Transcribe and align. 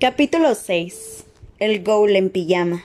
Capítulo 0.00 0.54
6. 0.54 1.24
El 1.58 1.82
Ghoul 1.82 2.14
en 2.14 2.30
pijama. 2.30 2.84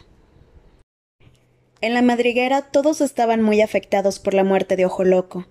En 1.80 1.94
la 1.94 2.02
madriguera 2.02 2.64
todos 2.64 3.02
estaban 3.02 3.44
muy 3.44 3.62
afectados 3.62 4.18
por 4.18 4.34
la 4.34 4.44
muerte 4.44 4.76
de 4.76 4.88
Ojo 4.88 5.04
Loco. 5.04 5.46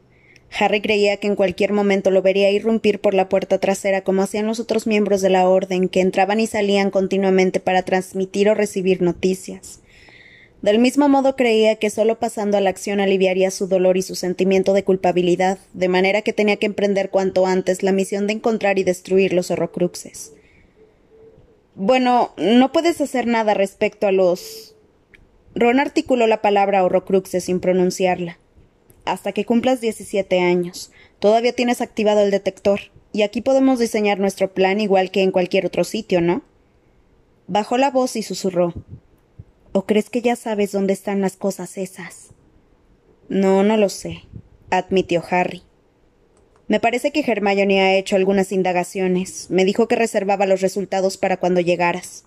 Harry 0.59 0.81
creía 0.81 1.19
que 1.19 1.29
en 1.29 1.37
cualquier 1.37 1.73
momento 1.73 2.11
lo 2.11 2.21
vería 2.21 2.51
irrumpir 2.51 2.99
por 2.99 3.15
la 3.15 3.29
puerta 3.29 3.61
trasera 3.61 4.03
como 4.03 4.23
hacían 4.23 4.49
los 4.49 4.59
otros 4.59 4.89
miembros 4.89 5.21
de 5.21 5.31
la 5.31 5.49
Orden, 5.49 5.89
que 5.89 6.01
entraban 6.01 6.41
y 6.41 6.49
salían 6.49 6.91
continuamente 6.91 7.61
para 7.61 7.83
transmitir 7.85 8.49
o 8.49 8.57
recibir 8.57 9.01
noticias. 9.01 9.83
Del 10.63 10.81
mismo 10.81 11.09
modo 11.09 11.37
creía 11.37 11.77
que 11.77 11.91
solo 11.91 12.19
pasando 12.19 12.57
a 12.57 12.61
la 12.61 12.71
acción 12.71 12.99
aliviaría 12.99 13.53
su 13.53 13.69
dolor 13.69 13.97
y 13.97 14.03
su 14.03 14.17
sentimiento 14.17 14.73
de 14.73 14.83
culpabilidad, 14.83 15.59
de 15.75 15.87
manera 15.87 16.23
que 16.23 16.33
tenía 16.33 16.57
que 16.57 16.67
emprender 16.67 17.11
cuanto 17.11 17.47
antes 17.47 17.85
la 17.85 17.93
misión 17.93 18.27
de 18.27 18.33
encontrar 18.33 18.81
y 18.81 18.83
destruir 18.83 19.33
los 19.33 19.53
horrocruxes. 19.53 20.33
Bueno, 21.75 22.33
no 22.37 22.71
puedes 22.73 23.01
hacer 23.01 23.27
nada 23.27 23.55
respecto 23.55 24.07
a 24.07 24.13
los. 24.13 24.75
Ron 25.55 25.81
articuló 25.81 26.27
la 26.27 26.43
palabra 26.43 26.85
horrocruxes 26.85 27.45
sin 27.45 27.61
pronunciarla. 27.61 28.39
Hasta 29.05 29.33
que 29.33 29.45
cumplas 29.45 29.81
diecisiete 29.81 30.41
años. 30.41 30.93
Todavía 31.19 31.55
tienes 31.55 31.81
activado 31.81 32.21
el 32.21 32.31
detector, 32.31 32.81
y 33.13 33.23
aquí 33.23 33.41
podemos 33.41 33.79
diseñar 33.79 34.19
nuestro 34.19 34.53
plan 34.53 34.81
igual 34.81 35.11
que 35.11 35.23
en 35.23 35.31
cualquier 35.31 35.67
otro 35.67 35.85
sitio, 35.85 36.21
¿no? 36.21 36.43
Bajó 37.47 37.79
la 37.79 37.91
voz 37.91 38.17
y 38.17 38.23
susurró. 38.23 38.75
¿O 39.73 39.87
crees 39.87 40.11
que 40.11 40.23
ya 40.23 40.37
sabes 40.37 40.73
dónde 40.73 40.93
están 40.93 41.21
las 41.21 41.37
cosas 41.37 41.79
esas? 41.79 42.31
No, 43.29 43.63
no 43.63 43.77
lo 43.77 43.89
sé, 43.89 44.25
admitió 44.71 45.23
Harry. 45.31 45.63
Me 46.73 46.81
parece 46.81 47.11
que 47.11 47.21
Hermione 47.21 47.83
ha 47.83 47.97
hecho 47.97 48.17
algunas 48.17 48.51
indagaciones. 48.51 49.51
Me 49.51 49.67
dijo 49.67 49.89
que 49.89 49.95
reservaba 49.95 50.47
los 50.47 50.63
resultados 50.63 51.19
para 51.19 51.37
cuando 51.37 51.61
llegaras. 51.61 52.25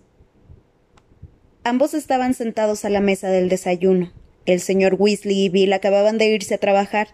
Ambos 1.64 1.96
estaban 1.96 2.36
sentados 2.36 2.86
a 2.86 2.92
la 2.92 3.00
mesa 3.02 3.30
del 3.30 3.50
desayuno. 3.50 4.14
El 4.46 4.60
señor 4.60 4.98
Weasley 5.00 5.46
y 5.46 5.50
Bill 5.50 5.74
acababan 5.74 6.20
de 6.20 6.28
irse 6.28 6.54
a 6.54 6.60
trabajar. 6.60 7.08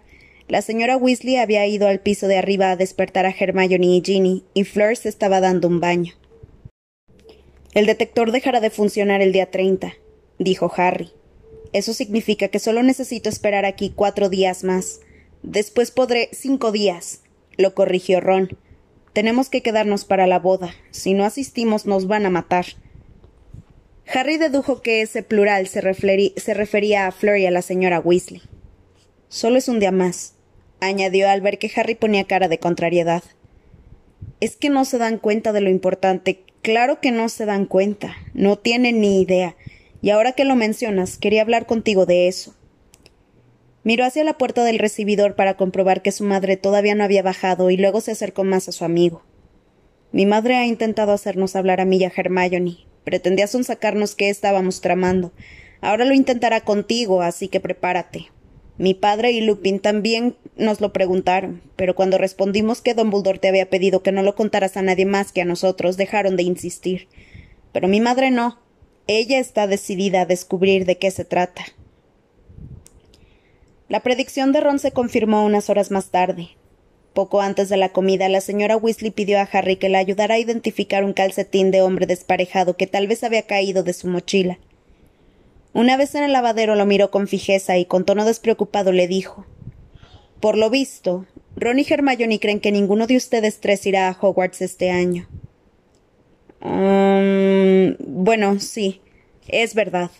La 0.50 0.62
señora 0.62 0.98
Weasley 0.98 1.38
había 1.38 1.66
ido 1.68 1.88
al 1.88 2.02
piso 2.02 2.28
de 2.28 2.38
arriba 2.38 2.70
a 2.70 2.76
despertar 2.76 3.26
a 3.26 3.34
Hermione 3.34 3.96
y 3.96 4.02
Ginny, 4.04 4.44
y 4.54 4.66
Fleur 4.66 4.98
se 4.98 5.08
estaba 5.08 5.40
dando 5.40 5.70
un 5.70 5.80
baño. 5.80 6.16
El 7.74 7.86
detector 7.86 8.34
dejará 8.34 8.60
de 8.60 8.72
funcionar 8.72 9.22
el 9.22 9.32
día 9.32 9.50
treinta 9.50 9.94
dijo 10.38 10.70
Harry. 10.76 11.12
Eso 11.72 11.94
significa 11.94 12.50
que 12.50 12.60
solo 12.60 12.84
necesito 12.84 13.30
esperar 13.30 13.64
aquí 13.64 13.90
cuatro 13.96 14.28
días 14.28 14.66
más. 14.66 15.00
Después 15.44 15.92
podré 15.92 16.30
cinco 16.34 16.72
días, 16.72 17.22
lo 17.58 17.74
corrigió 17.74 18.22
Ron. 18.22 18.58
Tenemos 19.14 19.50
que 19.50 19.62
quedarnos 19.62 20.06
para 20.06 20.28
la 20.28 20.40
boda. 20.40 20.74
Si 20.92 21.14
no 21.14 21.26
asistimos 21.26 21.86
nos 21.86 22.08
van 22.08 22.26
a 22.26 22.30
matar. 22.30 22.66
Harry 24.14 24.38
dedujo 24.38 24.82
que 24.82 25.02
ese 25.02 25.24
plural 25.24 25.68
se, 25.68 25.82
refería 25.82 27.08
a 27.08 27.12
Fleur 27.12 27.38
y 27.38 27.46
a 27.46 27.52
la 27.52 27.62
señora 27.62 28.00
Weasley. 28.00 28.42
Solo 29.30 29.58
es 29.58 29.68
un 29.68 29.80
día 29.80 29.92
más, 29.92 30.36
añadió 30.80 31.30
al 31.30 31.42
ver 31.42 31.60
que 31.60 31.72
Harry 31.76 31.96
ponía 31.96 32.26
cara 32.26 32.48
de 32.48 32.60
contrariedad. 32.60 33.24
Es 34.40 34.56
que 34.56 34.70
no 34.70 34.86
se 34.86 34.98
dan 34.98 35.18
cuenta 35.18 35.54
de 35.54 35.62
lo 35.62 35.70
importante. 35.70 36.44
Claro 36.62 37.00
que 37.00 37.12
no 37.12 37.30
se 37.30 37.46
dan 37.46 37.66
cuenta. 37.66 38.16
No 38.34 38.58
tienen 38.58 39.00
ni 39.00 39.22
idea. 39.22 39.56
Y 40.02 40.10
ahora 40.10 40.34
que 40.34 40.46
lo 40.46 40.56
mencionas, 40.56 41.18
quería 41.18 41.42
hablar 41.42 41.66
contigo 41.66 42.06
de 42.06 42.28
eso. 42.28 42.56
Miró 43.84 44.06
hacia 44.06 44.24
la 44.24 44.38
puerta 44.38 44.64
del 44.64 44.80
recibidor 44.80 45.36
para 45.36 45.58
comprobar 45.58 46.02
que 46.02 46.12
su 46.12 46.24
madre 46.24 46.56
todavía 46.56 46.94
no 46.94 47.04
había 47.04 47.24
bajado 47.24 47.72
y 47.72 47.78
luego 47.78 48.00
se 48.02 48.12
acercó 48.12 48.44
más 48.44 48.68
a 48.70 48.72
su 48.72 48.86
amigo. 48.86 49.24
Mi 50.12 50.26
madre 50.26 50.56
ha 50.56 50.66
intentado 50.66 51.14
hacernos 51.14 51.56
hablar 51.56 51.82
a 51.82 51.86
mí 51.86 51.98
y 51.98 52.04
a 52.04 52.12
Hermione. 52.16 52.78
Pretendía 53.04 53.48
sonsacarnos 53.48 54.14
qué 54.14 54.30
estábamos 54.30 54.82
tramando. 54.82 55.32
Ahora 55.80 56.06
lo 56.06 56.14
intentará 56.14 56.62
contigo, 56.62 57.22
así 57.22 57.48
que 57.48 57.60
prepárate. 57.60 58.28
Mi 58.78 58.94
padre 58.94 59.32
y 59.32 59.42
Lupin 59.42 59.80
también 59.80 60.36
nos 60.56 60.82
lo 60.82 60.94
preguntaron, 60.94 61.62
pero 61.76 61.96
cuando 61.96 62.18
respondimos 62.18 62.82
que 62.82 62.94
Dumbledore 62.94 63.40
te 63.40 63.48
había 63.48 63.70
pedido 63.70 64.04
que 64.04 64.12
no 64.12 64.22
lo 64.22 64.36
contaras 64.36 64.78
a 64.78 64.82
nadie 64.82 65.06
más 65.06 65.32
que 65.32 65.42
a 65.42 65.46
nosotros, 65.46 65.98
dejaron 65.98 66.36
de 66.36 66.44
insistir. 66.44 67.08
Pero 67.74 67.88
mi 67.88 68.00
madre 68.00 68.32
no, 68.32 68.60
ella 69.08 69.40
está 69.40 69.68
decidida 69.68 70.22
a 70.22 70.26
descubrir 70.26 70.86
de 70.86 70.98
qué 70.98 71.10
se 71.12 71.26
trata. 71.26 71.64
La 73.92 74.00
predicción 74.00 74.54
de 74.54 74.62
Ron 74.62 74.80
se 74.80 74.94
confirmó 74.94 75.44
unas 75.44 75.70
horas 75.70 75.92
más 75.92 76.12
tarde. 76.12 76.52
Poco 77.14 77.42
antes 77.42 77.68
de 77.68 77.76
la 77.76 77.90
comida, 77.90 78.30
la 78.30 78.40
señora 78.40 78.78
Weasley 78.78 79.12
pidió 79.12 79.38
a 79.38 79.50
Harry 79.52 79.76
que 79.76 79.90
la 79.90 79.98
ayudara 79.98 80.36
a 80.36 80.40
identificar 80.40 81.04
un 81.04 81.12
calcetín 81.12 81.72
de 81.72 81.82
hombre 81.82 82.06
desparejado 82.06 82.78
que 82.78 82.88
tal 82.88 83.08
vez 83.08 83.22
había 83.26 83.42
caído 83.42 83.84
de 83.84 83.92
su 83.92 84.08
mochila. 84.08 84.60
Una 85.74 85.98
vez 85.98 86.16
en 86.16 86.24
el 86.24 86.32
lavadero 86.32 86.76
lo 86.76 86.86
miró 86.86 87.12
con 87.12 87.28
fijeza 87.28 87.78
y 87.78 87.84
con 87.84 88.06
tono 88.06 88.24
despreocupado 88.24 88.94
le 88.94 89.10
dijo 89.10 89.46
Por 90.40 90.58
lo 90.58 90.70
visto, 90.70 91.26
Ron 91.58 91.80
y 91.80 91.86
Hermione 91.86 92.40
creen 92.40 92.62
que 92.62 92.72
ninguno 92.72 93.08
de 93.08 93.18
ustedes 93.18 93.60
tres 93.60 93.86
irá 93.86 94.08
a 94.08 94.18
Hogwarts 94.18 94.62
este 94.62 94.90
año. 94.90 95.28
Um, 96.62 97.98
bueno, 98.00 98.58
sí, 98.62 99.02
es 99.50 99.76
verdad. 99.76 100.12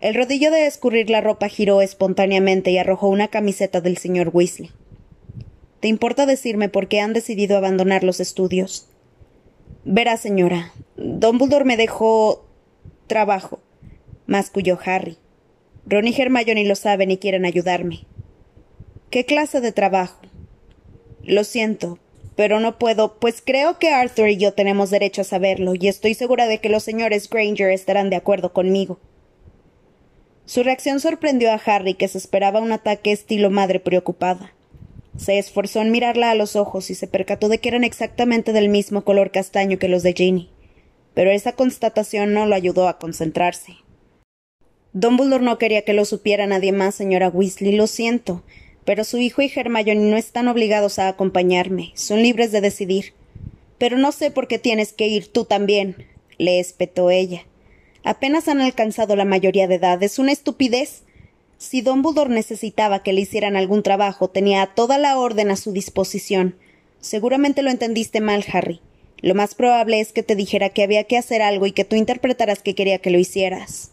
El 0.00 0.14
rodillo 0.14 0.50
de 0.50 0.66
escurrir 0.66 1.10
la 1.10 1.20
ropa 1.20 1.48
giró 1.48 1.82
espontáneamente 1.82 2.70
y 2.70 2.78
arrojó 2.78 3.08
una 3.08 3.28
camiseta 3.28 3.82
del 3.82 3.98
señor 3.98 4.30
Weasley. 4.32 4.70
¿Te 5.80 5.88
importa 5.88 6.24
decirme 6.24 6.70
por 6.70 6.88
qué 6.88 7.00
han 7.00 7.12
decidido 7.12 7.58
abandonar 7.58 8.02
los 8.02 8.18
estudios? 8.18 8.86
Verá, 9.84 10.16
señora, 10.16 10.72
Dumbledore 10.96 11.66
me 11.66 11.76
dejó 11.76 12.46
trabajo, 13.08 13.60
masculló 14.26 14.78
Harry. 14.84 15.18
Ron 15.84 16.06
y 16.06 16.14
Hermione 16.18 16.64
lo 16.64 16.76
saben 16.76 17.10
y 17.10 17.18
quieren 17.18 17.44
ayudarme. 17.44 18.06
¿Qué 19.10 19.26
clase 19.26 19.60
de 19.60 19.72
trabajo? 19.72 20.20
Lo 21.22 21.44
siento, 21.44 21.98
pero 22.36 22.58
no 22.58 22.78
puedo, 22.78 23.18
pues 23.18 23.42
creo 23.44 23.78
que 23.78 23.90
Arthur 23.90 24.30
y 24.30 24.38
yo 24.38 24.54
tenemos 24.54 24.88
derecho 24.88 25.20
a 25.20 25.24
saberlo, 25.24 25.74
y 25.74 25.88
estoy 25.88 26.14
segura 26.14 26.46
de 26.46 26.58
que 26.58 26.70
los 26.70 26.84
señores 26.84 27.28
Granger 27.28 27.70
estarán 27.70 28.08
de 28.08 28.16
acuerdo 28.16 28.54
conmigo. 28.54 28.98
Su 30.50 30.64
reacción 30.64 30.98
sorprendió 30.98 31.52
a 31.52 31.60
Harry, 31.64 31.94
que 31.94 32.08
se 32.08 32.18
esperaba 32.18 32.58
un 32.58 32.72
ataque 32.72 33.12
estilo 33.12 33.50
madre 33.50 33.78
preocupada. 33.78 34.52
Se 35.16 35.38
esforzó 35.38 35.80
en 35.80 35.92
mirarla 35.92 36.32
a 36.32 36.34
los 36.34 36.56
ojos 36.56 36.90
y 36.90 36.96
se 36.96 37.06
percató 37.06 37.48
de 37.48 37.58
que 37.58 37.68
eran 37.68 37.84
exactamente 37.84 38.52
del 38.52 38.68
mismo 38.68 39.04
color 39.04 39.30
castaño 39.30 39.78
que 39.78 39.86
los 39.86 40.02
de 40.02 40.12
Ginny. 40.12 40.50
Pero 41.14 41.30
esa 41.30 41.52
constatación 41.52 42.34
no 42.34 42.46
lo 42.46 42.56
ayudó 42.56 42.88
a 42.88 42.98
concentrarse. 42.98 43.76
Dumbledore 44.92 45.44
no 45.44 45.56
quería 45.56 45.84
que 45.84 45.92
lo 45.92 46.04
supiera 46.04 46.48
nadie 46.48 46.72
más, 46.72 46.96
señora 46.96 47.28
Weasley, 47.28 47.76
lo 47.76 47.86
siento 47.86 48.42
pero 48.84 49.04
su 49.04 49.18
hijo 49.18 49.40
y 49.40 49.52
Hermione 49.54 50.10
no 50.10 50.16
están 50.16 50.48
obligados 50.48 50.98
a 50.98 51.06
acompañarme, 51.06 51.92
son 51.94 52.24
libres 52.24 52.50
de 52.50 52.60
decidir. 52.60 53.12
Pero 53.78 53.98
no 53.98 54.10
sé 54.10 54.32
por 54.32 54.48
qué 54.48 54.58
tienes 54.58 54.92
que 54.92 55.06
ir 55.06 55.28
tú 55.28 55.44
también, 55.44 56.08
le 56.38 56.58
espetó 56.58 57.08
ella. 57.10 57.44
Apenas 58.04 58.48
han 58.48 58.60
alcanzado 58.60 59.16
la 59.16 59.24
mayoría 59.24 59.68
de 59.68 59.76
edad, 59.76 60.02
es 60.02 60.18
una 60.18 60.32
estupidez. 60.32 61.02
Si 61.58 61.82
Dumbledore 61.82 62.30
necesitaba 62.30 63.02
que 63.02 63.12
le 63.12 63.20
hicieran 63.20 63.56
algún 63.56 63.82
trabajo, 63.82 64.28
tenía 64.28 64.66
toda 64.66 64.98
la 64.98 65.18
orden 65.18 65.50
a 65.50 65.56
su 65.56 65.72
disposición. 65.72 66.56
Seguramente 67.00 67.62
lo 67.62 67.70
entendiste 67.70 68.20
mal, 68.20 68.44
Harry. 68.52 68.80
Lo 69.22 69.34
más 69.34 69.54
probable 69.54 70.00
es 70.00 70.12
que 70.12 70.22
te 70.22 70.34
dijera 70.34 70.70
que 70.70 70.82
había 70.82 71.04
que 71.04 71.18
hacer 71.18 71.42
algo 71.42 71.66
y 71.66 71.72
que 71.72 71.84
tú 71.84 71.96
interpretaras 71.96 72.62
que 72.62 72.74
quería 72.74 72.98
que 72.98 73.10
lo 73.10 73.18
hicieras. 73.18 73.90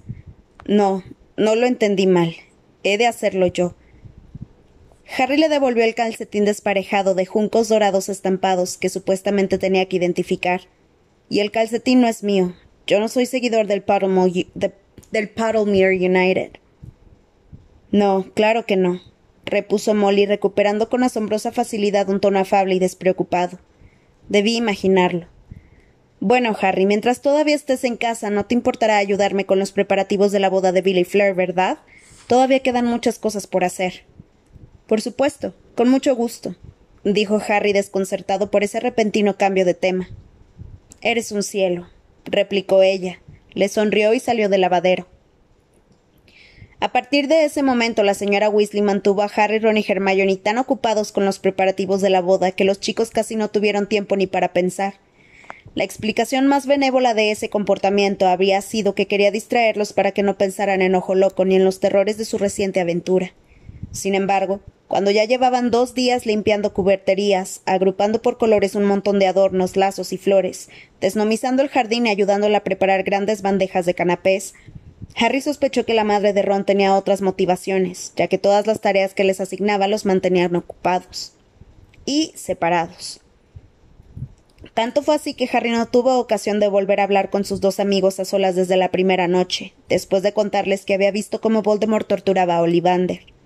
No, 0.66 1.04
no 1.36 1.56
lo 1.56 1.68
entendí 1.68 2.08
mal. 2.08 2.36
He 2.84 2.98
de 2.98 3.08
hacerlo 3.08 3.48
yo. 3.48 3.76
Harry 5.18 5.38
le 5.38 5.50
devolvió 5.50 5.84
el 5.84 5.96
calcetín 5.96 6.46
desparejado 6.46 7.16
de 7.16 7.26
juncos 7.26 7.70
dorados 7.70 8.10
estampados 8.10 8.78
que 8.78 8.90
supuestamente 8.90 9.58
tenía 9.58 9.86
que 9.88 9.98
identificar. 9.98 10.62
Y 11.30 11.40
el 11.40 11.52
calcetín 11.52 12.02
no 12.02 12.08
es 12.08 12.24
mío. 12.24 12.56
Yo 12.88 13.02
no 13.02 13.10
soy 13.10 13.26
seguidor 13.26 13.68
del, 13.68 13.84
del 15.12 15.30
Puddlemere 15.30 15.98
United. 15.98 16.52
No, 17.92 18.26
claro 18.34 18.66
que 18.66 18.78
no, 18.78 19.02
repuso 19.46 19.94
Molly, 19.94 20.26
recuperando 20.26 20.90
con 20.90 21.04
asombrosa 21.04 21.52
facilidad 21.52 22.10
un 22.10 22.22
tono 22.22 22.40
afable 22.40 22.76
y 22.76 22.80
despreocupado. 22.80 23.60
Debí 24.30 24.56
imaginarlo. 24.56 25.28
Bueno, 26.22 26.56
Harry, 26.62 26.86
mientras 26.86 27.22
todavía 27.22 27.56
estés 27.56 27.84
en 27.84 27.98
casa, 27.98 28.30
no 28.30 28.46
te 28.46 28.56
importará 28.56 28.98
ayudarme 28.98 29.46
con 29.46 29.60
los 29.60 29.74
preparativos 29.74 30.32
de 30.32 30.40
la 30.40 30.50
boda 30.50 30.72
de 30.72 30.82
Billy 30.82 31.04
Fleur, 31.04 31.36
¿verdad? 31.36 31.80
Todavía 32.28 32.62
quedan 32.62 32.86
muchas 32.86 33.20
cosas 33.20 33.48
por 33.48 33.66
hacer. 33.66 34.06
Por 34.88 35.02
supuesto, 35.02 35.54
con 35.76 35.90
mucho 35.90 36.16
gusto, 36.16 36.56
dijo 37.04 37.42
Harry 37.50 37.74
desconcertado 37.74 38.50
por 38.50 38.64
ese 38.64 38.80
repentino 38.80 39.36
cambio 39.38 39.66
de 39.66 39.74
tema. 39.74 40.10
Eres 41.02 41.32
un 41.32 41.44
cielo, 41.44 41.88
replicó 42.28 42.84
ella. 42.84 43.22
Le 43.54 43.70
sonrió 43.70 44.14
y 44.14 44.20
salió 44.20 44.50
del 44.50 44.62
lavadero. 44.62 45.08
A 46.80 46.92
partir 46.92 47.28
de 47.28 47.44
ese 47.44 47.64
momento, 47.64 48.04
la 48.04 48.14
señora 48.14 48.50
Weasley 48.50 48.84
mantuvo 48.84 49.24
a 49.24 49.32
Harry, 49.36 49.58
Ron 49.58 49.78
y 49.78 49.86
Hermione 49.88 50.36
tan 50.38 50.60
ocupados 50.60 51.12
con 51.12 51.26
los 51.26 51.40
preparativos 51.40 52.02
de 52.02 52.12
la 52.12 52.22
boda 52.22 52.52
que 52.52 52.66
los 52.66 52.80
chicos 52.80 53.10
casi 53.10 53.36
no 53.36 53.50
tuvieron 53.50 53.88
tiempo 53.88 54.16
ni 54.16 54.28
para 54.28 54.54
pensar. 54.54 54.94
La 55.74 55.84
explicación 55.84 56.46
más 56.48 56.68
benévola 56.68 57.16
de 57.16 57.32
ese 57.32 57.50
comportamiento 57.50 58.28
habría 58.28 58.62
sido 58.62 58.94
que 58.94 59.08
quería 59.08 59.32
distraerlos 59.32 59.94
para 59.94 60.12
que 60.12 60.24
no 60.24 60.38
pensaran 60.38 60.84
en 60.84 60.94
Ojo 60.94 61.16
Loco 61.16 61.46
ni 61.46 61.56
en 61.56 61.66
los 61.66 61.80
terrores 61.80 62.18
de 62.18 62.26
su 62.26 62.38
reciente 62.38 62.80
aventura. 62.80 63.34
Sin 63.98 64.14
embargo, 64.14 64.62
cuando 64.88 65.12
ya 65.12 65.26
llevaban 65.26 65.72
dos 65.72 65.96
días 65.96 66.26
limpiando 66.26 66.72
cuberterías, 66.72 67.62
agrupando 67.66 68.22
por 68.22 68.38
colores 68.38 68.76
un 68.76 68.86
montón 68.86 69.18
de 69.18 69.26
adornos, 69.28 69.76
lazos 69.76 70.14
y 70.14 70.18
flores, 70.18 70.70
desnomizando 71.02 71.64
el 71.64 71.70
jardín 71.70 72.06
y 72.06 72.10
ayudándola 72.10 72.60
a 72.60 72.64
preparar 72.64 73.04
grandes 73.04 73.42
bandejas 73.42 73.86
de 73.86 73.96
canapés, 73.96 74.54
Harry 75.16 75.42
sospechó 75.42 75.84
que 75.84 75.96
la 75.96 76.04
madre 76.04 76.32
de 76.32 76.44
Ron 76.44 76.64
tenía 76.64 76.96
otras 76.96 77.22
motivaciones, 77.22 78.14
ya 78.16 78.28
que 78.28 78.38
todas 78.38 78.68
las 78.68 78.80
tareas 78.80 79.16
que 79.16 79.24
les 79.24 79.42
asignaba 79.42 79.88
los 79.88 80.06
mantenían 80.06 80.56
ocupados 80.56 81.34
y 82.06 82.32
separados. 82.36 83.20
Tanto 84.76 85.02
fue 85.02 85.16
así 85.16 85.34
que 85.34 85.50
Harry 85.52 85.72
no 85.72 85.88
tuvo 85.88 86.20
ocasión 86.20 86.60
de 86.60 86.68
volver 86.68 87.00
a 87.00 87.04
hablar 87.04 87.32
con 87.32 87.46
sus 87.46 87.62
dos 87.62 87.80
amigos 87.80 88.20
a 88.20 88.26
solas 88.26 88.56
desde 88.56 88.78
la 88.78 88.92
primera 88.92 89.28
noche, 89.28 89.74
después 89.90 90.22
de 90.22 90.34
contarles 90.34 90.86
que 90.86 90.94
había 90.94 91.12
visto 91.12 91.42
cómo 91.42 91.64
Voldemort 91.64 92.08
torturaba 92.08 92.58
a 92.58 92.62
Ollivander. 92.62 93.37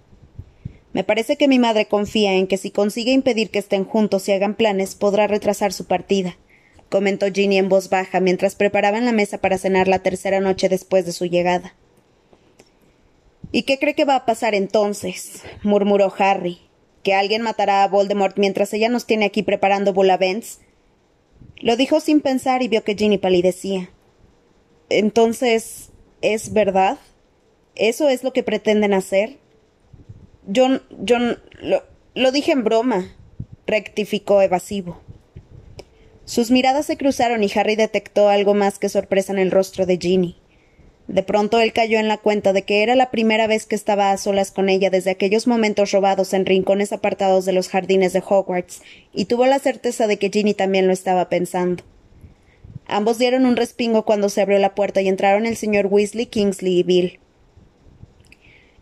Me 0.93 1.03
parece 1.03 1.38
que 1.38 1.47
mi 1.47 1.57
madre 1.57 1.88
confía 1.88 2.33
en 2.33 2.47
que 2.47 2.57
si 2.57 2.71
consigue 2.71 3.11
impedir 3.11 3.49
que 3.49 3.59
estén 3.59 3.85
juntos 3.85 4.27
y 4.27 4.33
hagan 4.33 4.55
planes, 4.55 4.95
podrá 4.95 5.27
retrasar 5.27 5.71
su 5.71 5.85
partida, 5.85 6.38
comentó 6.89 7.27
Ginny 7.31 7.57
en 7.57 7.69
voz 7.69 7.89
baja 7.89 8.19
mientras 8.19 8.55
preparaban 8.55 9.05
la 9.05 9.13
mesa 9.13 9.38
para 9.38 9.57
cenar 9.57 9.88
la 9.88 9.99
tercera 9.99 10.41
noche 10.41 10.67
después 10.67 11.05
de 11.05 11.13
su 11.13 11.25
llegada. 11.25 11.75
¿Y 13.53 13.63
qué 13.63 13.79
cree 13.79 13.95
que 13.95 14.05
va 14.05 14.15
a 14.15 14.25
pasar 14.25 14.55
entonces? 14.55 15.43
murmuró 15.63 16.13
Harry. 16.17 16.59
¿Que 17.03 17.13
alguien 17.13 17.41
matará 17.41 17.83
a 17.83 17.88
Voldemort 17.88 18.38
mientras 18.38 18.73
ella 18.73 18.88
nos 18.88 19.05
tiene 19.05 19.25
aquí 19.25 19.43
preparando 19.43 19.93
Bulavents? 19.93 20.59
Lo 21.57 21.75
dijo 21.75 21.99
sin 21.99 22.21
pensar 22.21 22.61
y 22.61 22.67
vio 22.67 22.83
que 22.83 22.95
Ginny 22.95 23.17
palidecía. 23.17 23.89
Entonces, 24.89 25.89
¿es 26.21 26.53
verdad? 26.53 26.97
¿Eso 27.75 28.09
es 28.09 28.23
lo 28.23 28.33
que 28.33 28.43
pretenden 28.43 28.93
hacer? 28.93 29.38
Yo, 30.51 30.81
yo 31.00 31.18
lo, 31.62 31.83
lo 32.13 32.31
dije 32.33 32.51
en 32.51 32.65
broma, 32.65 33.15
rectificó 33.65 34.42
evasivo. 34.42 35.00
Sus 36.25 36.51
miradas 36.51 36.86
se 36.86 36.98
cruzaron 36.98 37.42
y 37.42 37.50
Harry 37.56 37.77
detectó 37.77 38.27
algo 38.27 38.53
más 38.53 38.77
que 38.77 38.89
sorpresa 38.89 39.31
en 39.31 39.39
el 39.39 39.50
rostro 39.50 39.86
de 39.86 39.98
Ginny. 39.98 40.36
De 41.07 41.24
pronto 41.24 41.59
él 41.62 41.71
cayó 41.71 42.00
en 42.00 42.09
la 42.09 42.18
cuenta 42.18 42.51
de 42.51 42.63
que 42.63 42.83
era 42.83 42.95
la 42.95 43.12
primera 43.12 43.48
vez 43.48 43.65
que 43.65 43.75
estaba 43.75 44.12
a 44.12 44.18
solas 44.18 44.51
con 44.51 44.68
ella 44.68 44.89
desde 44.89 45.12
aquellos 45.12 45.48
momentos 45.48 45.92
robados 45.92 46.33
en 46.33 46.45
rincones 46.45 46.92
apartados 46.92 47.45
de 47.45 47.53
los 47.53 47.69
jardines 47.69 48.12
de 48.12 48.24
Hogwarts, 48.25 48.81
y 49.13 49.25
tuvo 49.25 49.45
la 49.45 49.59
certeza 49.59 50.07
de 50.07 50.18
que 50.18 50.30
Ginny 50.30 50.53
también 50.53 50.88
lo 50.88 50.94
estaba 50.94 51.30
pensando. 51.30 51.83
Ambos 52.88 53.18
dieron 53.18 53.45
un 53.45 53.56
respingo 53.56 54.03
cuando 54.03 54.27
se 54.27 54.42
abrió 54.42 54.59
la 54.59 54.75
puerta 54.75 55.01
y 55.01 55.07
entraron 55.07 55.45
el 55.45 55.56
señor 55.56 55.88
Weasley, 55.88 56.25
Kingsley 56.25 56.80
y 56.80 56.83
Bill. 56.83 57.19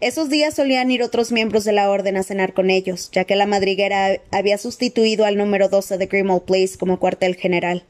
Esos 0.02 0.30
días 0.30 0.54
solían 0.54 0.90
ir 0.92 1.04
otros 1.04 1.34
miembros 1.34 1.66
de 1.66 1.74
la 1.74 1.90
orden 1.90 2.16
a 2.16 2.24
cenar 2.24 2.54
con 2.54 2.70
ellos, 2.70 3.10
ya 3.12 3.26
que 3.26 3.36
la 3.36 3.46
madriguera 3.46 4.22
había 4.32 4.58
sustituido 4.58 5.26
al 5.26 5.36
número 5.36 5.68
12 5.68 5.98
de 5.98 6.06
Grimmauld 6.06 6.44
Place 6.44 6.78
como 6.80 7.00
cuartel 7.00 7.36
general. 7.36 7.84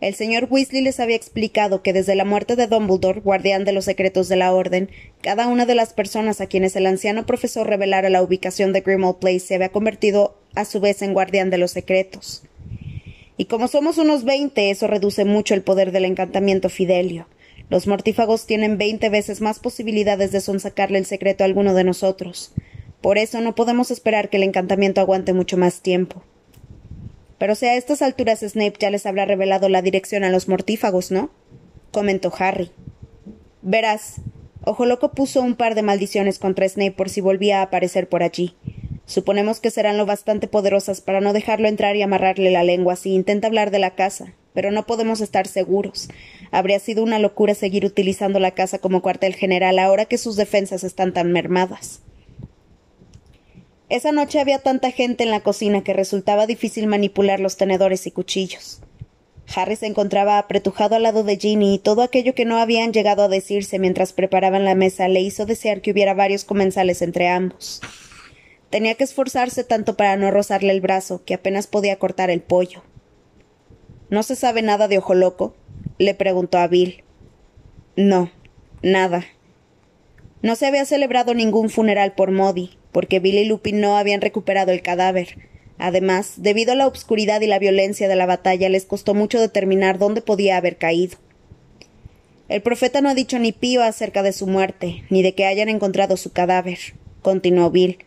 El 0.00 0.14
señor 0.14 0.48
Weasley 0.50 0.82
les 0.82 0.98
había 0.98 1.14
explicado 1.14 1.82
que 1.82 1.92
desde 1.92 2.16
la 2.16 2.24
muerte 2.24 2.56
de 2.56 2.66
Dumbledore, 2.66 3.20
guardián 3.20 3.64
de 3.64 3.70
los 3.70 3.84
secretos 3.84 4.28
de 4.28 4.34
la 4.34 4.52
orden, 4.52 4.90
cada 5.22 5.46
una 5.46 5.66
de 5.66 5.76
las 5.76 5.92
personas 5.92 6.40
a 6.40 6.48
quienes 6.48 6.74
el 6.74 6.84
anciano 6.84 7.26
profesor 7.26 7.68
revelara 7.68 8.10
la 8.10 8.22
ubicación 8.22 8.72
de 8.72 8.80
Grimmauld 8.80 9.18
Place 9.18 9.40
se 9.40 9.54
había 9.54 9.68
convertido 9.68 10.36
a 10.56 10.64
su 10.64 10.80
vez 10.80 11.00
en 11.00 11.14
guardián 11.14 11.50
de 11.50 11.58
los 11.58 11.70
secretos. 11.70 12.42
Y 13.36 13.44
como 13.44 13.68
somos 13.68 13.98
unos 13.98 14.24
veinte, 14.24 14.70
eso 14.70 14.88
reduce 14.88 15.24
mucho 15.24 15.54
el 15.54 15.62
poder 15.62 15.92
del 15.92 16.06
encantamiento 16.06 16.70
Fidelio. 16.70 17.28
Los 17.68 17.86
mortífagos 17.86 18.46
tienen 18.46 18.78
veinte 18.78 19.08
veces 19.08 19.40
más 19.40 19.58
posibilidades 19.58 20.32
de 20.32 20.40
sonsacarle 20.40 20.98
el 20.98 21.06
secreto 21.06 21.42
a 21.42 21.46
alguno 21.46 21.74
de 21.74 21.84
nosotros. 21.84 22.52
Por 23.00 23.18
eso 23.18 23.40
no 23.40 23.54
podemos 23.54 23.90
esperar 23.90 24.30
que 24.30 24.36
el 24.36 24.44
encantamiento 24.44 25.00
aguante 25.00 25.32
mucho 25.32 25.56
más 25.56 25.80
tiempo. 25.80 26.22
Pero 27.38 27.54
si 27.54 27.66
a 27.66 27.74
estas 27.74 28.02
alturas 28.02 28.40
Snape 28.40 28.74
ya 28.78 28.90
les 28.90 29.04
habrá 29.04 29.24
revelado 29.24 29.68
la 29.68 29.82
dirección 29.82 30.24
a 30.24 30.30
los 30.30 30.48
mortífagos, 30.48 31.10
¿no? 31.10 31.30
comentó 31.90 32.32
Harry. 32.38 32.70
Verás, 33.62 34.20
Ojo 34.68 34.84
Loco 34.84 35.12
puso 35.12 35.42
un 35.42 35.54
par 35.54 35.76
de 35.76 35.82
maldiciones 35.82 36.40
contra 36.40 36.68
Snape 36.68 36.90
por 36.90 37.08
si 37.08 37.20
volvía 37.20 37.60
a 37.60 37.62
aparecer 37.62 38.08
por 38.08 38.24
allí. 38.24 38.56
Suponemos 39.06 39.60
que 39.60 39.70
serán 39.70 39.96
lo 39.96 40.06
bastante 40.06 40.48
poderosas 40.48 41.00
para 41.00 41.20
no 41.20 41.32
dejarlo 41.32 41.68
entrar 41.68 41.94
y 41.94 42.02
amarrarle 42.02 42.50
la 42.50 42.64
lengua 42.64 42.96
si 42.96 43.14
intenta 43.14 43.46
hablar 43.46 43.70
de 43.70 43.78
la 43.78 43.94
casa, 43.94 44.34
pero 44.56 44.72
no 44.72 44.86
podemos 44.86 45.20
estar 45.20 45.46
seguros. 45.46 46.08
Habría 46.50 46.80
sido 46.80 47.04
una 47.04 47.18
locura 47.18 47.54
seguir 47.54 47.84
utilizando 47.84 48.40
la 48.40 48.52
casa 48.52 48.78
como 48.78 49.02
cuartel 49.02 49.34
general 49.34 49.78
ahora 49.78 50.06
que 50.06 50.16
sus 50.16 50.34
defensas 50.34 50.82
están 50.82 51.12
tan 51.12 51.30
mermadas. 51.30 52.00
Esa 53.90 54.12
noche 54.12 54.40
había 54.40 54.58
tanta 54.60 54.90
gente 54.90 55.24
en 55.24 55.30
la 55.30 55.40
cocina 55.40 55.84
que 55.84 55.92
resultaba 55.92 56.46
difícil 56.46 56.86
manipular 56.86 57.38
los 57.38 57.58
tenedores 57.58 58.06
y 58.06 58.10
cuchillos. 58.10 58.80
Harry 59.54 59.76
se 59.76 59.86
encontraba 59.86 60.38
apretujado 60.38 60.96
al 60.96 61.02
lado 61.02 61.22
de 61.22 61.36
Ginny 61.36 61.74
y 61.74 61.78
todo 61.78 62.02
aquello 62.02 62.34
que 62.34 62.46
no 62.46 62.56
habían 62.56 62.94
llegado 62.94 63.24
a 63.24 63.28
decirse 63.28 63.78
mientras 63.78 64.14
preparaban 64.14 64.64
la 64.64 64.74
mesa 64.74 65.06
le 65.08 65.20
hizo 65.20 65.44
desear 65.44 65.82
que 65.82 65.92
hubiera 65.92 66.14
varios 66.14 66.44
comensales 66.44 67.02
entre 67.02 67.28
ambos. 67.28 67.82
Tenía 68.70 68.94
que 68.94 69.04
esforzarse 69.04 69.62
tanto 69.62 69.96
para 69.96 70.16
no 70.16 70.30
rozarle 70.30 70.72
el 70.72 70.80
brazo 70.80 71.22
que 71.24 71.34
apenas 71.34 71.66
podía 71.66 71.98
cortar 71.98 72.30
el 72.30 72.40
pollo. 72.40 72.82
¿No 74.08 74.22
se 74.22 74.36
sabe 74.36 74.62
nada 74.62 74.86
de 74.88 74.98
Ojo 74.98 75.14
Loco? 75.14 75.54
le 75.98 76.14
preguntó 76.14 76.58
a 76.58 76.68
Bill. 76.68 77.02
No, 77.96 78.30
nada. 78.82 79.24
No 80.42 80.54
se 80.54 80.66
había 80.66 80.84
celebrado 80.84 81.34
ningún 81.34 81.70
funeral 81.70 82.12
por 82.14 82.30
Modi, 82.30 82.78
porque 82.92 83.18
Bill 83.18 83.38
y 83.38 83.44
Lupin 83.46 83.80
no 83.80 83.96
habían 83.96 84.20
recuperado 84.20 84.70
el 84.70 84.82
cadáver. 84.82 85.48
Además, 85.78 86.34
debido 86.36 86.72
a 86.72 86.76
la 86.76 86.86
obscuridad 86.86 87.40
y 87.40 87.46
la 87.46 87.58
violencia 87.58 88.08
de 88.08 88.16
la 88.16 88.26
batalla, 88.26 88.68
les 88.68 88.84
costó 88.84 89.12
mucho 89.12 89.40
determinar 89.40 89.98
dónde 89.98 90.22
podía 90.22 90.56
haber 90.56 90.76
caído. 90.76 91.18
El 92.48 92.62
profeta 92.62 93.00
no 93.00 93.08
ha 93.08 93.14
dicho 93.14 93.40
ni 93.40 93.50
pío 93.50 93.82
acerca 93.82 94.22
de 94.22 94.32
su 94.32 94.46
muerte, 94.46 95.02
ni 95.10 95.22
de 95.22 95.34
que 95.34 95.46
hayan 95.46 95.68
encontrado 95.68 96.16
su 96.16 96.32
cadáver, 96.32 96.78
continuó 97.22 97.70
Bill. 97.70 97.98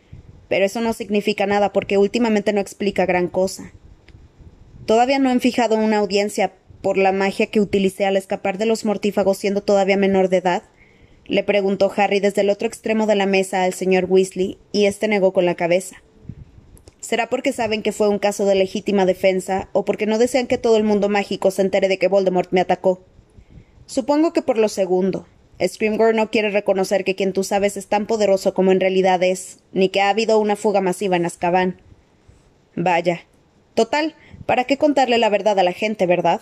Pero 0.48 0.64
eso 0.64 0.80
no 0.80 0.94
significa 0.94 1.46
nada 1.46 1.72
porque 1.72 1.98
últimamente 1.98 2.54
no 2.54 2.60
explica 2.60 3.04
gran 3.04 3.28
cosa. 3.28 3.72
¿Todavía 4.90 5.20
no 5.20 5.30
han 5.30 5.38
fijado 5.38 5.76
una 5.76 5.98
audiencia 5.98 6.52
por 6.82 6.98
la 6.98 7.12
magia 7.12 7.46
que 7.46 7.60
utilicé 7.60 8.06
al 8.06 8.16
escapar 8.16 8.58
de 8.58 8.66
los 8.66 8.84
mortífagos 8.84 9.38
siendo 9.38 9.60
todavía 9.60 9.96
menor 9.96 10.28
de 10.28 10.38
edad? 10.38 10.64
le 11.26 11.44
preguntó 11.44 11.92
Harry 11.96 12.18
desde 12.18 12.40
el 12.40 12.50
otro 12.50 12.66
extremo 12.66 13.06
de 13.06 13.14
la 13.14 13.26
mesa 13.26 13.62
al 13.62 13.72
señor 13.72 14.06
Weasley, 14.08 14.58
y 14.72 14.86
éste 14.86 15.06
negó 15.06 15.32
con 15.32 15.46
la 15.46 15.54
cabeza. 15.54 16.02
¿Será 16.98 17.28
porque 17.28 17.52
saben 17.52 17.84
que 17.84 17.92
fue 17.92 18.08
un 18.08 18.18
caso 18.18 18.46
de 18.46 18.56
legítima 18.56 19.06
defensa, 19.06 19.68
o 19.72 19.84
porque 19.84 20.06
no 20.06 20.18
desean 20.18 20.48
que 20.48 20.58
todo 20.58 20.76
el 20.76 20.82
mundo 20.82 21.08
mágico 21.08 21.52
se 21.52 21.62
entere 21.62 21.86
de 21.86 22.00
que 22.00 22.08
Voldemort 22.08 22.50
me 22.50 22.60
atacó? 22.60 23.00
Supongo 23.86 24.32
que 24.32 24.42
por 24.42 24.58
lo 24.58 24.68
segundo. 24.68 25.28
Scrimgeour 25.64 26.16
no 26.16 26.32
quiere 26.32 26.50
reconocer 26.50 27.04
que 27.04 27.14
quien 27.14 27.32
tú 27.32 27.44
sabes 27.44 27.76
es 27.76 27.86
tan 27.86 28.06
poderoso 28.06 28.54
como 28.54 28.72
en 28.72 28.80
realidad 28.80 29.22
es, 29.22 29.60
ni 29.70 29.88
que 29.88 30.00
ha 30.00 30.08
habido 30.08 30.40
una 30.40 30.56
fuga 30.56 30.80
masiva 30.80 31.14
en 31.14 31.26
Azkaban. 31.26 31.80
Vaya. 32.74 33.20
Total, 33.74 34.16
¿Para 34.50 34.64
qué 34.64 34.78
contarle 34.78 35.16
la 35.18 35.28
verdad 35.28 35.56
a 35.60 35.62
la 35.62 35.70
gente, 35.70 36.06
verdad? 36.06 36.40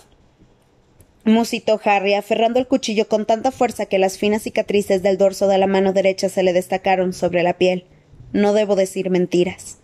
musitó 1.25 1.79
Harry, 1.85 2.15
aferrando 2.15 2.59
el 2.59 2.67
cuchillo 2.67 3.07
con 3.07 3.27
tanta 3.27 3.51
fuerza 3.51 3.85
que 3.85 3.99
las 3.99 4.17
finas 4.17 4.45
cicatrices 4.45 5.03
del 5.03 5.19
dorso 5.19 5.47
de 5.47 5.59
la 5.59 5.67
mano 5.67 5.93
derecha 5.93 6.31
se 6.31 6.43
le 6.43 6.55
destacaron 6.55 7.13
sobre 7.13 7.43
la 7.43 7.59
piel. 7.59 7.85
No 8.33 8.55
debo 8.55 8.77
decir 8.77 9.11
mentiras. 9.11 9.77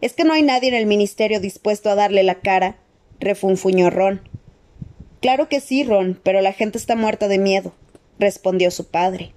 Es 0.00 0.14
que 0.14 0.24
no 0.24 0.32
hay 0.32 0.42
nadie 0.42 0.70
en 0.70 0.74
el 0.74 0.86
ministerio 0.86 1.38
dispuesto 1.38 1.88
a 1.88 1.94
darle 1.94 2.24
la 2.24 2.40
cara, 2.40 2.78
refunfuñó 3.20 3.90
Ron. 3.90 4.28
Claro 5.20 5.48
que 5.48 5.60
sí, 5.60 5.84
Ron, 5.84 6.18
pero 6.24 6.40
la 6.40 6.52
gente 6.52 6.78
está 6.78 6.96
muerta 6.96 7.28
de 7.28 7.38
miedo, 7.38 7.76
respondió 8.18 8.72
su 8.72 8.88
padre. 8.88 9.34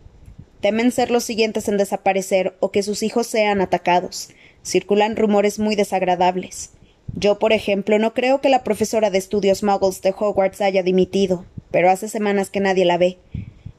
Temen 0.61 0.91
ser 0.91 1.11
los 1.11 1.25
siguientes 1.25 1.67
en 1.67 1.77
desaparecer 1.77 2.57
o 2.59 2.71
que 2.71 2.81
sus 2.81 3.03
hijos 3.03 3.27
sean 3.27 3.61
atacados. 3.61 4.29
Circulan 4.63 5.15
rumores 5.15 5.59
muy 5.59 5.75
desagradables. 5.75 6.71
Yo, 7.15 7.39
por 7.39 7.53
ejemplo, 7.53 7.99
no 7.99 8.13
creo 8.13 8.41
que 8.41 8.49
la 8.49 8.63
profesora 8.63 9.09
de 9.09 9.17
estudios 9.17 9.63
muggles 9.63 10.01
de 10.01 10.13
Hogwarts 10.17 10.61
haya 10.61 10.83
dimitido, 10.83 11.45
pero 11.71 11.89
hace 11.89 12.07
semanas 12.07 12.49
que 12.49 12.59
nadie 12.59 12.85
la 12.85 12.97
ve. 12.97 13.17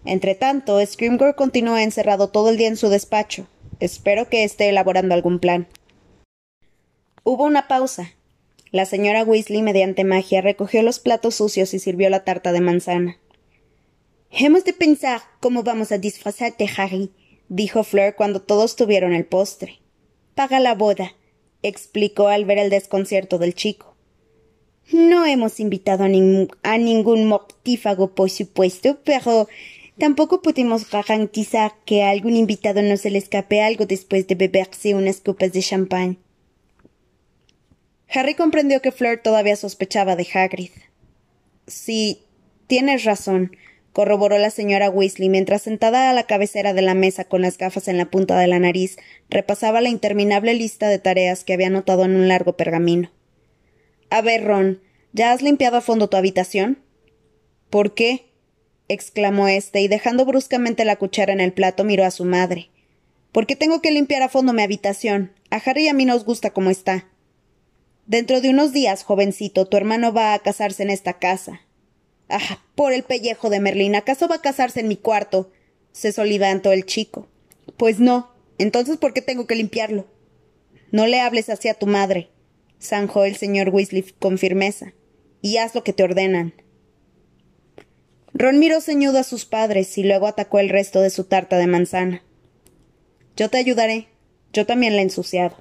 Entretanto, 0.05 0.85
Scrimgeour 0.85 1.35
continúa 1.35 1.83
encerrado 1.83 2.29
todo 2.29 2.51
el 2.51 2.57
día 2.57 2.69
en 2.69 2.77
su 2.77 2.89
despacho. 2.89 3.47
Espero 3.79 4.29
que 4.29 4.45
esté 4.45 4.69
elaborando 4.69 5.15
algún 5.15 5.39
plan. 5.39 5.69
Hubo 7.23 7.45
una 7.45 7.69
pausa. 7.69 8.13
La 8.73 8.87
señora 8.87 9.25
Weasley, 9.25 9.63
mediante 9.63 10.05
magia, 10.05 10.41
recogió 10.41 10.83
los 10.83 10.99
platos 10.99 11.37
sucios 11.37 11.75
y 11.75 11.79
sirvió 11.79 12.09
la 12.09 12.25
tarta 12.25 12.53
de 12.53 12.61
manzana. 12.61 13.19
Hemos 14.31 14.65
de 14.65 14.73
pensar 14.73 15.21
cómo 15.41 15.63
vamos 15.63 15.93
a 15.93 15.99
disfrazarte, 15.99 16.69
Harry, 16.77 17.11
dijo 17.49 17.83
Fleur 17.85 18.15
cuando 18.15 18.41
todos 18.41 18.77
tuvieron 18.77 19.13
el 19.13 19.27
postre. 19.27 19.81
Paga 20.35 20.61
la 20.61 20.75
boda 20.75 21.15
explicó 21.63 22.29
al 22.29 22.45
ver 22.45 22.59
el 22.59 22.71
desconcierto 22.71 23.39
del 23.39 23.55
chico. 23.55 23.95
No 24.93 25.25
hemos 25.25 25.61
invitado 25.61 26.05
a, 26.05 26.79
ningún 26.79 27.27
mortífago, 27.27 28.15
por 28.15 28.29
supuesto, 28.31 28.99
pero 29.05 29.49
tampoco 29.99 30.43
podemos 30.43 30.91
garantizar 30.91 31.75
que 31.85 32.03
a 32.03 32.11
algún 32.11 32.35
invitado 32.35 32.83
no 32.83 32.97
se 32.97 33.11
le 33.11 33.19
escape 33.19 33.63
algo 33.63 33.87
después 33.87 34.27
de 34.27 34.35
beberse 34.35 34.95
unas 34.95 35.21
copas 35.21 35.53
de 35.53 35.63
champán. 35.63 36.19
Harry 38.09 38.35
comprendió 38.35 38.83
que 38.83 38.91
Fleur 38.91 39.21
todavía 39.23 39.55
sospechaba 39.55 40.17
de 40.17 40.27
Hagrid. 40.35 40.73
Sí, 41.69 42.23
tienes 42.67 43.05
razón, 43.05 43.57
corroboró 43.93 44.39
la 44.39 44.51
señora 44.51 44.91
Weasley 44.91 45.29
mientras 45.29 45.63
sentada 45.63 46.11
a 46.11 46.13
la 46.13 46.25
cabecera 46.25 46.73
de 46.73 46.83
la 46.83 46.95
mesa 46.95 47.25
con 47.25 47.43
las 47.43 47.59
gafas 47.59 47.89
en 47.89 47.97
la 47.97 48.11
punta 48.11 48.39
de 48.39 48.47
la 48.47 48.59
nariz 48.59 48.97
repasaba 49.29 49.81
la 49.81 49.89
interminable 49.89 50.55
lista 50.55 50.89
de 50.89 50.99
tareas 50.99 51.45
que 51.45 51.53
había 51.53 51.67
anotado 51.67 52.05
en 52.05 52.17
un 52.17 52.29
largo 52.29 52.57
pergamino. 52.57 53.11
A 54.11 54.23
ver, 54.23 54.45
Ron, 54.45 54.81
¿ya 55.13 55.33
has 55.33 55.43
limpiado 55.43 55.77
a 55.77 55.81
fondo 55.81 56.09
tu 56.09 56.17
habitación? 56.17 56.83
¿Por 57.69 57.95
qué? 57.95 58.27
exclamó 58.89 59.47
éste 59.47 59.81
y 59.81 59.89
dejando 59.89 60.25
bruscamente 60.25 60.85
la 60.85 60.97
cuchara 60.97 61.33
en 61.33 61.41
el 61.41 61.53
plato 61.53 61.85
miró 61.85 62.05
a 62.05 62.11
su 62.11 62.25
madre. 62.25 62.71
¿Por 63.31 63.47
qué 63.47 63.55
tengo 63.55 63.81
que 63.81 63.93
limpiar 63.93 64.23
a 64.23 64.29
fondo 64.29 64.53
mi 64.53 64.63
habitación? 64.63 65.33
A 65.51 65.57
Harry 65.57 65.85
y 65.85 65.89
a 65.89 65.95
mí 65.95 66.05
nos 66.05 66.25
gusta 66.25 66.51
como 66.51 66.71
está. 66.71 67.07
Dentro 68.07 68.41
de 68.41 68.51
unos 68.51 68.73
días, 68.73 69.05
jovencito, 69.05 69.67
tu 69.67 69.77
hermano 69.77 70.13
va 70.13 70.35
a 70.35 70.41
casarse 70.41 70.83
en 70.83 70.91
esta 70.91 71.21
casa. 71.21 71.61
Ah, 72.31 72.63
por 72.75 72.93
el 72.93 73.03
pellejo 73.03 73.51
de 73.51 73.61
Merlín, 73.61 73.95
¿acaso 73.95 74.29
va 74.29 74.37
a 74.37 74.43
casarse 74.43 74.81
en 74.81 74.89
mi 74.89 74.97
cuarto? 74.97 75.51
se 75.93 76.13
solidantó 76.13 76.71
el 76.71 76.87
chico. 76.87 77.29
Pues 77.77 77.99
no. 77.99 78.31
Entonces, 78.59 78.97
¿por 78.97 79.13
qué 79.13 79.23
tengo 79.23 79.47
que 79.47 79.57
limpiarlo? 79.57 80.07
No 80.93 81.07
le 81.07 81.21
hables 81.21 81.49
así 81.51 81.69
a 81.69 81.75
tu 81.75 81.87
madre 81.87 82.31
zanjó 82.81 83.25
el 83.25 83.37
señor 83.37 83.69
Weasley 83.69 84.05
con 84.19 84.39
firmeza, 84.39 84.95
y 85.43 85.59
haz 85.59 85.75
lo 85.75 85.85
que 85.85 85.93
te 85.93 86.03
ordenan. 86.03 86.55
Ron 88.33 88.59
miró 88.59 88.81
ceñudo 88.81 89.19
a 89.19 89.25
sus 89.25 89.45
padres 89.45 89.99
y 89.99 90.05
luego 90.05 90.27
atacó 90.27 90.61
el 90.61 90.69
resto 90.69 91.01
de 91.01 91.11
su 91.11 91.25
tarta 91.25 91.59
de 91.59 91.67
manzana. 91.67 92.23
Yo 93.37 93.51
te 93.51 93.59
ayudaré. 93.59 94.09
Yo 94.53 94.67
también 94.67 94.97
la 94.97 95.03
he 95.03 95.05
ensuciado, 95.05 95.57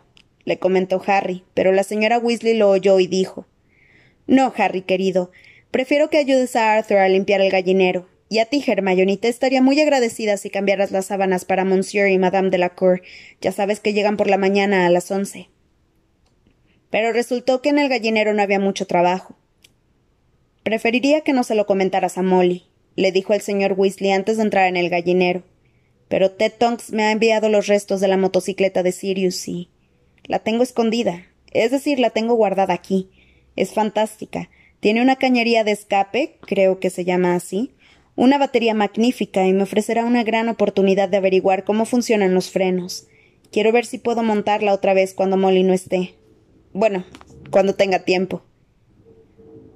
le 0.46 0.58
comentó 0.58 1.00
Harry, 1.06 1.44
pero 1.54 1.72
la 1.72 1.84
señora 1.84 2.18
Weasley 2.18 2.58
lo 2.58 2.70
oyó 2.70 3.00
y 3.00 3.06
dijo 3.06 3.46
No, 4.26 4.52
Harry, 4.58 4.82
querido. 4.82 5.32
Prefiero 5.72 6.10
que 6.10 6.18
ayudes 6.18 6.56
a 6.56 6.74
Arthur 6.74 6.98
a 6.98 7.10
limpiar 7.10 7.42
el 7.42 7.52
gallinero. 7.52 8.08
Y 8.28 8.40
a 8.40 8.46
ti, 8.46 8.64
Hermione, 8.66 9.18
te 9.18 9.28
estaría 9.28 9.62
muy 9.62 9.80
agradecida 9.80 10.38
si 10.38 10.50
cambiaras 10.50 10.92
las 10.92 11.08
sábanas 11.08 11.46
para 11.46 11.66
Monsieur 11.66 12.10
y 12.10 12.18
Madame 12.18 12.52
Delacour. 12.52 13.02
Ya 13.42 13.52
sabes 13.52 13.80
que 13.80 13.94
llegan 13.94 14.18
por 14.18 14.30
la 14.30 14.38
mañana 14.38 14.86
a 14.86 14.90
las 14.90 15.10
once. 15.10 15.50
Pero 16.92 17.12
resultó 17.12 17.62
que 17.62 17.70
en 17.70 17.80
el 17.80 17.90
gallinero 17.90 18.34
no 18.34 18.42
había 18.42 18.60
mucho 18.60 18.86
trabajo. 18.86 19.36
Preferiría 20.64 21.22
que 21.22 21.34
no 21.34 21.44
se 21.44 21.56
lo 21.56 21.66
comentaras 21.66 22.18
a 22.18 22.22
Molly, 22.22 22.66
le 22.96 23.12
dijo 23.12 23.34
el 23.34 23.42
señor 23.42 23.74
Weasley 23.78 24.12
antes 24.12 24.38
de 24.38 24.44
entrar 24.44 24.68
en 24.68 24.78
el 24.78 24.90
gallinero. 24.90 25.44
Pero 26.08 26.32
Ted 26.32 26.54
Tonks 26.58 26.92
me 26.92 27.04
ha 27.04 27.12
enviado 27.12 27.50
los 27.50 27.68
restos 27.68 28.02
de 28.02 28.08
la 28.08 28.18
motocicleta 28.18 28.84
de 28.84 28.92
Sirius 28.92 29.48
y. 29.48 29.70
la 30.26 30.40
tengo 30.40 30.64
escondida. 30.64 31.26
Es 31.52 31.72
decir, 31.72 32.00
la 32.00 32.10
tengo 32.10 32.36
guardada 32.36 32.74
aquí. 32.74 33.10
Es 33.56 33.74
fantástica. 33.74 34.50
Tiene 34.80 35.02
una 35.02 35.18
cañería 35.18 35.64
de 35.64 35.72
escape, 35.72 36.38
creo 36.42 36.80
que 36.80 36.90
se 36.90 37.06
llama 37.06 37.36
así, 37.36 37.74
una 38.16 38.38
batería 38.38 38.74
magnífica 38.74 39.46
y 39.46 39.54
me 39.54 39.64
ofrecerá 39.64 40.06
una 40.06 40.24
gran 40.24 40.50
oportunidad 40.50 41.10
de 41.10 41.18
averiguar 41.18 41.64
cómo 41.64 41.86
funcionan 41.86 42.34
los 42.34 42.52
frenos. 42.52 43.08
Quiero 43.52 43.72
ver 43.72 43.86
si 43.86 43.98
puedo 43.98 44.24
montarla 44.24 44.74
otra 44.74 44.94
vez 44.94 45.14
cuando 45.14 45.38
Molly 45.38 45.64
no 45.64 45.74
esté. 45.74 46.16
Bueno, 46.74 47.04
cuando 47.50 47.76
tenga 47.76 48.00
tiempo. 48.00 48.44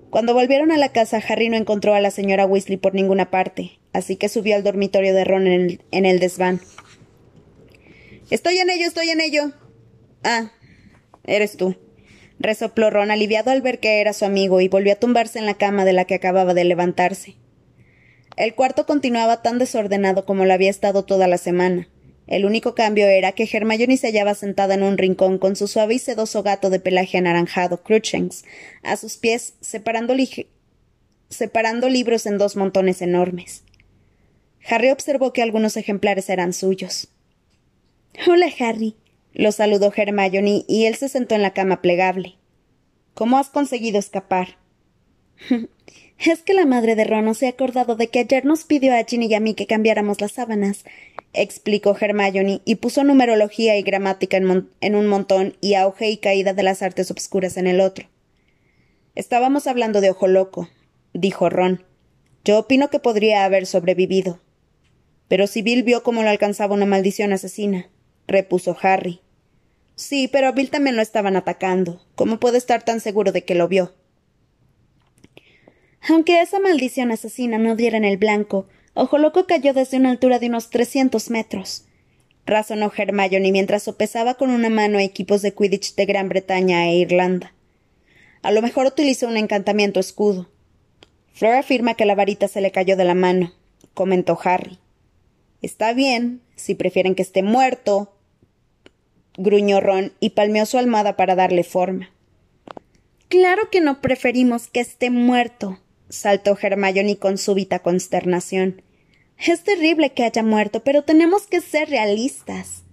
Cuando 0.10 0.36
volvieron 0.36 0.72
a 0.72 0.78
la 0.78 0.90
casa, 0.90 1.22
Harry 1.28 1.50
no 1.50 1.58
encontró 1.58 1.96
a 1.96 2.00
la 2.00 2.12
señora 2.12 2.46
Weasley 2.46 2.78
por 2.78 2.94
ninguna 2.94 3.32
parte, 3.32 3.80
así 3.94 4.16
que 4.16 4.30
subió 4.30 4.56
al 4.56 4.64
dormitorio 4.64 5.14
de 5.14 5.24
Ron 5.24 5.48
en 5.48 6.06
el, 6.06 6.20
desván. 6.20 6.62
Estoy 8.30 8.58
en 8.58 8.70
ello, 8.70 8.86
estoy 8.86 9.10
en 9.10 9.22
ello. 9.22 9.52
Ah, 10.24 10.52
eres 11.24 11.58
tú. 11.58 11.76
Resopló 12.44 12.92
Ron, 12.92 13.10
aliviado 13.10 13.50
al 13.50 13.62
ver 13.62 13.80
que 13.80 14.02
era 14.02 14.14
su 14.14 14.26
amigo, 14.26 14.62
y 14.62 14.68
volvió 14.68 14.94
a 14.94 14.98
tumbarse 14.98 15.40
en 15.40 15.48
la 15.48 15.56
cama 15.56 15.86
de 15.86 15.94
la 15.94 16.06
que 16.06 16.14
acababa 16.14 16.54
de 16.54 16.66
levantarse. 16.66 17.36
El 18.36 18.54
cuarto 18.54 18.86
continuaba 18.86 19.42
tan 19.42 19.58
desordenado 19.58 20.26
como 20.26 20.46
lo 20.46 20.54
había 20.54 20.70
estado 20.70 21.06
toda 21.06 21.28
la 21.28 21.38
semana. 21.38 21.88
El 22.28 22.46
único 22.46 22.74
cambio 22.76 23.08
era 23.08 23.34
que 23.34 23.50
Hermione 23.52 23.98
se 23.98 24.08
hallaba 24.08 24.34
sentada 24.34 24.76
en 24.76 24.84
un 24.84 24.98
rincón 24.98 25.38
con 25.38 25.56
su 25.56 25.68
suave 25.68 25.96
y 25.96 26.00
sedoso 26.00 26.44
gato 26.44 26.70
de 26.70 26.80
pelaje 26.80 27.18
anaranjado, 27.18 27.84
Cruchens, 27.84 28.44
a 28.82 28.98
sus 28.98 29.18
pies, 29.18 29.56
separando, 29.62 30.16
separando 31.30 31.90
libros 31.90 32.26
en 32.26 32.38
dos 32.38 32.56
montones 32.56 33.02
enormes. 33.02 33.64
Harry 34.68 34.90
observó 34.90 35.34
que 35.34 35.42
algunos 35.42 35.76
ejemplares 35.76 36.30
eran 36.30 36.54
suyos. 36.54 37.10
Hola, 38.28 38.48
Harry, 38.60 38.96
lo 39.34 39.52
saludó 39.52 39.92
Hermione 39.96 40.64
y 40.68 40.86
él 40.86 40.96
se 40.96 41.10
sentó 41.10 41.36
en 41.36 41.42
la 41.42 41.54
cama 41.54 41.82
plegable. 41.82 42.36
¿Cómo 43.14 43.38
has 43.38 43.50
conseguido 43.50 44.00
escapar? 44.00 44.58
Es 46.26 46.42
que 46.42 46.54
la 46.54 46.66
madre 46.66 46.96
de 46.96 47.04
Ron 47.04 47.36
se 47.36 47.48
ha 47.48 47.50
acordado 47.50 47.96
de 47.96 48.08
que 48.08 48.20
ayer 48.20 48.46
nos 48.46 48.64
pidió 48.64 48.96
a 48.96 49.04
Ginny 49.04 49.26
y 49.26 49.34
a 49.34 49.42
mí 49.42 49.56
que 49.56 49.68
cambiáramos 49.68 50.22
las 50.22 50.34
sábanas, 50.34 50.86
explicó 51.34 51.98
Hermione, 52.00 52.62
y 52.64 52.76
puso 52.76 53.04
numerología 53.04 53.78
y 53.78 53.82
gramática 53.82 54.38
en, 54.38 54.96
un 54.96 55.08
montón 55.08 55.58
y 55.60 55.74
auge 55.74 56.10
y 56.10 56.18
caída 56.18 56.54
de 56.54 56.64
las 56.64 56.82
artes 56.82 57.12
obscuras 57.12 57.58
en 57.58 57.68
el 57.68 57.82
otro. 57.82 58.08
Estábamos 59.16 59.68
hablando 59.68 60.00
de 60.00 60.12
Ojo 60.12 60.28
Loco, 60.28 60.70
dijo 61.14 61.50
Ron. 61.50 61.84
Yo 62.46 62.60
opino 62.60 62.90
que 62.90 63.00
podría 63.00 63.44
haber 63.44 63.66
sobrevivido. 63.66 64.40
Pero 65.28 65.48
si 65.48 65.62
Bill 65.62 65.84
vio 65.84 66.04
cómo 66.04 66.24
lo 66.24 66.30
alcanzaba 66.30 66.76
una 66.76 66.86
maldición 66.86 67.34
asesina, 67.34 67.90
repuso 68.28 68.78
Harry. 68.82 69.23
Sí, 69.96 70.28
pero 70.28 70.48
a 70.48 70.52
Bill 70.52 70.70
también 70.70 70.96
lo 70.96 71.02
estaban 71.02 71.36
atacando. 71.36 72.04
¿Cómo 72.16 72.40
puede 72.40 72.58
estar 72.58 72.84
tan 72.84 73.00
seguro 73.00 73.32
de 73.32 73.44
que 73.44 73.56
lo 73.56 73.68
vio? 73.68 73.94
Aunque 76.10 76.42
esa 76.42 76.60
maldición 76.60 77.12
asesina 77.12 77.58
no 77.58 77.76
diera 77.76 77.98
en 77.98 78.06
el 78.06 78.18
blanco, 78.18 78.68
Ojo 78.96 79.18
Loco 79.18 79.48
cayó 79.48 79.74
desde 79.74 79.98
una 79.98 80.12
altura 80.12 80.38
de 80.38 80.48
unos 80.48 80.70
trescientos 80.70 81.32
metros. 81.32 81.86
Razonó 82.46 82.92
Hermione 82.96 83.52
mientras 83.52 83.84
sopesaba 83.84 84.36
con 84.36 84.52
una 84.52 84.70
mano 84.70 85.00
equipos 85.00 85.42
de 85.42 85.54
Quidditch 85.54 85.96
de 85.96 86.06
Gran 86.06 86.30
Bretaña 86.30 86.88
e 86.88 86.98
Irlanda. 86.98 87.54
A 88.44 88.52
lo 88.52 88.62
mejor 88.62 88.86
utilizó 88.86 89.28
un 89.28 89.38
encantamiento 89.38 90.00
escudo. 90.00 90.50
Flora 91.32 91.60
afirma 91.60 91.96
que 91.96 92.06
la 92.06 92.14
varita 92.14 92.48
se 92.48 92.62
le 92.62 92.72
cayó 92.72 92.98
de 92.98 93.06
la 93.06 93.16
mano, 93.16 93.54
comentó 93.94 94.38
Harry. 94.44 94.78
Está 95.62 95.94
bien, 95.94 96.42
si 96.56 96.76
prefieren 96.76 97.16
que 97.16 97.24
esté 97.24 97.42
muerto, 97.42 98.14
gruñó 99.38 99.80
Ron 99.80 100.14
y 100.20 100.32
palmeó 100.32 100.66
su 100.66 100.78
almada 100.78 101.16
para 101.16 101.36
darle 101.36 101.64
forma. 101.64 102.12
Claro 103.28 103.70
que 103.72 103.82
no 103.82 104.02
preferimos 104.02 104.68
que 104.68 104.80
esté 104.80 105.10
muerto, 105.10 105.80
saltó 106.10 106.58
Hermione 106.62 107.18
con 107.18 107.38
súbita 107.38 107.80
consternación. 107.80 108.82
Es 109.38 109.64
terrible 109.64 110.12
que 110.12 110.24
haya 110.24 110.44
muerto, 110.44 110.84
pero 110.84 111.04
tenemos 111.04 111.48
que 111.48 111.60
ser 111.60 111.90
realistas. 111.90 112.84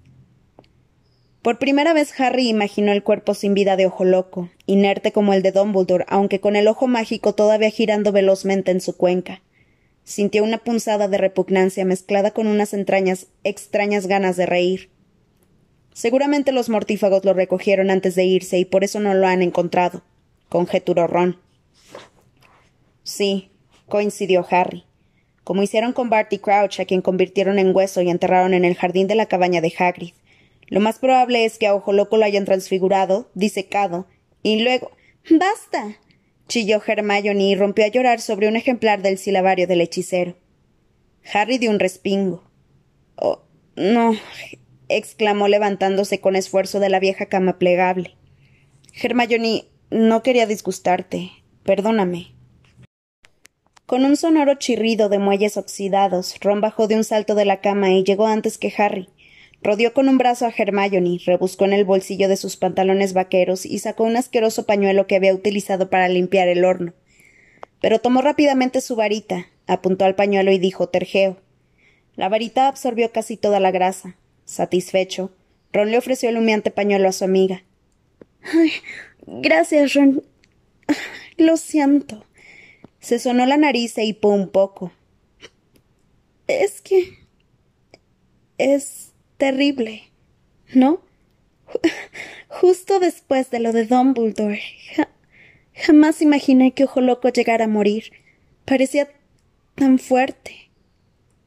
Por 1.42 1.58
primera 1.58 1.94
vez 1.94 2.18
Harry 2.20 2.48
imaginó 2.48 2.92
el 2.92 3.02
cuerpo 3.02 3.32
sin 3.34 3.54
vida 3.54 3.76
de 3.76 3.86
Ojo 3.86 4.04
Loco, 4.04 4.50
inerte 4.66 5.10
como 5.10 5.32
el 5.32 5.42
de 5.42 5.52
Dumbledore, 5.52 6.04
aunque 6.08 6.38
con 6.38 6.54
el 6.54 6.68
ojo 6.68 6.86
mágico 6.86 7.34
todavía 7.34 7.70
girando 7.70 8.12
velozmente 8.12 8.70
en 8.70 8.82
su 8.82 8.96
cuenca. 8.96 9.40
Sintió 10.04 10.44
una 10.44 10.58
punzada 10.58 11.08
de 11.08 11.16
repugnancia 11.16 11.84
mezclada 11.84 12.32
con 12.32 12.46
unas 12.46 12.74
entrañas 12.74 13.28
extrañas 13.42 14.06
ganas 14.06 14.36
de 14.36 14.46
reír. 14.46 14.90
Seguramente 15.92 16.52
los 16.52 16.68
mortífagos 16.68 17.24
lo 17.24 17.34
recogieron 17.34 17.90
antes 17.90 18.14
de 18.14 18.24
irse 18.24 18.58
y 18.58 18.64
por 18.64 18.84
eso 18.84 19.00
no 19.00 19.14
lo 19.14 19.26
han 19.26 19.42
encontrado, 19.42 20.02
conjeturó 20.48 21.06
Ron. 21.06 21.38
Sí, 23.02 23.50
coincidió 23.88 24.46
Harry. 24.50 24.84
Como 25.44 25.62
hicieron 25.62 25.92
con 25.92 26.10
Barty 26.10 26.38
Crouch, 26.38 26.80
a 26.80 26.84
quien 26.84 27.02
convirtieron 27.02 27.58
en 27.58 27.74
hueso 27.74 28.02
y 28.02 28.10
enterraron 28.10 28.54
en 28.54 28.64
el 28.64 28.76
jardín 28.76 29.08
de 29.08 29.16
la 29.16 29.26
cabaña 29.26 29.60
de 29.60 29.72
Hagrid. 29.76 30.12
Lo 30.68 30.78
más 30.78 31.00
probable 31.00 31.44
es 31.44 31.58
que 31.58 31.66
a 31.66 31.74
Ojo 31.74 31.92
Loco 31.92 32.16
lo 32.16 32.24
hayan 32.24 32.44
transfigurado, 32.44 33.28
disecado, 33.34 34.06
y 34.42 34.62
luego. 34.62 34.92
¡Basta! 35.28 35.96
chilló 36.46 36.80
Hermione 36.84 37.44
y 37.44 37.54
rompió 37.54 37.84
a 37.84 37.88
llorar 37.88 38.20
sobre 38.20 38.48
un 38.48 38.56
ejemplar 38.56 39.02
del 39.02 39.18
silabario 39.18 39.66
del 39.66 39.80
hechicero. 39.80 40.36
Harry 41.32 41.58
dio 41.58 41.70
un 41.70 41.78
respingo. 41.78 42.44
Oh, 43.16 43.40
no, 43.76 44.14
exclamó 44.96 45.48
levantándose 45.48 46.20
con 46.20 46.36
esfuerzo 46.36 46.80
de 46.80 46.88
la 46.88 47.00
vieja 47.00 47.26
cama 47.26 47.58
plegable. 47.58 48.16
Hermione, 49.00 49.66
no 49.90 50.22
quería 50.22 50.46
disgustarte. 50.46 51.30
Perdóname. 51.64 52.34
Con 53.86 54.04
un 54.04 54.16
sonoro 54.16 54.54
chirrido 54.54 55.08
de 55.08 55.18
muelles 55.18 55.56
oxidados, 55.56 56.36
Ron 56.40 56.60
bajó 56.60 56.86
de 56.86 56.96
un 56.96 57.04
salto 57.04 57.34
de 57.34 57.44
la 57.44 57.60
cama 57.60 57.90
y 57.90 58.04
llegó 58.04 58.26
antes 58.26 58.56
que 58.56 58.72
Harry. 58.78 59.08
Rodeó 59.62 59.92
con 59.92 60.08
un 60.08 60.16
brazo 60.16 60.46
a 60.46 60.52
Hermione, 60.56 61.18
rebuscó 61.26 61.64
en 61.64 61.72
el 61.72 61.84
bolsillo 61.84 62.28
de 62.28 62.36
sus 62.36 62.56
pantalones 62.56 63.12
vaqueros 63.12 63.66
y 63.66 63.78
sacó 63.80 64.04
un 64.04 64.16
asqueroso 64.16 64.64
pañuelo 64.64 65.06
que 65.06 65.16
había 65.16 65.34
utilizado 65.34 65.90
para 65.90 66.08
limpiar 66.08 66.48
el 66.48 66.64
horno. 66.64 66.94
Pero 67.80 67.98
tomó 67.98 68.22
rápidamente 68.22 68.80
su 68.80 68.96
varita, 68.96 69.46
apuntó 69.66 70.04
al 70.04 70.14
pañuelo 70.14 70.52
y 70.52 70.58
dijo 70.58 70.88
tergeo. 70.88 71.36
La 72.14 72.28
varita 72.28 72.68
absorbió 72.68 73.12
casi 73.12 73.36
toda 73.36 73.60
la 73.60 73.70
grasa. 73.70 74.16
Satisfecho, 74.50 75.30
Ron 75.72 75.92
le 75.92 75.98
ofreció 75.98 76.28
el 76.28 76.36
humeante 76.36 76.72
pañuelo 76.72 77.08
a 77.08 77.12
su 77.12 77.22
amiga. 77.22 77.62
Ay, 78.42 78.72
gracias, 79.24 79.94
Ron. 79.94 80.24
Lo 81.36 81.56
siento. 81.56 82.26
Se 82.98 83.20
sonó 83.20 83.46
la 83.46 83.56
nariz 83.56 83.96
e 83.96 84.04
hipó 84.04 84.30
un 84.30 84.48
poco. 84.48 84.90
Es 86.48 86.80
que. 86.80 87.16
es 88.58 89.12
terrible. 89.36 90.10
¿No? 90.74 91.00
Justo 92.48 92.98
después 92.98 93.52
de 93.52 93.60
lo 93.60 93.72
de 93.72 93.86
Dumbledore. 93.86 94.62
jamás 95.74 96.22
imaginé 96.22 96.72
que 96.72 96.84
Ojo 96.84 97.00
Loco 97.00 97.28
llegara 97.28 97.66
a 97.66 97.68
morir. 97.68 98.10
Parecía 98.64 99.08
tan 99.76 100.00
fuerte. 100.00 100.72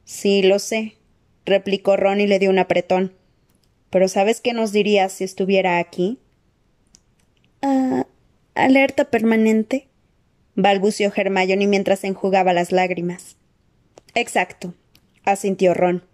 Sí, 0.06 0.42
lo 0.42 0.58
sé, 0.58 0.96
replicó 1.44 1.96
Ron 1.96 2.20
y 2.20 2.26
le 2.26 2.38
dio 2.38 2.50
un 2.50 2.58
apretón. 2.58 3.14
Pero 3.90 4.08
¿sabes 4.08 4.40
qué 4.40 4.52
nos 4.52 4.72
diría 4.72 5.08
si 5.08 5.24
estuviera 5.24 5.78
aquí? 5.78 6.18
Ah, 7.62 8.06
alerta 8.54 9.04
permanente, 9.04 9.88
balbuceó 10.54 11.12
Hermione 11.14 11.66
mientras 11.66 12.04
enjugaba 12.04 12.52
las 12.52 12.72
lágrimas. 12.72 13.36
Exacto, 14.14 14.74
asintió 15.24 15.74
Ron. 15.74 16.04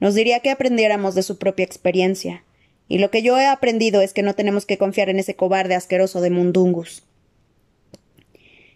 Nos 0.00 0.14
diría 0.14 0.40
que 0.40 0.50
aprendiéramos 0.50 1.14
de 1.14 1.22
su 1.22 1.38
propia 1.38 1.64
experiencia. 1.64 2.44
Y 2.88 2.98
lo 2.98 3.10
que 3.10 3.22
yo 3.22 3.38
he 3.38 3.46
aprendido 3.46 4.02
es 4.02 4.12
que 4.12 4.22
no 4.22 4.34
tenemos 4.34 4.66
que 4.66 4.76
confiar 4.76 5.08
en 5.08 5.18
ese 5.18 5.36
cobarde 5.36 5.74
asqueroso 5.74 6.20
de 6.20 6.30
Mundungus. 6.30 7.04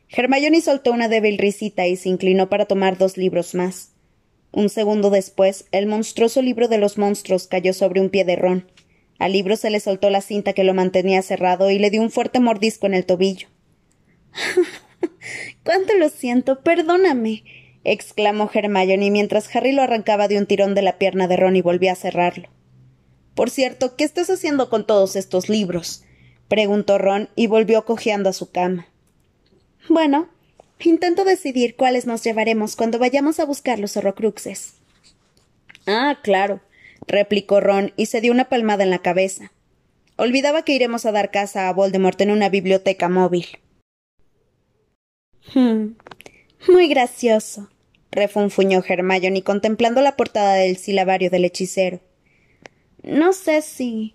Hermione 0.08 0.60
soltó 0.60 0.92
una 0.92 1.08
débil 1.08 1.36
risita 1.36 1.86
y 1.86 1.96
se 1.96 2.08
inclinó 2.08 2.48
para 2.48 2.66
tomar 2.66 2.96
dos 2.96 3.16
libros 3.16 3.54
más. 3.54 3.90
Un 4.56 4.70
segundo 4.70 5.10
después, 5.10 5.66
el 5.70 5.86
monstruoso 5.86 6.40
libro 6.40 6.66
de 6.66 6.78
los 6.78 6.96
monstruos 6.96 7.46
cayó 7.46 7.74
sobre 7.74 8.00
un 8.00 8.08
pie 8.08 8.24
de 8.24 8.36
Ron. 8.36 8.64
Al 9.18 9.32
libro 9.32 9.54
se 9.54 9.68
le 9.68 9.80
soltó 9.80 10.08
la 10.08 10.22
cinta 10.22 10.54
que 10.54 10.64
lo 10.64 10.72
mantenía 10.72 11.20
cerrado 11.20 11.70
y 11.70 11.78
le 11.78 11.90
dio 11.90 12.00
un 12.00 12.10
fuerte 12.10 12.40
mordisco 12.40 12.86
en 12.86 12.94
el 12.94 13.04
tobillo. 13.04 13.48
Cuánto 15.62 15.92
lo 15.96 16.08
siento, 16.08 16.62
perdóname, 16.62 17.44
exclamó 17.84 18.50
Hermione 18.50 19.10
mientras 19.10 19.54
Harry 19.54 19.72
lo 19.72 19.82
arrancaba 19.82 20.26
de 20.26 20.38
un 20.38 20.46
tirón 20.46 20.74
de 20.74 20.80
la 20.80 20.96
pierna 20.96 21.28
de 21.28 21.36
Ron 21.36 21.56
y 21.56 21.60
volvía 21.60 21.92
a 21.92 21.96
cerrarlo. 21.96 22.48
Por 23.34 23.50
cierto, 23.50 23.94
¿qué 23.94 24.04
estás 24.04 24.30
haciendo 24.30 24.70
con 24.70 24.86
todos 24.86 25.16
estos 25.16 25.50
libros? 25.50 26.02
preguntó 26.48 26.96
Ron 26.96 27.28
y 27.36 27.46
volvió 27.46 27.84
cojeando 27.84 28.30
a 28.30 28.32
su 28.32 28.50
cama. 28.50 28.88
Bueno, 29.90 30.30
intento 30.80 31.24
decidir 31.24 31.76
cuáles 31.76 32.06
nos 32.06 32.22
llevaremos 32.22 32.76
cuando 32.76 32.98
vayamos 32.98 33.40
a 33.40 33.44
buscar 33.44 33.78
los 33.78 33.96
horrocruxes. 33.96 34.74
Ah, 35.86 36.18
claro, 36.22 36.60
replicó 37.06 37.60
Ron 37.60 37.92
y 37.96 38.06
se 38.06 38.20
dio 38.20 38.32
una 38.32 38.48
palmada 38.48 38.84
en 38.84 38.90
la 38.90 38.98
cabeza. 38.98 39.52
Olvidaba 40.16 40.62
que 40.62 40.72
iremos 40.72 41.06
a 41.06 41.12
dar 41.12 41.30
casa 41.30 41.68
a 41.68 41.72
Voldemort 41.72 42.20
en 42.20 42.30
una 42.30 42.48
biblioteca 42.48 43.08
móvil. 43.08 43.46
Hmm. 45.54 45.94
Muy 46.68 46.88
gracioso, 46.88 47.70
refunfuñó 48.10 48.82
Hermione 48.86 49.42
contemplando 49.42 50.00
la 50.00 50.16
portada 50.16 50.54
del 50.54 50.76
silabario 50.76 51.30
del 51.30 51.44
hechicero. 51.44 52.00
No 53.02 53.32
sé 53.32 53.62
si. 53.62 54.14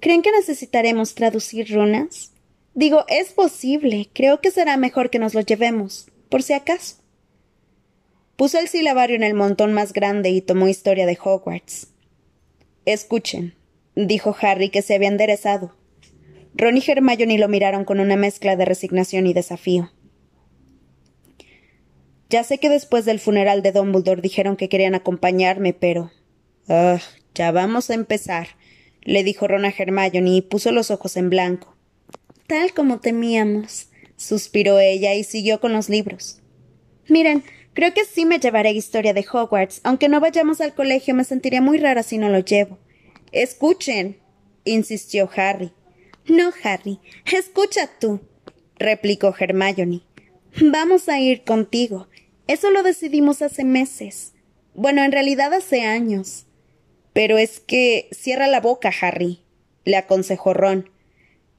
¿Creen 0.00 0.22
que 0.22 0.32
necesitaremos 0.32 1.14
traducir 1.14 1.72
runas? 1.72 2.32
Digo, 2.76 3.06
es 3.08 3.32
posible. 3.32 4.10
Creo 4.12 4.42
que 4.42 4.50
será 4.50 4.76
mejor 4.76 5.08
que 5.08 5.18
nos 5.18 5.32
lo 5.32 5.40
llevemos, 5.40 6.10
por 6.28 6.42
si 6.42 6.52
acaso. 6.52 6.96
Puso 8.36 8.58
el 8.58 8.68
silabario 8.68 9.16
en 9.16 9.22
el 9.22 9.32
montón 9.32 9.72
más 9.72 9.94
grande 9.94 10.28
y 10.28 10.42
tomó 10.42 10.68
historia 10.68 11.06
de 11.06 11.18
Hogwarts. 11.18 11.88
Escuchen, 12.84 13.54
dijo 13.94 14.36
Harry, 14.38 14.68
que 14.68 14.82
se 14.82 14.94
había 14.94 15.08
enderezado. 15.08 15.74
Ron 16.54 16.76
y 16.76 16.82
Hermione 16.86 17.38
lo 17.38 17.48
miraron 17.48 17.86
con 17.86 17.98
una 17.98 18.16
mezcla 18.16 18.56
de 18.56 18.66
resignación 18.66 19.26
y 19.26 19.32
desafío. 19.32 19.90
Ya 22.28 22.44
sé 22.44 22.58
que 22.58 22.68
después 22.68 23.06
del 23.06 23.20
funeral 23.20 23.62
de 23.62 23.72
Dumbledore 23.72 24.20
dijeron 24.20 24.56
que 24.56 24.68
querían 24.68 24.94
acompañarme, 24.94 25.72
pero. 25.72 26.10
Ah, 26.68 26.98
ya 27.34 27.52
vamos 27.52 27.88
a 27.88 27.94
empezar, 27.94 28.48
le 29.00 29.24
dijo 29.24 29.48
Ron 29.48 29.64
a 29.64 29.70
Hermione 29.70 30.36
y 30.36 30.42
puso 30.42 30.72
los 30.72 30.90
ojos 30.90 31.16
en 31.16 31.30
blanco. 31.30 31.75
Tal 32.46 32.72
como 32.74 33.00
temíamos, 33.00 33.88
suspiró 34.16 34.78
ella 34.78 35.14
y 35.14 35.24
siguió 35.24 35.60
con 35.60 35.72
los 35.72 35.88
libros. 35.88 36.40
Miren, 37.08 37.44
Creo 37.76 37.92
que 37.92 38.06
sí 38.06 38.24
me 38.24 38.38
llevaré 38.38 38.70
historia 38.70 39.12
de 39.12 39.26
Hogwarts. 39.30 39.82
Aunque 39.84 40.08
no 40.08 40.18
vayamos 40.18 40.62
al 40.62 40.74
colegio, 40.74 41.14
me 41.14 41.24
sentiría 41.24 41.60
muy 41.60 41.76
rara 41.76 42.02
si 42.02 42.16
no 42.16 42.30
lo 42.30 42.38
llevo. 42.38 42.78
Escuchen, 43.32 44.18
insistió 44.64 45.28
Harry. 45.36 45.72
No, 46.26 46.52
Harry, 46.64 47.00
escucha 47.30 47.90
tú, 48.00 48.22
replicó 48.78 49.34
Hermione. 49.38 50.00
Vamos 50.62 51.10
a 51.10 51.20
ir 51.20 51.44
contigo. 51.44 52.08
Eso 52.46 52.70
lo 52.70 52.82
decidimos 52.82 53.42
hace 53.42 53.62
meses. 53.62 54.32
Bueno, 54.72 55.04
en 55.04 55.12
realidad 55.12 55.52
hace 55.52 55.82
años. 55.82 56.46
Pero 57.12 57.36
es 57.36 57.60
que 57.60 58.08
cierra 58.10 58.46
la 58.46 58.62
boca, 58.62 58.90
Harry, 59.02 59.42
le 59.84 59.98
aconsejó 59.98 60.54
Ron. 60.54 60.88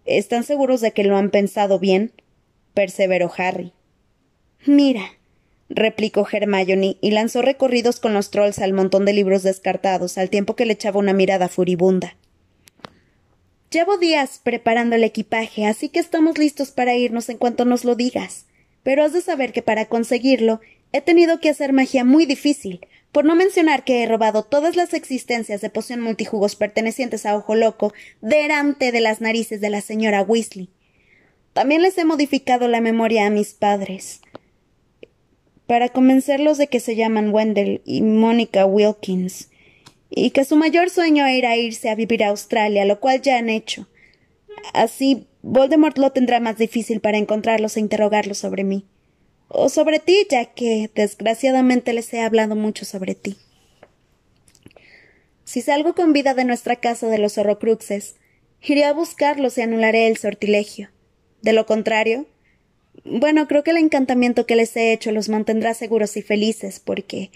¿Están 0.08 0.46
seguros 0.46 0.80
de 0.80 0.94
que 0.94 1.04
lo 1.04 1.18
han 1.18 1.30
pensado 1.30 1.80
bien? 1.80 2.14
perseveró 2.74 3.30
Harry. 3.38 3.74
Mira, 4.66 5.04
replicó 5.70 6.26
Hermione 6.32 6.98
y 7.02 7.12
lanzó 7.12 7.42
recorridos 7.42 8.00
con 8.00 8.14
los 8.14 8.32
trolls 8.32 8.60
al 8.60 8.72
montón 8.72 9.04
de 9.04 9.12
libros 9.12 9.44
descartados, 9.44 10.18
al 10.18 10.30
tiempo 10.30 10.56
que 10.56 10.66
le 10.66 10.74
echaba 10.74 11.00
una 11.00 11.14
mirada 11.14 11.50
furibunda. 11.50 12.16
Llevo 13.70 13.98
días 13.98 14.40
preparando 14.42 14.96
el 14.96 15.04
equipaje, 15.04 15.66
así 15.66 15.90
que 15.90 16.00
estamos 16.00 16.38
listos 16.38 16.72
para 16.72 16.96
irnos 16.96 17.28
en 17.28 17.38
cuanto 17.38 17.66
nos 17.66 17.84
lo 17.84 17.96
digas. 17.96 18.46
Pero 18.84 19.04
has 19.04 19.12
de 19.12 19.22
saber 19.22 19.52
que 19.52 19.62
para 19.62 19.88
conseguirlo 19.88 20.62
he 20.94 21.02
tenido 21.02 21.42
que 21.42 21.50
hacer 21.50 21.74
magia 21.74 22.06
muy 22.06 22.26
difícil, 22.26 22.80
por 23.18 23.26
no 23.26 23.36
mencionar 23.36 23.84
que 23.84 24.04
he 24.04 24.06
robado 24.06 24.44
todas 24.44 24.76
las 24.76 24.94
existencias 24.94 25.60
de 25.62 25.72
poción 25.72 26.02
multijugos 26.02 26.56
pertenecientes 26.56 27.26
a 27.26 27.36
Ojo 27.36 27.56
Loco 27.56 27.92
delante 28.22 28.92
de 28.92 29.02
las 29.02 29.22
narices 29.22 29.60
de 29.60 29.72
la 29.72 29.82
señora 29.82 30.22
Weasley. 30.22 30.70
También 31.54 31.82
les 31.82 31.98
he 31.98 32.06
modificado 32.06 32.68
la 32.68 32.80
memoria 32.80 33.26
a 33.26 33.32
mis 33.32 33.56
padres 33.56 34.22
para 35.66 35.90
convencerlos 35.90 36.60
de 36.60 36.68
que 36.68 36.80
se 36.80 36.96
llaman 36.96 37.34
Wendell 37.34 37.82
y 37.86 38.04
Mónica 38.04 38.68
Wilkins, 38.68 39.50
y 40.12 40.30
que 40.30 40.46
su 40.46 40.56
mayor 40.56 40.92
sueño 40.92 41.26
era 41.26 41.58
irse 41.58 41.90
a 41.90 41.96
vivir 41.96 42.24
a 42.24 42.28
Australia, 42.28 42.86
lo 42.86 43.00
cual 43.00 43.24
ya 43.24 43.40
han 43.40 43.50
hecho. 43.50 43.88
Así 44.74 45.26
Voldemort 45.42 45.98
lo 45.98 46.12
tendrá 46.12 46.40
más 46.40 46.60
difícil 46.60 47.00
para 47.00 47.18
encontrarlos 47.18 47.78
e 47.78 47.80
interrogarlos 47.80 48.38
sobre 48.38 48.64
mí. 48.64 48.86
O 49.48 49.70
sobre 49.70 50.00
ti, 50.00 50.28
ya 50.30 50.46
que 50.46 50.90
desgraciadamente 50.94 51.94
les 51.94 52.14
he 52.14 52.22
hablado 52.22 52.56
mucho 52.56 52.86
sobre 52.86 53.16
ti. 53.16 53.38
Si 55.46 55.62
salgo 55.62 55.96
con 55.96 56.12
vida 56.12 56.34
de 56.34 56.44
nuestra 56.44 56.76
casa 56.76 57.08
de 57.08 57.18
los 57.18 57.38
horrocruxes, 57.38 58.16
iré 58.62 58.84
a 58.84 58.94
buscarlos 58.94 59.58
y 59.58 59.62
anularé 59.62 60.08
el 60.08 60.18
sortilegio. 60.18 60.90
De 61.42 61.54
lo 61.54 61.66
contrario, 61.66 62.26
bueno, 63.06 63.48
creo 63.48 63.64
que 63.64 63.72
el 63.72 63.78
encantamiento 63.78 64.46
que 64.46 64.58
les 64.58 64.76
he 64.76 64.92
hecho 64.92 65.12
los 65.12 65.30
mantendrá 65.30 65.74
seguros 65.74 66.18
y 66.18 66.22
felices, 66.22 66.82
porque 66.84 67.32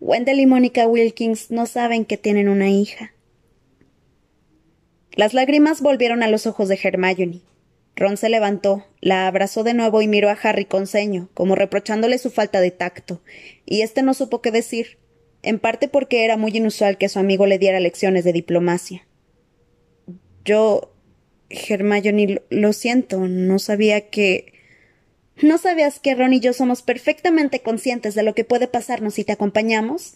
Wendell 0.00 0.40
y 0.40 0.46
Mónica 0.46 0.88
Wilkins 0.88 1.52
no 1.52 1.66
saben 1.66 2.04
que 2.04 2.16
tienen 2.16 2.48
una 2.48 2.68
hija. 2.68 3.12
Las 5.14 5.34
lágrimas 5.34 5.80
volvieron 5.80 6.24
a 6.24 6.28
los 6.28 6.46
ojos 6.46 6.68
de 6.68 6.80
Hermione. 6.82 7.42
Ron 7.94 8.16
se 8.16 8.28
levantó, 8.28 8.86
la 9.00 9.26
abrazó 9.26 9.64
de 9.64 9.74
nuevo 9.74 10.00
y 10.02 10.08
miró 10.08 10.30
a 10.30 10.38
Harry 10.42 10.64
con 10.64 10.86
ceño, 10.86 11.28
como 11.34 11.54
reprochándole 11.54 12.18
su 12.18 12.30
falta 12.30 12.60
de 12.60 12.70
tacto, 12.70 13.22
y 13.66 13.82
éste 13.82 14.02
no 14.02 14.14
supo 14.14 14.40
qué 14.40 14.50
decir, 14.50 14.98
en 15.42 15.58
parte 15.58 15.88
porque 15.88 16.24
era 16.24 16.36
muy 16.36 16.56
inusual 16.56 16.98
que 16.98 17.08
su 17.08 17.18
amigo 17.18 17.46
le 17.46 17.58
diera 17.58 17.80
lecciones 17.80 18.24
de 18.24 18.32
diplomacia. 18.32 19.06
Yo. 20.44 20.88
Hermione, 21.50 22.40
lo 22.48 22.72
siento, 22.72 23.20
no 23.28 23.58
sabía 23.58 24.08
que. 24.08 24.54
¿No 25.42 25.58
sabías 25.58 25.98
que 25.98 26.14
Ron 26.14 26.32
y 26.32 26.40
yo 26.40 26.52
somos 26.52 26.82
perfectamente 26.82 27.60
conscientes 27.60 28.14
de 28.14 28.22
lo 28.22 28.34
que 28.34 28.44
puede 28.44 28.68
pasarnos 28.68 29.14
si 29.14 29.24
te 29.24 29.32
acompañamos? 29.32 30.14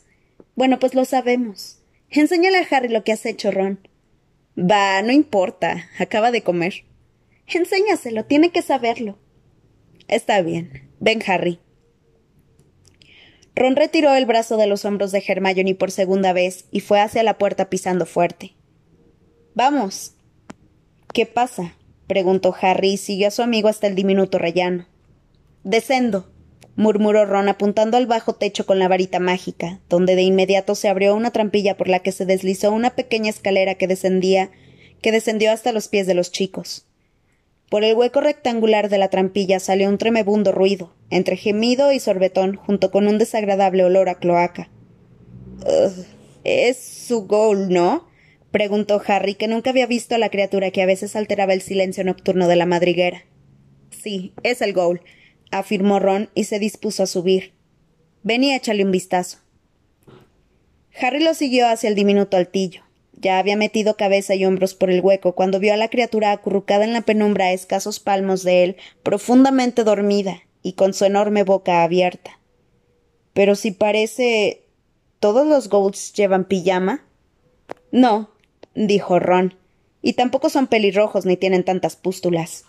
Bueno, 0.54 0.78
pues 0.78 0.94
lo 0.94 1.04
sabemos. 1.04 1.82
Enséñale 2.10 2.58
a 2.58 2.66
Harry 2.70 2.88
lo 2.88 3.04
que 3.04 3.12
has 3.12 3.26
hecho, 3.26 3.50
Ron. 3.50 3.86
Va, 4.58 5.02
no 5.02 5.12
importa. 5.12 5.90
Acaba 5.98 6.30
de 6.30 6.42
comer. 6.42 6.84
Enséñaselo, 7.46 8.24
tiene 8.24 8.50
que 8.50 8.62
saberlo. 8.62 9.18
Está 10.09 10.42
bien. 10.42 10.90
Ven, 11.00 11.22
Harry. 11.26 11.61
Ron 13.54 13.74
retiró 13.74 14.14
el 14.14 14.26
brazo 14.26 14.56
de 14.56 14.66
los 14.66 14.85
hombros 14.85 15.12
de 15.12 15.24
Hermione 15.26 15.74
por 15.74 15.90
segunda 15.90 16.32
vez 16.32 16.66
y 16.70 16.80
fue 16.80 17.00
hacia 17.00 17.22
la 17.22 17.38
puerta 17.38 17.70
pisando 17.70 18.04
fuerte. 18.04 18.54
Vamos. 19.54 20.12
¿Qué 21.14 21.24
pasa? 21.24 21.74
preguntó 22.06 22.54
Harry 22.61 22.92
y 22.92 22.96
siguió 22.98 23.28
a 23.28 23.30
su 23.30 23.42
amigo 23.42 23.68
hasta 23.68 23.87
el 23.87 23.94
diminuto 23.94 24.38
rellano. 24.38 24.87
Descendo, 25.64 26.30
murmuró 26.76 27.24
Ron 27.24 27.48
apuntando 27.48 27.96
al 27.96 28.06
bajo 28.06 28.35
techo 28.35 28.66
con 28.66 28.78
la 28.78 28.88
varita 28.88 29.18
mágica, 29.18 29.80
donde 29.88 30.14
de 30.14 30.22
inmediato 30.22 30.74
se 30.74 30.88
abrió 30.88 31.14
una 31.14 31.30
trampilla 31.30 31.76
por 31.76 31.88
la 31.88 32.00
que 32.00 32.12
se 32.12 32.26
deslizó 32.26 32.70
una 32.70 32.90
pequeña 32.90 33.30
escalera 33.30 33.76
que 33.76 33.88
descendía, 33.88 34.50
que 35.00 35.12
descendió 35.12 35.50
hasta 35.50 35.72
los 35.72 35.88
pies 35.88 36.06
de 36.06 36.14
los 36.14 36.30
chicos. 36.30 36.86
Por 37.68 37.83
el 37.83 37.96
hueco 37.96 38.20
rectangular 38.20 38.88
de 38.88 38.98
la 38.98 39.09
trampilla 39.09 39.59
salió 39.59 39.88
un 39.88 39.98
tremebundo 39.98 40.52
ruido, 40.52 40.94
entre 41.11 41.37
gemido 41.37 41.90
y 41.92 41.98
sorbetón, 41.98 42.55
junto 42.57 42.92
con 42.92 43.09
un 43.09 43.18
desagradable 43.18 43.85
olor 43.85 44.09
a 44.09 44.16
cloaca. 44.16 44.70
es 46.44 46.79
su 46.79 47.26
gol, 47.26 47.68
¿no? 47.68 48.09
preguntó 48.52 49.02
Harry, 49.07 49.35
que 49.35 49.48
nunca 49.48 49.70
había 49.70 49.87
visto 49.87 50.14
a 50.14 50.18
la 50.18 50.31
criatura 50.31 50.70
que 50.70 50.81
a 50.81 50.87
veces 50.87 51.16
alteraba 51.16 51.52
el 51.52 51.61
silencio 51.61 52.05
nocturno 52.05 52.46
de 52.48 52.57
la 52.57 52.66
madriguera. 52.66 53.24
Sí, 53.90 54.33
es 54.44 54.62
el 54.62 54.72
ghoul, 54.72 55.02
afirmó 55.50 55.98
Ron 55.98 56.31
y 56.35 56.44
se 56.44 56.59
dispuso 56.59 57.02
a 57.02 57.07
subir. 57.07 57.52
Ven 58.22 58.44
y 58.44 58.55
échale 58.55 58.85
un 58.85 58.92
vistazo. 58.92 59.38
Harry 60.98 61.22
lo 61.22 61.35
siguió 61.35 61.68
hacia 61.68 61.88
el 61.88 61.94
diminuto 61.94 62.37
altillo. 62.37 62.86
Ya 63.16 63.38
había 63.38 63.57
metido 63.57 63.96
cabeza 63.96 64.35
y 64.35 64.44
hombros 64.44 64.74
por 64.74 64.90
el 64.90 65.00
hueco 65.00 65.35
cuando 65.35 65.59
vio 65.59 65.72
a 65.72 65.79
la 65.79 65.88
criatura 65.88 66.33
acurrucada 66.33 66.85
en 66.85 66.92
la 66.92 67.02
penumbra 67.02 67.46
a 67.46 67.52
escasos 67.52 67.98
palmos 67.98 68.42
de 68.42 68.62
él, 68.62 68.76
profundamente 69.02 69.85
dormida 69.85 70.42
y 70.62 70.74
con 70.74 70.92
su 70.94 71.05
enorme 71.05 71.42
boca 71.42 71.83
abierta. 71.83 72.38
Pero 73.33 73.55
si 73.55 73.70
parece. 73.70 74.62
¿Todos 75.18 75.46
los 75.46 75.70
Golds 75.70 76.12
llevan 76.12 76.44
pijama? 76.44 77.02
No, 77.90 78.31
dijo 78.74 79.18
Ron, 79.18 79.55
y 80.02 80.12
tampoco 80.12 80.50
son 80.50 80.66
pelirrojos 80.66 81.24
ni 81.24 81.38
tienen 81.38 81.64
tantas 81.64 81.96
pústulas. 81.96 82.64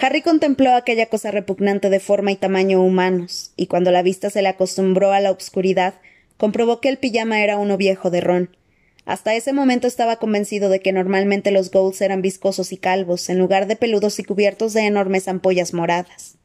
Harry 0.00 0.22
contempló 0.22 0.74
aquella 0.74 1.06
cosa 1.06 1.30
repugnante 1.30 1.90
de 1.90 2.00
forma 2.00 2.32
y 2.32 2.36
tamaño 2.36 2.82
humanos, 2.82 3.52
y 3.56 3.66
cuando 3.66 3.90
la 3.90 4.02
vista 4.02 4.30
se 4.30 4.42
le 4.42 4.48
acostumbró 4.48 5.12
a 5.12 5.20
la 5.20 5.30
obscuridad, 5.30 5.94
comprobó 6.38 6.80
que 6.80 6.88
el 6.88 6.96
pijama 6.96 7.42
era 7.42 7.58
uno 7.58 7.76
viejo 7.76 8.10
de 8.10 8.22
ron. 8.22 8.56
Hasta 9.04 9.34
ese 9.34 9.52
momento 9.52 9.86
estaba 9.86 10.16
convencido 10.16 10.70
de 10.70 10.80
que 10.80 10.92
normalmente 10.92 11.50
los 11.50 11.70
Golds 11.70 12.00
eran 12.00 12.22
viscosos 12.22 12.72
y 12.72 12.78
calvos, 12.78 13.28
en 13.28 13.38
lugar 13.38 13.66
de 13.66 13.76
peludos 13.76 14.18
y 14.18 14.24
cubiertos 14.24 14.72
de 14.72 14.86
enormes 14.86 15.28
ampollas 15.28 15.74
moradas. 15.74 16.36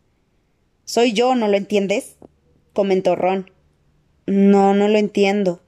Soy 0.84 1.14
yo, 1.14 1.36
¿no 1.36 1.48
lo 1.48 1.56
entiendes? 1.56 2.18
comentó 2.74 3.16
Ron. 3.16 3.50
No, 4.26 4.74
no 4.74 4.90
lo 4.90 4.98
entiendo. 4.98 5.62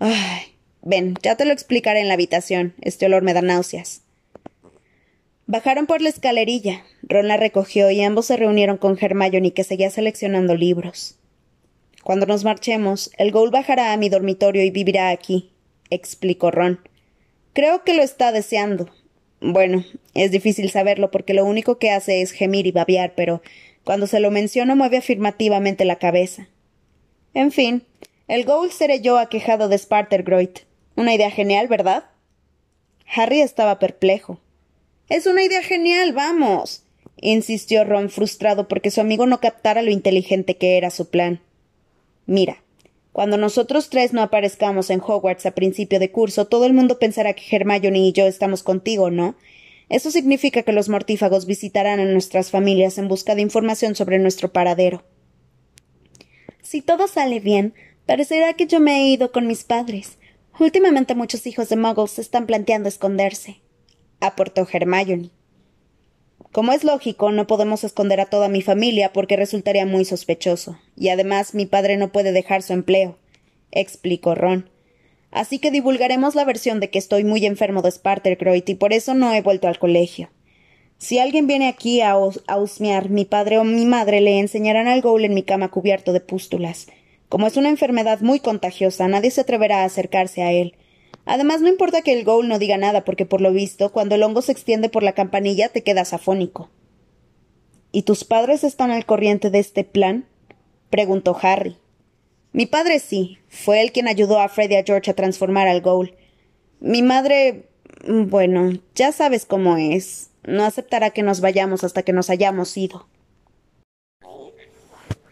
Ay. 0.00 0.58
Ven, 0.82 1.16
ya 1.22 1.36
te 1.36 1.44
lo 1.44 1.52
explicaré 1.52 2.00
en 2.00 2.08
la 2.08 2.14
habitación. 2.14 2.74
Este 2.80 3.06
olor 3.06 3.22
me 3.22 3.34
da 3.34 3.42
náuseas. 3.42 4.02
Bajaron 5.46 5.86
por 5.86 6.00
la 6.00 6.08
escalerilla. 6.08 6.84
Ron 7.02 7.28
la 7.28 7.36
recogió 7.36 7.90
y 7.90 8.02
ambos 8.02 8.26
se 8.26 8.36
reunieron 8.36 8.78
con 8.78 8.96
Hermione, 8.98 9.52
que 9.52 9.64
seguía 9.64 9.90
seleccionando 9.90 10.54
libros. 10.54 11.18
Cuando 12.08 12.24
nos 12.24 12.42
marchemos, 12.42 13.10
el 13.18 13.32
Ghoul 13.32 13.50
bajará 13.50 13.92
a 13.92 13.98
mi 13.98 14.08
dormitorio 14.08 14.64
y 14.64 14.70
vivirá 14.70 15.10
aquí, 15.10 15.50
explicó 15.90 16.50
Ron. 16.50 16.80
Creo 17.52 17.84
que 17.84 17.92
lo 17.92 18.02
está 18.02 18.32
deseando. 18.32 18.88
Bueno, 19.42 19.84
es 20.14 20.30
difícil 20.30 20.70
saberlo 20.70 21.10
porque 21.10 21.34
lo 21.34 21.44
único 21.44 21.76
que 21.78 21.90
hace 21.90 22.22
es 22.22 22.32
gemir 22.32 22.66
y 22.66 22.72
babear, 22.72 23.12
pero 23.14 23.42
cuando 23.84 24.06
se 24.06 24.20
lo 24.20 24.30
menciono 24.30 24.74
mueve 24.74 24.96
afirmativamente 24.96 25.84
la 25.84 25.96
cabeza. 25.96 26.48
En 27.34 27.52
fin, 27.52 27.82
el 28.26 28.46
Ghoul 28.46 28.72
seré 28.72 29.02
yo 29.02 29.18
aquejado 29.18 29.68
de 29.68 29.76
Spartergroit. 29.76 30.60
Una 30.96 31.12
idea 31.12 31.30
genial, 31.30 31.68
¿verdad? 31.68 32.04
Harry 33.14 33.42
estaba 33.42 33.78
perplejo. 33.78 34.40
Es 35.10 35.26
una 35.26 35.42
idea 35.42 35.62
genial, 35.62 36.14
vamos. 36.14 36.84
insistió 37.20 37.84
Ron 37.84 38.08
frustrado 38.08 38.66
porque 38.66 38.90
su 38.90 39.02
amigo 39.02 39.26
no 39.26 39.40
captara 39.40 39.82
lo 39.82 39.90
inteligente 39.90 40.56
que 40.56 40.78
era 40.78 40.88
su 40.88 41.10
plan. 41.10 41.42
Mira, 42.28 42.62
cuando 43.12 43.38
nosotros 43.38 43.88
tres 43.88 44.12
no 44.12 44.20
aparezcamos 44.20 44.90
en 44.90 45.00
Hogwarts 45.00 45.46
a 45.46 45.52
principio 45.52 45.98
de 45.98 46.12
curso, 46.12 46.46
todo 46.46 46.66
el 46.66 46.74
mundo 46.74 46.98
pensará 46.98 47.32
que 47.32 47.56
Hermione 47.56 48.00
y 48.00 48.12
yo 48.12 48.26
estamos 48.26 48.62
contigo, 48.62 49.10
¿no? 49.10 49.34
Eso 49.88 50.10
significa 50.10 50.62
que 50.62 50.74
los 50.74 50.90
mortífagos 50.90 51.46
visitarán 51.46 52.00
a 52.00 52.04
nuestras 52.04 52.50
familias 52.50 52.98
en 52.98 53.08
busca 53.08 53.34
de 53.34 53.40
información 53.40 53.94
sobre 53.94 54.18
nuestro 54.18 54.52
paradero. 54.52 55.04
Si 56.60 56.82
todo 56.82 57.08
sale 57.08 57.40
bien, 57.40 57.72
parecerá 58.04 58.52
que 58.52 58.66
yo 58.66 58.78
me 58.78 58.98
he 58.98 59.08
ido 59.08 59.32
con 59.32 59.46
mis 59.46 59.64
padres. 59.64 60.18
Últimamente 60.60 61.14
muchos 61.14 61.46
hijos 61.46 61.70
de 61.70 61.76
muggles 61.76 62.18
están 62.18 62.44
planteando 62.44 62.90
esconderse, 62.90 63.62
aportó 64.20 64.68
Hermione. 64.70 65.30
Como 66.58 66.72
es 66.72 66.82
lógico, 66.82 67.30
no 67.30 67.46
podemos 67.46 67.84
esconder 67.84 68.20
a 68.20 68.26
toda 68.26 68.48
mi 68.48 68.62
familia 68.62 69.12
porque 69.12 69.36
resultaría 69.36 69.86
muy 69.86 70.04
sospechoso. 70.04 70.76
Y 70.96 71.10
además 71.10 71.54
mi 71.54 71.66
padre 71.66 71.96
no 71.96 72.10
puede 72.10 72.32
dejar 72.32 72.62
su 72.62 72.72
empleo, 72.72 73.16
explicó 73.70 74.34
Ron. 74.34 74.68
Así 75.30 75.60
que 75.60 75.70
divulgaremos 75.70 76.34
la 76.34 76.44
versión 76.44 76.80
de 76.80 76.90
que 76.90 76.98
estoy 76.98 77.22
muy 77.22 77.46
enfermo 77.46 77.80
de 77.80 77.92
Spartercroit 77.92 78.68
y 78.68 78.74
por 78.74 78.92
eso 78.92 79.14
no 79.14 79.32
he 79.32 79.40
vuelto 79.40 79.68
al 79.68 79.78
colegio. 79.78 80.30
Si 80.98 81.20
alguien 81.20 81.46
viene 81.46 81.68
aquí 81.68 82.00
a, 82.00 82.16
husmear, 82.16 83.08
mi 83.08 83.24
padre 83.24 83.58
o 83.58 83.62
mi 83.62 83.86
madre 83.86 84.20
le 84.20 84.40
enseñarán 84.40 84.88
al 84.88 85.00
ghoul 85.00 85.26
en 85.26 85.34
mi 85.34 85.44
cama 85.44 85.68
cubierto 85.68 86.12
de 86.12 86.18
pústulas. 86.18 86.88
Como 87.28 87.46
es 87.46 87.56
una 87.56 87.68
enfermedad 87.68 88.18
muy 88.20 88.40
contagiosa, 88.40 89.06
nadie 89.06 89.30
se 89.30 89.42
atreverá 89.42 89.82
a 89.82 89.84
acercarse 89.84 90.42
a 90.42 90.50
él. 90.50 90.74
Además, 91.30 91.60
no 91.60 91.68
importa 91.68 92.00
que 92.00 92.14
el 92.14 92.24
ghoul 92.24 92.48
no 92.48 92.58
diga 92.58 92.78
nada, 92.78 93.04
porque 93.04 93.26
por 93.26 93.42
lo 93.42 93.52
visto, 93.52 93.92
cuando 93.92 94.14
el 94.14 94.22
hongo 94.22 94.40
se 94.40 94.50
extiende 94.50 94.88
por 94.88 95.02
la 95.02 95.12
campanilla, 95.12 95.68
te 95.68 95.82
quedas 95.82 96.14
afónico. 96.14 96.70
¿Y 97.92 98.04
tus 98.04 98.24
padres 98.24 98.64
están 98.64 98.90
al 98.90 99.04
corriente 99.04 99.50
de 99.50 99.58
este 99.58 99.84
plan? 99.84 100.24
preguntó 100.88 101.36
Harry. 101.42 101.76
Mi 102.52 102.64
padre 102.64 102.98
sí. 102.98 103.36
Fue 103.50 103.82
él 103.82 103.92
quien 103.92 104.08
ayudó 104.08 104.40
a 104.40 104.48
Fred 104.48 104.70
y 104.70 104.76
a 104.76 104.84
George 104.84 105.10
a 105.10 105.14
transformar 105.14 105.68
al 105.68 105.82
ghoul. 105.82 106.14
Mi 106.80 107.02
madre. 107.02 107.68
bueno, 108.06 108.72
ya 108.94 109.12
sabes 109.12 109.44
cómo 109.44 109.76
es. 109.76 110.30
No 110.44 110.64
aceptará 110.64 111.10
que 111.10 111.22
nos 111.22 111.42
vayamos 111.42 111.84
hasta 111.84 112.04
que 112.04 112.14
nos 112.14 112.30
hayamos 112.30 112.74
ido. 112.74 113.06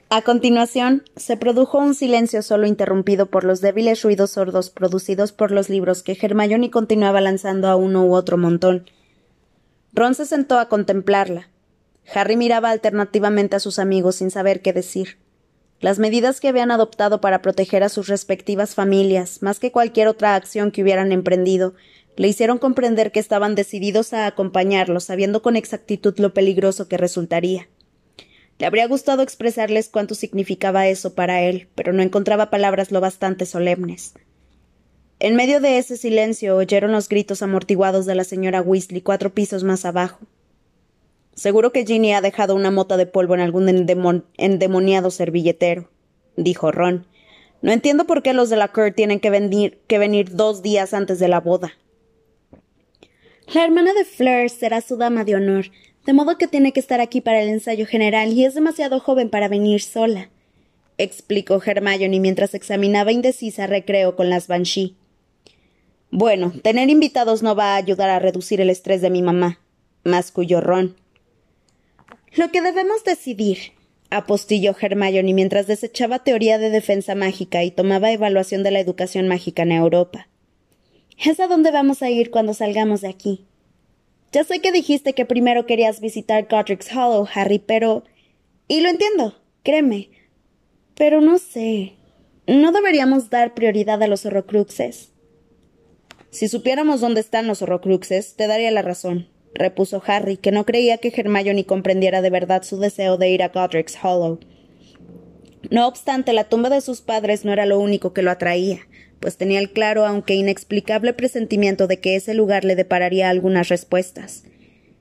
A 0.09 0.23
continuación, 0.23 1.03
se 1.17 1.37
produjo 1.37 1.79
un 1.79 1.93
silencio 1.93 2.41
solo 2.43 2.69
interrumpido 2.69 3.27
por 3.27 3.43
los 3.43 3.61
débiles 3.61 4.03
ruidos 4.03 4.31
sordos 4.31 4.71
producidos 4.71 5.33
por 5.33 5.51
los 5.51 5.69
libros 5.69 6.05
que 6.05 6.17
Hermione 6.21 6.71
continuaba 6.71 7.21
lanzando 7.21 7.67
a 7.67 7.75
uno 7.75 8.07
u 8.07 8.15
otro 8.15 8.39
montón. 8.39 8.89
Ron 9.93 10.15
se 10.15 10.25
sentó 10.25 10.61
a 10.61 10.69
contemplarla. 10.69 11.49
Harry 12.15 12.37
miraba 12.37 12.71
alternativamente 12.71 13.57
a 13.57 13.61
sus 13.61 13.81
amigos 13.81 14.15
sin 14.17 14.31
saber 14.31 14.63
qué 14.63 14.73
decir. 14.73 15.19
Las 15.81 15.99
medidas 15.99 16.41
que 16.41 16.49
habían 16.49 16.71
adoptado 16.71 17.21
para 17.21 17.43
proteger 17.43 17.83
a 17.83 17.89
sus 17.89 18.07
respectivas 18.07 18.77
familias, 18.77 19.43
más 19.43 19.59
que 19.59 19.73
cualquier 19.73 20.07
otra 20.07 20.37
acción 20.37 20.71
que 20.71 20.83
hubieran 20.83 21.11
emprendido, 21.11 21.75
le 22.17 22.29
hicieron 22.29 22.59
comprender 22.59 23.11
que 23.11 23.19
estaban 23.19 23.57
decididos 23.57 24.13
a 24.13 24.27
acompañarlos, 24.27 25.03
sabiendo 25.03 25.43
con 25.43 25.57
exactitud 25.57 26.15
lo 26.19 26.33
peligroso 26.33 26.87
que 26.87 26.97
resultaría. 26.97 27.69
Le 28.59 28.67
habría 28.67 28.87
gustado 28.87 29.23
expresarles 29.23 29.89
cuánto 29.89 30.15
significaba 30.15 30.89
eso 30.89 31.15
para 31.15 31.43
él, 31.43 31.69
pero 31.75 31.93
no 31.93 32.03
encontraba 32.03 32.51
palabras 32.51 32.91
lo 32.91 33.01
bastante 33.01 33.45
solemnes. 33.45 34.15
En 35.19 35.35
medio 35.35 35.61
de 35.61 35.79
ese 35.79 35.97
silencio 35.97 36.57
oyeron 36.57 36.93
los 36.93 37.09
gritos 37.09 37.43
amortiguados 37.43 38.07
de 38.07 38.15
la 38.15 38.25
señora 38.25 38.63
Weasley 38.63 39.01
cuatro 39.01 39.33
pisos 39.33 39.65
más 39.65 39.85
abajo. 39.85 40.21
Seguro 41.35 41.71
que 41.71 41.85
Ginny 41.85 42.15
ha 42.15 42.23
dejado 42.23 42.55
una 42.55 42.71
mota 42.71 42.97
de 42.97 43.07
polvo 43.07 43.35
en 43.35 43.41
algún 43.41 43.69
endemoniado 44.39 45.11
servilletero, 45.11 45.91
dijo 46.37 46.73
Ron. 46.73 47.07
No 47.61 47.73
entiendo 47.73 48.07
por 48.07 48.23
qué 48.23 48.33
los 48.33 48.49
de 48.49 48.57
la 48.57 48.69
Cur 48.69 48.93
tienen 48.93 49.21
que 49.21 49.31
venir, 49.31 49.81
que 49.87 49.99
venir 49.99 50.35
dos 50.35 50.63
días 50.63 50.95
antes 50.95 51.19
de 51.19 51.29
la 51.29 51.41
boda. 51.41 51.73
La 53.55 53.65
hermana 53.65 53.93
de 53.95 54.05
Fleur 54.05 54.51
será 54.51 54.81
su 54.81 54.97
dama 54.97 55.25
de 55.25 55.37
honor, 55.37 55.67
de 56.07 56.13
modo 56.13 56.39
que 56.39 56.47
tiene 56.47 56.73
que 56.73 56.81
estar 56.81 57.01
aquí 57.01 57.21
para 57.21 57.43
el 57.43 57.49
ensayo 57.49 57.85
general 57.85 58.33
y 58.33 58.45
es 58.45 58.55
demasiado 58.55 59.01
joven 59.01 59.29
para 59.29 59.49
venir 59.49 59.83
sola, 59.83 60.31
explicó 60.99 61.61
Hermione 61.63 62.21
mientras 62.21 62.55
examinaba 62.55 63.11
indecisa 63.11 63.67
recreo 63.67 64.15
con 64.15 64.31
las 64.31 64.47
Banshee. 64.47 64.95
Bueno, 66.13 66.53
tener 66.63 66.89
invitados 66.91 67.43
no 67.43 67.57
va 67.57 67.75
a 67.75 67.77
ayudar 67.77 68.09
a 68.09 68.21
reducir 68.21 68.61
el 68.61 68.71
estrés 68.71 69.03
de 69.03 69.11
mi 69.11 69.21
mamá, 69.21 69.61
masculló 70.05 70.61
Ron. 70.61 70.97
Lo 72.37 72.53
que 72.53 72.63
debemos 72.63 73.03
decidir, 73.03 73.59
apostilló 74.11 74.77
Hermione 74.81 75.35
mientras 75.35 75.67
desechaba 75.67 76.21
teoría 76.21 76.59
de 76.59 76.71
defensa 76.71 77.17
mágica 77.17 77.65
y 77.65 77.73
tomaba 77.73 78.13
evaluación 78.13 78.63
de 78.63 78.71
la 78.71 78.79
educación 78.79 79.27
mágica 79.27 79.63
en 79.63 79.73
Europa. 79.73 80.29
Es 81.19 81.41
a 81.41 81.49
dónde 81.49 81.73
vamos 81.73 82.03
a 82.03 82.11
ir 82.11 82.31
cuando 82.31 82.55
salgamos 82.55 83.01
de 83.01 83.09
aquí. 83.09 83.45
Ya 84.33 84.45
sé 84.45 84.61
que 84.61 84.73
dijiste 84.73 85.15
que 85.15 85.25
primero 85.25 85.67
querías 85.67 86.01
visitar 86.01 86.47
Godric's 86.51 86.95
Hollow, 86.95 87.27
Harry, 87.35 87.59
pero. 87.59 88.05
Y 88.69 88.81
lo 88.81 88.89
entiendo, 88.89 89.35
créeme. 89.63 90.11
Pero 90.95 91.21
no 91.21 91.39
sé. 91.39 91.95
No 92.47 92.73
deberíamos 92.73 93.31
dar 93.31 93.55
prioridad 93.55 94.03
a 94.03 94.07
los 94.07 94.25
horrocruxes. 94.27 95.13
Si 96.31 96.49
supiéramos 96.49 97.01
dónde 97.01 97.21
están 97.21 97.47
los 97.47 97.63
horrocruxes, 97.63 98.37
te 98.37 98.47
daría 98.47 98.71
la 98.71 98.83
razón, 98.83 99.29
repuso 99.55 100.03
Harry, 100.07 100.37
que 100.37 100.53
no 100.53 100.67
creía 100.67 100.99
que 100.99 101.13
Hermione 101.15 101.65
comprendiera 101.65 102.21
de 102.21 102.31
verdad 102.31 102.63
su 102.63 102.79
deseo 102.79 103.17
de 103.17 103.31
ir 103.31 103.43
a 103.43 103.49
Godric's 103.49 103.97
Hollow. 104.03 104.39
No 105.71 105.89
obstante, 105.89 106.33
la 106.33 106.45
tumba 106.45 106.69
de 106.69 106.81
sus 106.81 107.01
padres 107.01 107.45
no 107.45 107.53
era 107.53 107.67
lo 107.67 107.81
único 107.81 108.13
que 108.13 108.23
lo 108.23 108.31
atraía, 108.31 108.81
pues 109.21 109.37
tenía 109.37 109.59
el 109.59 109.71
claro, 109.71 110.07
aunque 110.07 110.35
inexplicable 110.35 111.13
presentimiento 111.13 111.87
de 111.87 111.99
que 111.99 112.17
ese 112.17 112.35
lugar 112.35 112.65
le 112.65 112.77
depararía 112.77 113.31
algunas 113.31 113.69
respuestas. 113.69 114.45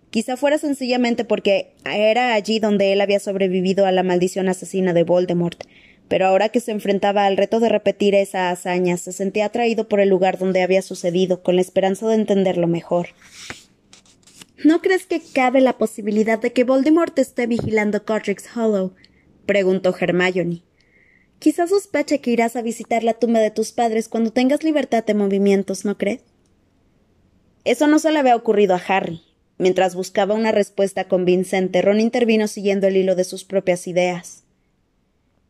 Quizá 0.10 0.38
fuera 0.38 0.58
sencillamente 0.58 1.26
porque 1.26 1.74
era 1.84 2.34
allí 2.34 2.60
donde 2.60 2.94
él 2.94 3.02
había 3.02 3.20
sobrevivido 3.20 3.86
a 3.86 3.92
la 3.92 4.04
maldición 4.04 4.48
asesina 4.48 4.94
de 4.94 5.04
Voldemort, 5.04 5.64
pero 6.08 6.28
ahora 6.28 6.50
que 6.50 6.60
se 6.60 6.72
enfrentaba 6.72 7.26
al 7.26 7.36
reto 7.36 7.60
de 7.60 7.70
repetir 7.70 8.16
esa 8.16 8.50
hazaña, 8.50 8.96
se 8.98 9.12
sentía 9.12 9.46
atraído 9.46 9.88
por 9.88 10.00
el 10.00 10.10
lugar 10.10 10.38
donde 10.38 10.62
había 10.62 10.82
sucedido, 10.82 11.44
con 11.44 11.56
la 11.56 11.62
esperanza 11.62 12.08
de 12.08 12.16
entenderlo 12.16 12.68
mejor. 12.68 13.10
¿No 14.64 14.82
crees 14.82 15.06
que 15.06 15.22
cabe 15.34 15.62
la 15.62 15.78
posibilidad 15.78 16.40
de 16.40 16.54
que 16.54 16.64
Voldemort 16.64 17.18
esté 17.20 17.46
vigilando 17.48 18.04
Godric's 18.08 18.46
Hollow? 18.56 18.94
preguntó 19.46 19.96
Hermione. 20.00 20.64
Quizás 21.40 21.70
sospeche 21.70 22.22
que 22.22 22.32
irás 22.32 22.56
a 22.56 22.62
visitar 22.62 23.04
la 23.04 23.14
tumba 23.14 23.40
de 23.40 23.52
tus 23.52 23.72
padres 23.72 24.10
cuando 24.10 24.32
tengas 24.32 24.64
libertad 24.64 25.04
de 25.04 25.14
movimientos, 25.14 25.86
¿no 25.86 25.98
crees? 25.98 26.22
Eso 27.64 27.88
no 27.88 28.00
se 28.00 28.12
le 28.12 28.20
había 28.20 28.36
ocurrido 28.36 28.76
a 28.76 28.82
Harry. 28.88 29.22
Mientras 29.58 29.96
buscaba 29.96 30.34
una 30.34 30.52
respuesta 30.52 31.08
convincente, 31.08 31.82
Ron 31.82 32.00
intervino 32.00 32.48
siguiendo 32.48 32.88
el 32.88 32.98
hilo 32.98 33.16
de 33.16 33.24
sus 33.24 33.44
propias 33.44 33.88
ideas. 33.88 34.44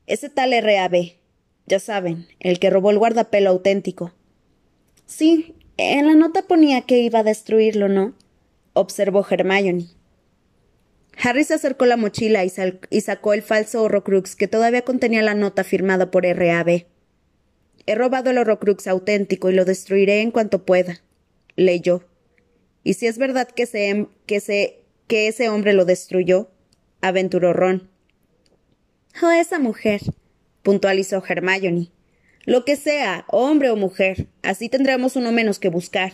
Ese 0.06 0.30
tal 0.30 0.54
R.A.B. 0.54 1.17
Ya 1.65 1.80
saben, 1.80 2.28
el 2.39 2.60
que 2.60 2.69
robó 2.69 2.91
el 2.91 3.00
guardapelo 3.00 3.50
auténtico. 3.50 4.13
Sí, 5.08 5.56
en 5.78 6.08
la 6.08 6.13
nota 6.13 6.43
ponía 6.43 6.82
que 6.82 7.00
iba 7.00 7.19
a 7.19 7.24
destruirlo, 7.24 7.89
¿no? 7.89 8.13
observó 8.74 9.26
Hermione. 9.28 9.88
Harry 11.21 11.43
se 11.43 11.54
acercó 11.54 11.86
la 11.86 11.97
mochila 11.97 12.43
y, 12.43 13.01
sacó 13.01 13.34
el 13.34 13.41
falso 13.41 13.84
Horrocrux 13.84 14.36
que 14.36 14.47
todavía 14.47 14.84
contenía 14.84 15.21
la 15.21 15.34
nota 15.34 15.63
firmada 15.63 16.12
por 16.12 16.25
R.A.B. 16.25 16.88
He 17.86 17.95
robado 17.95 18.32
el 18.32 18.38
Horrocrux 18.38 18.88
auténtico 18.88 19.49
y 19.49 19.54
lo 19.54 19.65
destruiré 19.65 20.21
en 20.21 20.32
cuanto 20.32 20.65
pueda. 20.65 21.01
Leyó. 21.56 22.04
Y 22.84 22.95
si 22.95 23.08
es 23.08 23.17
verdad 23.17 23.47
que, 23.47 23.65
se, 23.65 24.08
que, 24.25 24.84
que 25.08 25.28
ese 25.28 25.49
hombre 25.49 25.73
lo 25.73 25.86
destruyó, 25.86 26.49
aventuró 27.01 27.54
Ron. 27.54 27.89
Oh, 29.23 29.32
esa 29.32 29.60
mujer, 29.60 30.01
puntualizó 30.63 31.23
Hermione. 31.25 31.91
Lo 32.45 32.65
que 32.65 32.75
sea, 32.75 33.25
hombre 33.30 33.69
o 33.69 33.75
mujer, 33.75 34.28
así 34.43 34.69
tendremos 34.69 35.15
uno 35.15 35.32
menos 35.32 35.58
que 35.60 35.69
buscar. 35.69 36.13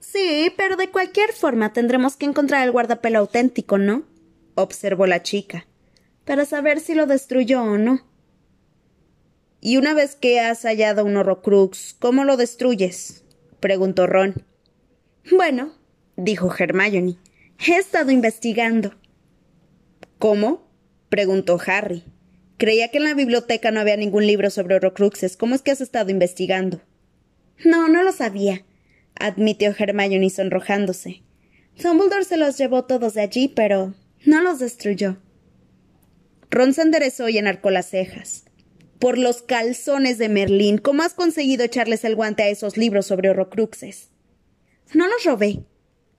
Sí, 0.00 0.52
pero 0.56 0.76
de 0.76 0.90
cualquier 0.90 1.32
forma 1.32 1.72
tendremos 1.72 2.16
que 2.16 2.26
encontrar 2.26 2.64
el 2.64 2.72
guardapelo 2.72 3.18
auténtico, 3.18 3.78
¿no? 3.78 4.04
observó 4.54 5.06
la 5.06 5.22
chica, 5.22 5.66
para 6.24 6.44
saber 6.44 6.80
si 6.80 6.94
lo 6.94 7.06
destruyó 7.06 7.62
o 7.62 7.78
no. 7.78 8.00
Y 9.60 9.76
una 9.76 9.94
vez 9.94 10.16
que 10.16 10.40
has 10.40 10.62
hallado 10.62 11.04
un 11.04 11.16
horrocrux, 11.16 11.94
¿cómo 11.98 12.24
lo 12.24 12.36
destruyes? 12.36 13.24
preguntó 13.60 14.06
Ron. 14.06 14.42
Bueno, 15.30 15.74
dijo 16.16 16.52
Hermione, 16.58 17.16
he 17.58 17.76
estado 17.76 18.10
investigando. 18.10 18.94
¿Cómo? 20.18 20.66
preguntó 21.10 21.58
Harry. 21.66 22.04
Creía 22.56 22.88
que 22.88 22.98
en 22.98 23.04
la 23.04 23.14
biblioteca 23.14 23.70
no 23.70 23.80
había 23.80 23.96
ningún 23.96 24.26
libro 24.26 24.50
sobre 24.50 24.76
Horrocruxes. 24.76 25.36
¿Cómo 25.36 25.54
es 25.54 25.62
que 25.62 25.70
has 25.70 25.80
estado 25.80 26.10
investigando? 26.10 26.80
No, 27.64 27.88
no 27.88 28.02
lo 28.02 28.12
sabía, 28.12 28.64
admitió 29.20 29.74
Hermione 29.78 30.30
sonrojándose. 30.30 31.22
Dumbledore 31.82 32.24
se 32.24 32.36
los 32.36 32.58
llevó 32.58 32.84
todos 32.84 33.14
de 33.14 33.22
allí, 33.22 33.48
pero 33.48 33.94
no 34.24 34.42
los 34.42 34.58
destruyó. 34.58 35.18
Ron 36.50 36.74
se 36.74 36.82
enderezó 36.82 37.28
y 37.28 37.38
enarcó 37.38 37.70
las 37.70 37.88
cejas. 37.88 38.44
Por 38.98 39.16
los 39.16 39.42
calzones 39.42 40.18
de 40.18 40.28
Merlín, 40.28 40.78
¿cómo 40.78 41.02
has 41.02 41.14
conseguido 41.14 41.64
echarles 41.64 42.04
el 42.04 42.16
guante 42.16 42.42
a 42.42 42.48
esos 42.48 42.76
libros 42.76 43.06
sobre 43.06 43.30
Horrocruxes? 43.30 44.10
No 44.92 45.06
los 45.06 45.24
robé, 45.24 45.60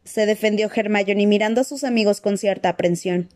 se 0.04 0.26
defendió 0.26 0.72
Hermione 0.74 1.28
mirando 1.28 1.62
a 1.62 1.66
sus 1.66 1.84
amigos 1.84 2.22
con 2.22 2.38
cierta 2.38 2.70
aprensión. 2.70 3.30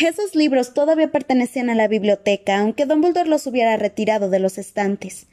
Esos 0.00 0.34
libros 0.34 0.74
todavía 0.74 1.10
pertenecían 1.10 1.70
a 1.70 1.74
la 1.74 1.88
biblioteca, 1.88 2.58
aunque 2.58 2.84
Dumbledore 2.84 3.28
los 3.28 3.46
hubiera 3.46 3.76
retirado 3.76 4.28
de 4.28 4.38
los 4.38 4.58
estantes. 4.58 5.26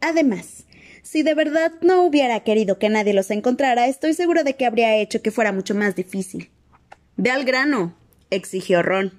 Además, 0.00 0.66
si 1.06 1.22
de 1.22 1.34
verdad 1.34 1.72
no 1.82 2.02
hubiera 2.02 2.40
querido 2.40 2.80
que 2.80 2.88
nadie 2.88 3.14
los 3.14 3.30
encontrara, 3.30 3.86
estoy 3.86 4.12
seguro 4.12 4.42
de 4.42 4.56
que 4.56 4.66
habría 4.66 4.96
hecho 4.96 5.22
que 5.22 5.30
fuera 5.30 5.52
mucho 5.52 5.72
más 5.72 5.94
difícil. 5.94 6.50
Ve 7.16 7.30
al 7.30 7.44
grano, 7.44 7.94
exigió 8.30 8.82
Ron. 8.82 9.12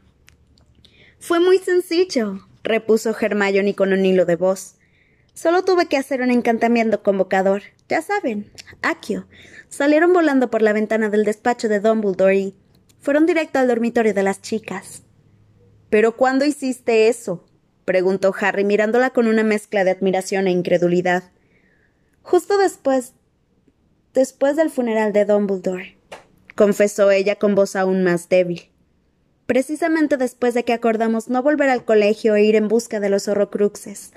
Fue 1.18 1.40
muy 1.40 1.60
sencillo, 1.60 2.46
repuso 2.62 3.16
Hermione 3.18 3.74
con 3.74 3.94
un 3.94 4.06
hilo 4.06 4.26
de 4.26 4.36
voz. 4.36 4.76
Solo 5.34 5.64
tuve 5.64 5.86
que 5.86 5.96
hacer 5.96 6.22
un 6.22 6.30
encantamiento 6.30 7.04
convocador. 7.04 7.62
Ya 7.88 8.02
saben, 8.02 8.52
Akio. 8.82 9.26
Salieron 9.70 10.12
volando 10.12 10.50
por 10.50 10.62
la 10.62 10.74
ventana 10.74 11.10
del 11.10 11.24
despacho 11.24 11.70
de 11.70 11.80
Dumbledore 11.80 12.36
y 12.36 12.56
fueron 13.00 13.26
directo 13.26 13.60
al 13.60 13.70
dormitorio 13.70 14.14
de 14.14 14.24
las 14.24 14.42
chicas. 14.42 15.04
¿Pero 15.90 16.18
cuándo 16.18 16.44
hiciste 16.44 17.08
eso? 17.08 17.46
preguntó 17.86 18.36
Harry 18.38 18.66
mirándola 18.66 19.12
con 19.12 19.28
una 19.28 19.44
mezcla 19.44 19.86
de 19.86 19.92
admiración 19.92 20.48
e 20.48 20.52
incredulidad. 20.52 21.32
Justo 22.28 22.58
después. 22.58 23.14
después 24.14 24.58
del 24.58 24.70
funeral 24.70 25.14
de 25.14 25.24
Dumbledore, 25.24 25.98
confesó 26.56 27.10
ella 27.10 27.38
con 27.38 27.56
voz 27.56 27.78
aún 27.78 28.04
más 28.04 28.28
débil. 28.28 28.70
Precisamente 29.46 30.18
después 30.18 30.54
de 30.54 30.66
que 30.66 30.74
acordamos 30.74 31.30
no 31.30 31.42
volver 31.42 31.70
al 31.70 31.86
colegio 31.86 32.36
e 32.36 32.44
ir 32.44 32.58
en 32.58 32.68
busca 32.68 33.00
de 33.00 33.08
los 33.08 33.30
horrocruxes. 33.30 34.12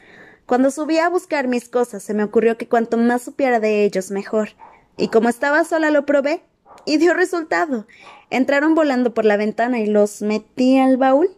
Cuando 0.44 0.72
subí 0.72 0.98
a 0.98 1.08
buscar 1.08 1.46
mis 1.46 1.68
cosas 1.68 2.02
se 2.02 2.12
me 2.12 2.24
ocurrió 2.24 2.58
que 2.58 2.66
cuanto 2.66 2.96
más 2.96 3.22
supiera 3.22 3.60
de 3.60 3.84
ellos 3.84 4.10
mejor. 4.10 4.50
Y 4.96 5.06
como 5.06 5.28
estaba 5.28 5.62
sola 5.62 5.92
lo 5.92 6.04
probé. 6.04 6.42
Y 6.86 6.96
dio 6.96 7.14
resultado. 7.14 7.86
Entraron 8.28 8.74
volando 8.74 9.14
por 9.14 9.24
la 9.24 9.36
ventana 9.36 9.78
y 9.78 9.86
los 9.86 10.20
metí 10.20 10.80
al 10.80 10.96
baúl. 10.96 11.30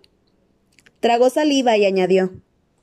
Tragó 1.00 1.28
saliva 1.28 1.76
y 1.76 1.84
añadió 1.84 2.30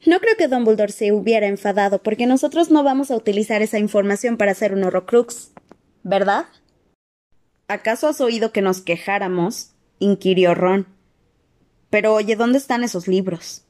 No 0.06 0.20
creo 0.20 0.36
que 0.38 0.48
Dumbledore 0.48 0.92
se 0.92 1.12
hubiera 1.12 1.48
enfadado, 1.48 2.02
porque 2.02 2.26
nosotros 2.26 2.72
no 2.72 2.84
vamos 2.84 3.12
a 3.12 3.16
utilizar 3.16 3.62
esa 3.62 3.80
información 3.80 4.38
para 4.38 4.52
hacer 4.52 4.74
un 4.74 4.84
horrocrux. 4.84 5.52
¿Verdad? 6.04 6.46
¿Acaso 7.68 8.08
has 8.08 8.22
oído 8.22 8.52
que 8.52 8.62
nos 8.62 8.82
quejáramos? 8.82 9.74
inquirió 10.00 10.56
Ron. 10.56 10.88
Pero 11.90 12.14
oye, 12.14 12.36
¿dónde 12.36 12.58
están 12.58 12.84
esos 12.84 13.08
libros? 13.08 13.66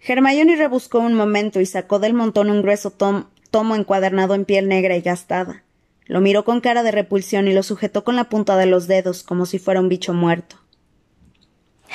Hermione 0.00 0.56
rebuscó 0.56 1.00
un 1.00 1.14
momento 1.14 1.60
y 1.60 1.66
sacó 1.66 1.98
del 1.98 2.14
montón 2.14 2.50
un 2.50 2.62
grueso 2.62 2.90
tomo 2.90 3.74
encuadernado 3.74 4.34
en 4.34 4.44
piel 4.44 4.68
negra 4.68 4.96
y 4.96 5.00
gastada. 5.00 5.64
Lo 6.06 6.20
miró 6.20 6.44
con 6.44 6.60
cara 6.60 6.82
de 6.82 6.92
repulsión 6.92 7.48
y 7.48 7.52
lo 7.52 7.62
sujetó 7.62 8.04
con 8.04 8.16
la 8.16 8.28
punta 8.28 8.56
de 8.56 8.66
los 8.66 8.86
dedos 8.86 9.24
como 9.24 9.44
si 9.46 9.58
fuera 9.58 9.80
un 9.80 9.88
bicho 9.88 10.14
muerto. 10.14 10.56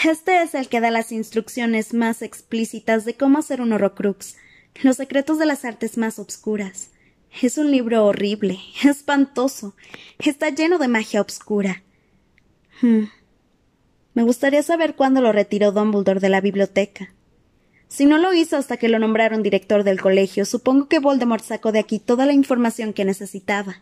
Este 0.04 0.41
es 0.41 0.56
el 0.56 0.67
que 0.67 0.80
da 0.80 0.91
las 0.91 1.12
instrucciones 1.12 1.93
más 1.93 2.21
explícitas 2.21 3.06
de 3.06 3.15
cómo 3.15 3.39
hacer 3.39 3.62
un 3.62 3.73
horrocrux, 3.73 4.38
los 4.82 4.97
secretos 4.97 5.38
de 5.38 5.45
las 5.45 5.65
artes 5.65 5.97
más 5.97 6.17
obscuras. 6.19 6.89
Es 7.41 7.58
un 7.58 7.71
libro 7.71 8.06
horrible, 8.06 8.60
espantoso, 8.84 9.75
está 10.19 10.49
lleno 10.49 10.77
de 10.77 10.88
magia 10.88 11.21
obscura. 11.21 11.84
Hmm. 12.82 13.06
Me 14.13 14.23
gustaría 14.23 14.63
saber 14.63 14.95
cuándo 14.95 15.21
lo 15.21 15.32
retiró 15.32 15.71
Dumbledore 15.71 16.19
de 16.19 16.30
la 16.30 16.41
biblioteca. 16.41 17.13
Si 17.88 18.06
no 18.06 18.17
lo 18.17 18.34
hizo 18.34 18.58
hasta 18.58 18.77
que 18.77 18.89
lo 18.89 18.99
nombraron 18.99 19.43
director 19.43 19.84
del 19.84 20.01
colegio, 20.01 20.45
supongo 20.45 20.88
que 20.88 20.99
Voldemort 20.99 21.43
sacó 21.43 21.71
de 21.71 21.80
aquí 21.80 21.99
toda 21.99 22.25
la 22.25 22.34
información 22.34 22.93
que 22.93 23.06
necesitaba. 23.06 23.82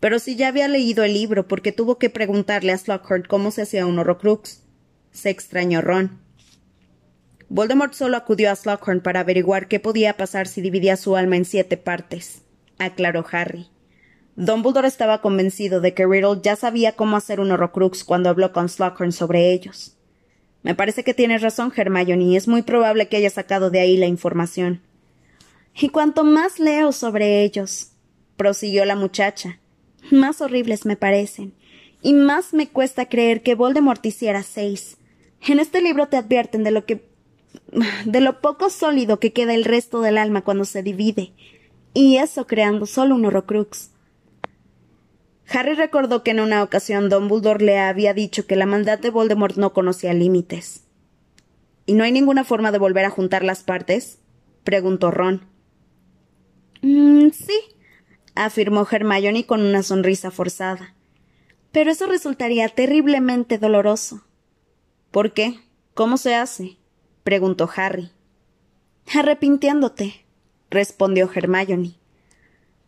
Pero 0.00 0.18
si 0.18 0.36
ya 0.36 0.48
había 0.48 0.68
leído 0.68 1.04
el 1.04 1.14
libro, 1.14 1.48
porque 1.48 1.72
tuvo 1.72 1.98
que 1.98 2.10
preguntarle 2.10 2.72
a 2.72 2.78
Slughorn 2.78 3.24
cómo 3.28 3.50
se 3.50 3.62
hacía 3.62 3.86
un 3.86 3.98
horrocrux? 3.98 4.62
Se 5.16 5.30
extrañó 5.30 5.80
Ron. 5.80 6.18
Voldemort 7.48 7.94
solo 7.94 8.18
acudió 8.18 8.50
a 8.50 8.54
Slughorn 8.54 9.00
para 9.00 9.20
averiguar 9.20 9.66
qué 9.66 9.80
podía 9.80 10.18
pasar 10.18 10.46
si 10.46 10.60
dividía 10.60 10.98
su 10.98 11.16
alma 11.16 11.36
en 11.36 11.46
siete 11.46 11.78
partes, 11.78 12.42
aclaró 12.76 13.24
Harry. 13.32 13.70
Dumbledore 14.36 14.86
estaba 14.86 15.22
convencido 15.22 15.80
de 15.80 15.94
que 15.94 16.04
Riddle 16.06 16.42
ya 16.42 16.54
sabía 16.54 16.92
cómo 16.92 17.16
hacer 17.16 17.40
un 17.40 17.50
horrocrux 17.50 18.04
cuando 18.04 18.28
habló 18.28 18.52
con 18.52 18.68
Slughorn 18.68 19.10
sobre 19.10 19.52
ellos. 19.52 19.96
Me 20.62 20.74
parece 20.74 21.02
que 21.02 21.14
tienes 21.14 21.40
razón, 21.40 21.72
Hermione, 21.74 22.24
y 22.24 22.36
es 22.36 22.46
muy 22.46 22.60
probable 22.60 23.08
que 23.08 23.16
haya 23.16 23.30
sacado 23.30 23.70
de 23.70 23.80
ahí 23.80 23.96
la 23.96 24.06
información. 24.06 24.82
Y 25.74 25.88
cuanto 25.88 26.24
más 26.24 26.58
leo 26.58 26.92
sobre 26.92 27.42
ellos, 27.42 27.92
prosiguió 28.36 28.84
la 28.84 28.96
muchacha, 28.96 29.60
más 30.10 30.42
horribles 30.42 30.84
me 30.84 30.96
parecen, 30.96 31.54
y 32.02 32.12
más 32.12 32.52
me 32.52 32.68
cuesta 32.68 33.08
creer 33.08 33.42
que 33.42 33.54
Voldemort 33.54 34.04
hiciera 34.04 34.42
seis. 34.42 34.98
En 35.48 35.60
este 35.60 35.80
libro 35.80 36.08
te 36.08 36.16
advierten 36.16 36.64
de 36.64 36.70
lo 36.70 36.84
que 36.84 37.08
de 38.04 38.20
lo 38.20 38.40
poco 38.40 38.70
sólido 38.70 39.18
que 39.18 39.32
queda 39.32 39.54
el 39.54 39.64
resto 39.64 40.00
del 40.00 40.18
alma 40.18 40.42
cuando 40.42 40.64
se 40.64 40.82
divide, 40.82 41.32
y 41.94 42.16
eso 42.16 42.46
creando 42.46 42.86
solo 42.86 43.14
un 43.14 43.24
horrocrux. 43.24 43.90
Harry 45.48 45.74
recordó 45.74 46.22
que 46.22 46.32
en 46.32 46.40
una 46.40 46.62
ocasión 46.62 47.08
Dumbledore 47.08 47.64
le 47.64 47.78
había 47.78 48.14
dicho 48.14 48.46
que 48.46 48.56
la 48.56 48.66
maldad 48.66 48.98
de 48.98 49.10
Voldemort 49.10 49.56
no 49.56 49.72
conocía 49.72 50.12
límites. 50.12 50.82
¿Y 51.86 51.94
no 51.94 52.02
hay 52.02 52.10
ninguna 52.10 52.42
forma 52.42 52.72
de 52.72 52.78
volver 52.78 53.04
a 53.04 53.10
juntar 53.10 53.44
las 53.44 53.62
partes? 53.62 54.18
preguntó 54.64 55.12
Ron. 55.12 55.46
Mm, 56.82 57.30
sí, 57.30 57.58
afirmó 58.34 58.86
Hermione 58.90 59.46
con 59.46 59.60
una 59.60 59.84
sonrisa 59.84 60.32
forzada. 60.32 60.94
Pero 61.70 61.92
eso 61.92 62.06
resultaría 62.06 62.68
terriblemente 62.68 63.58
doloroso. 63.58 64.25
¿Por 65.16 65.32
qué? 65.32 65.60
¿Cómo 65.94 66.18
se 66.18 66.34
hace? 66.34 66.76
preguntó 67.24 67.70
Harry. 67.74 68.10
Arrepintiéndote, 69.14 70.26
respondió 70.68 71.30
Hermione. 71.34 71.94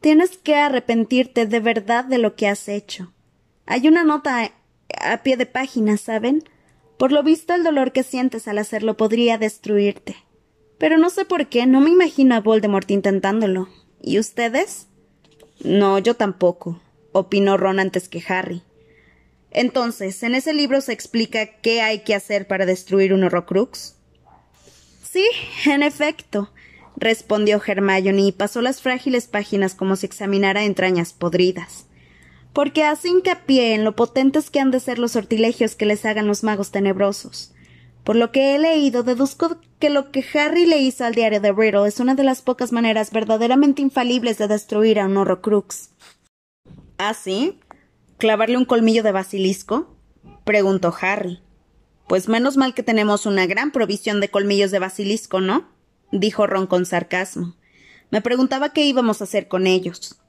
Tienes 0.03 0.37
que 0.37 0.55
arrepentirte 0.55 1.47
de 1.47 1.61
verdad 1.61 2.05
de 2.05 2.19
lo 2.19 2.37
que 2.37 2.47
has 2.47 2.69
hecho. 2.69 3.15
Hay 3.65 3.89
una 3.89 4.05
nota 4.05 4.53
a 5.01 5.23
pie 5.23 5.39
de 5.39 5.47
página, 5.47 5.97
¿saben? 5.97 6.45
Por 6.99 7.13
lo 7.13 7.23
visto 7.23 7.55
el 7.55 7.65
dolor 7.65 7.93
que 7.93 8.03
sientes 8.03 8.47
al 8.47 8.59
hacerlo 8.59 8.99
podría 8.99 9.39
destruirte. 9.39 10.15
Pero 10.77 10.99
no 10.99 11.09
sé 11.09 11.25
por 11.25 11.47
qué, 11.47 11.65
no 11.65 11.81
me 11.81 11.89
imagino 11.89 12.35
a 12.35 12.43
Voldemort 12.43 12.91
intentándolo. 12.91 13.71
¿Y 14.03 14.19
ustedes? 14.19 14.89
No, 15.65 15.99
yo 15.99 16.13
tampoco, 16.13 16.79
opinó 17.13 17.57
Ron 17.57 17.81
antes 17.81 18.11
que 18.11 18.23
Harry. 18.29 18.65
Entonces, 19.59 20.23
¿en 20.23 20.37
ese 20.37 20.53
libro 20.53 20.81
se 20.81 20.93
explica 20.93 21.47
qué 21.47 21.83
hay 21.83 22.05
que 22.05 22.15
hacer 22.15 22.47
para 22.47 22.65
destruir 22.65 23.13
un 23.13 23.25
Horrocrux? 23.25 23.97
Sí, 25.03 25.27
en 25.67 25.83
efecto, 25.83 26.53
respondió 26.97 27.61
Hermione 27.67 28.23
y 28.23 28.31
pasó 28.31 28.63
las 28.63 28.81
frágiles 28.81 29.27
páginas 29.27 29.75
como 29.75 29.97
si 29.97 30.07
examinara 30.07 30.63
entrañas 30.63 31.13
podridas. 31.13 31.87
Porque 32.53 32.85
hace 32.85 33.09
hincapié 33.09 33.75
en 33.75 33.83
lo 33.83 33.97
potentes 33.97 34.49
que 34.49 34.61
han 34.61 34.71
de 34.71 34.79
ser 34.79 35.01
los 35.01 35.11
sortilegios 35.11 35.75
que 35.75 35.87
les 35.87 36.05
hagan 36.05 36.29
los 36.29 36.45
magos 36.45 36.71
tenebrosos. 36.71 37.53
Por 38.05 38.15
lo 38.15 38.31
que 38.31 38.55
he 38.55 38.61
leído, 38.61 39.03
deduzco 39.03 39.57
que 39.81 39.91
lo 39.91 40.13
que 40.13 40.25
Harry 40.35 40.67
le 40.67 40.79
hizo 40.79 41.05
al 41.05 41.17
diario 41.17 41.41
de 41.41 41.51
Riddle 41.51 41.89
es 41.89 41.99
una 41.99 42.15
de 42.15 42.23
las 42.23 42.43
pocas 42.43 42.71
maneras 42.71 43.11
verdaderamente 43.11 43.83
infalibles 43.83 44.39
de 44.39 44.47
destruir 44.47 45.01
a 45.01 45.07
un 45.07 45.17
Horrocrux. 45.17 45.91
¿Ah, 46.97 47.13
sí? 47.13 47.59
¿Clavarle 48.19 48.57
un 48.57 48.65
colmillo 48.65 49.03
de 49.03 49.13
basilisco? 49.13 49.97
preguntó 50.45 50.95
Harry. 51.01 51.41
Pues 52.07 52.29
menos 52.29 52.57
mal 52.57 52.75
que 52.75 52.83
tenemos 52.83 53.27
una 53.27 53.47
gran 53.47 53.71
provisión 53.71 54.21
de 54.21 54.29
colmillos 54.29 54.71
de 54.71 54.79
basilisco, 54.79 55.41
¿no? 55.41 55.69
dijo 56.13 56.47
Ron 56.47 56.67
con 56.67 56.85
sarcasmo. 56.87 57.55
Me 58.11 58.21
preguntaba 58.21 58.73
qué 58.73 58.85
íbamos 58.85 59.21
a 59.21 59.25
hacer 59.25 59.49
con 59.49 59.67
ellos. 59.67 60.21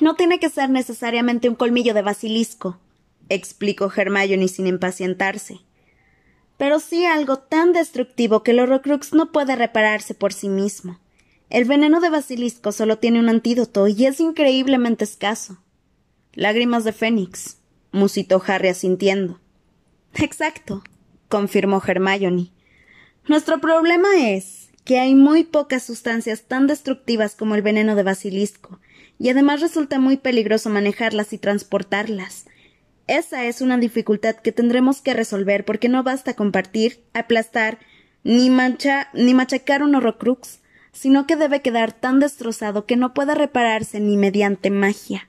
No 0.00 0.14
tiene 0.14 0.38
que 0.38 0.50
ser 0.50 0.70
necesariamente 0.70 1.48
un 1.48 1.54
colmillo 1.54 1.94
de 1.94 2.02
basilisco, 2.02 2.78
explicó 3.28 3.90
Hermione 3.94 4.48
sin 4.48 4.66
impacientarse 4.66 5.60
pero 6.56 6.80
sí 6.80 7.04
algo 7.04 7.38
tan 7.38 7.72
destructivo 7.72 8.42
que 8.42 8.52
el 8.52 8.60
Horrocrux 8.60 9.12
no 9.12 9.32
puede 9.32 9.56
repararse 9.56 10.14
por 10.14 10.32
sí 10.32 10.48
mismo. 10.48 11.00
El 11.50 11.64
veneno 11.64 12.00
de 12.00 12.10
basilisco 12.10 12.72
solo 12.72 12.98
tiene 12.98 13.20
un 13.20 13.28
antídoto 13.28 13.88
y 13.88 14.06
es 14.06 14.20
increíblemente 14.20 15.04
escaso. 15.04 15.58
Lágrimas 16.34 16.84
de 16.84 16.92
Fénix, 16.92 17.58
musitó 17.92 18.42
Harry 18.46 18.68
asintiendo. 18.68 19.40
Exacto, 20.14 20.82
confirmó 21.28 21.80
Hermione. 21.84 22.50
Nuestro 23.28 23.60
problema 23.60 24.08
es 24.18 24.70
que 24.84 24.98
hay 24.98 25.14
muy 25.14 25.44
pocas 25.44 25.84
sustancias 25.84 26.42
tan 26.42 26.66
destructivas 26.66 27.36
como 27.36 27.54
el 27.54 27.62
veneno 27.62 27.94
de 27.94 28.02
basilisco, 28.02 28.80
y 29.18 29.28
además 29.28 29.60
resulta 29.60 30.00
muy 30.00 30.16
peligroso 30.16 30.70
manejarlas 30.70 31.32
y 31.32 31.38
transportarlas. 31.38 32.46
Esa 33.06 33.44
es 33.44 33.60
una 33.60 33.78
dificultad 33.78 34.36
que 34.36 34.50
tendremos 34.50 35.00
que 35.00 35.14
resolver 35.14 35.64
porque 35.64 35.88
no 35.88 36.02
basta 36.02 36.34
compartir, 36.34 37.04
aplastar, 37.12 37.78
ni, 38.24 38.50
mancha, 38.50 39.08
ni 39.14 39.34
machacar 39.34 39.82
un 39.82 39.94
horrocrux, 39.94 40.60
sino 40.92 41.26
que 41.26 41.36
debe 41.36 41.62
quedar 41.62 41.92
tan 41.92 42.18
destrozado 42.18 42.86
que 42.86 42.96
no 42.96 43.14
pueda 43.14 43.34
repararse 43.34 44.00
ni 44.00 44.16
mediante 44.16 44.70
magia. 44.70 45.28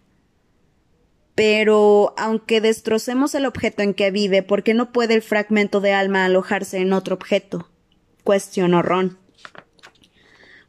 Pero, 1.36 2.14
aunque 2.18 2.62
destrocemos 2.62 3.36
el 3.36 3.46
objeto 3.46 3.84
en 3.84 3.94
que 3.94 4.10
vive, 4.10 4.42
¿por 4.42 4.64
qué 4.64 4.74
no 4.74 4.92
puede 4.92 5.14
el 5.14 5.22
fragmento 5.22 5.82
de 5.82 5.92
alma 5.92 6.26
alojarse 6.26 6.78
en 6.78 6.94
otro 6.94 7.16
objeto? 7.16 7.70
cuestionó 8.24 8.82
Ron. 8.82 9.20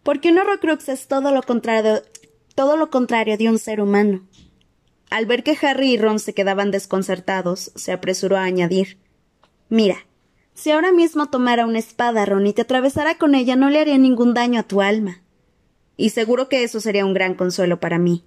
Porque 0.02 0.30
un 0.30 0.38
horrocrux 0.38 0.88
es 0.88 1.08
todo 1.08 1.32
lo 1.32 1.42
contrario, 1.42 2.02
todo 2.54 2.76
lo 2.76 2.90
contrario 2.90 3.38
de 3.38 3.48
un 3.48 3.58
ser 3.58 3.80
humano. 3.80 4.26
Al 5.10 5.26
ver 5.26 5.42
que 5.44 5.56
Harry 5.62 5.92
y 5.92 5.98
Ron 5.98 6.18
se 6.18 6.34
quedaban 6.34 6.70
desconcertados, 6.70 7.72
se 7.74 7.92
apresuró 7.92 8.36
a 8.36 8.44
añadir 8.44 8.98
Mira, 9.68 10.06
si 10.54 10.70
ahora 10.70 10.92
mismo 10.92 11.28
tomara 11.28 11.66
una 11.66 11.78
espada, 11.78 12.24
Ron, 12.24 12.46
y 12.46 12.52
te 12.52 12.62
atravesara 12.62 13.18
con 13.18 13.34
ella, 13.34 13.56
no 13.56 13.68
le 13.68 13.80
haría 13.80 13.98
ningún 13.98 14.32
daño 14.32 14.60
a 14.60 14.62
tu 14.62 14.80
alma. 14.80 15.22
Y 15.96 16.10
seguro 16.10 16.48
que 16.48 16.62
eso 16.62 16.80
sería 16.80 17.04
un 17.04 17.14
gran 17.14 17.34
consuelo 17.34 17.80
para 17.80 17.98
mí, 17.98 18.24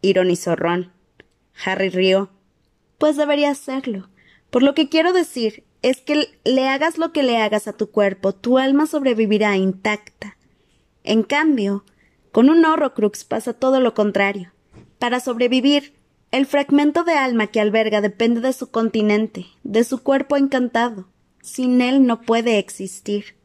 ironizó 0.00 0.56
Ron. 0.56 0.92
Harry 1.64 1.88
rió. 1.88 2.30
Pues 2.98 3.16
debería 3.16 3.50
hacerlo. 3.50 4.08
Por 4.50 4.62
lo 4.62 4.74
que 4.74 4.88
quiero 4.88 5.12
decir 5.12 5.64
es 5.82 6.00
que 6.00 6.28
le 6.44 6.68
hagas 6.68 6.98
lo 6.98 7.12
que 7.12 7.22
le 7.22 7.38
hagas 7.38 7.66
a 7.66 7.72
tu 7.72 7.90
cuerpo, 7.90 8.34
tu 8.34 8.58
alma 8.58 8.86
sobrevivirá 8.86 9.56
intacta. 9.56 10.36
En 11.04 11.22
cambio, 11.22 11.84
con 12.30 12.48
un 12.48 12.64
Horrocrux 12.64 13.24
pasa 13.24 13.52
todo 13.52 13.80
lo 13.80 13.94
contrario. 13.94 14.52
Para 14.98 15.20
sobrevivir, 15.20 15.94
el 16.30 16.46
fragmento 16.46 17.04
de 17.04 17.12
alma 17.12 17.48
que 17.48 17.60
alberga 17.60 18.00
depende 18.00 18.40
de 18.40 18.52
su 18.52 18.70
continente, 18.70 19.46
de 19.64 19.84
su 19.84 20.02
cuerpo 20.02 20.36
encantado. 20.36 21.08
Sin 21.42 21.80
él 21.80 22.06
no 22.06 22.22
puede 22.22 22.58
existir. 22.58 23.36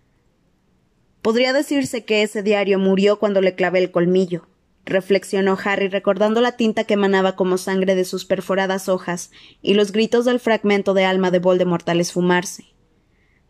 Podría 1.21 1.51
decirse 1.51 2.05
que 2.05 2.21
ese 2.21 2.43
diario 2.43 2.79
murió 2.79 3.19
cuando 3.19 3.41
le 3.41 3.55
clavé 3.55 3.79
el 3.79 3.91
colmillo, 3.91 4.47
reflexionó 4.87 5.57
Harry 5.63 5.87
recordando 5.87 6.41
la 6.41 6.53
tinta 6.53 6.83
que 6.83 6.95
emanaba 6.95 7.35
como 7.35 7.57
sangre 7.57 7.95
de 7.95 8.05
sus 8.05 8.25
perforadas 8.25 8.89
hojas 8.89 9.31
y 9.61 9.73
los 9.73 9.91
gritos 9.91 10.25
del 10.25 10.39
fragmento 10.39 10.93
de 10.93 11.05
alma 11.05 11.31
de 11.31 11.39
Voldemort 11.39 11.87
al 11.89 11.99
esfumarse. 11.99 12.65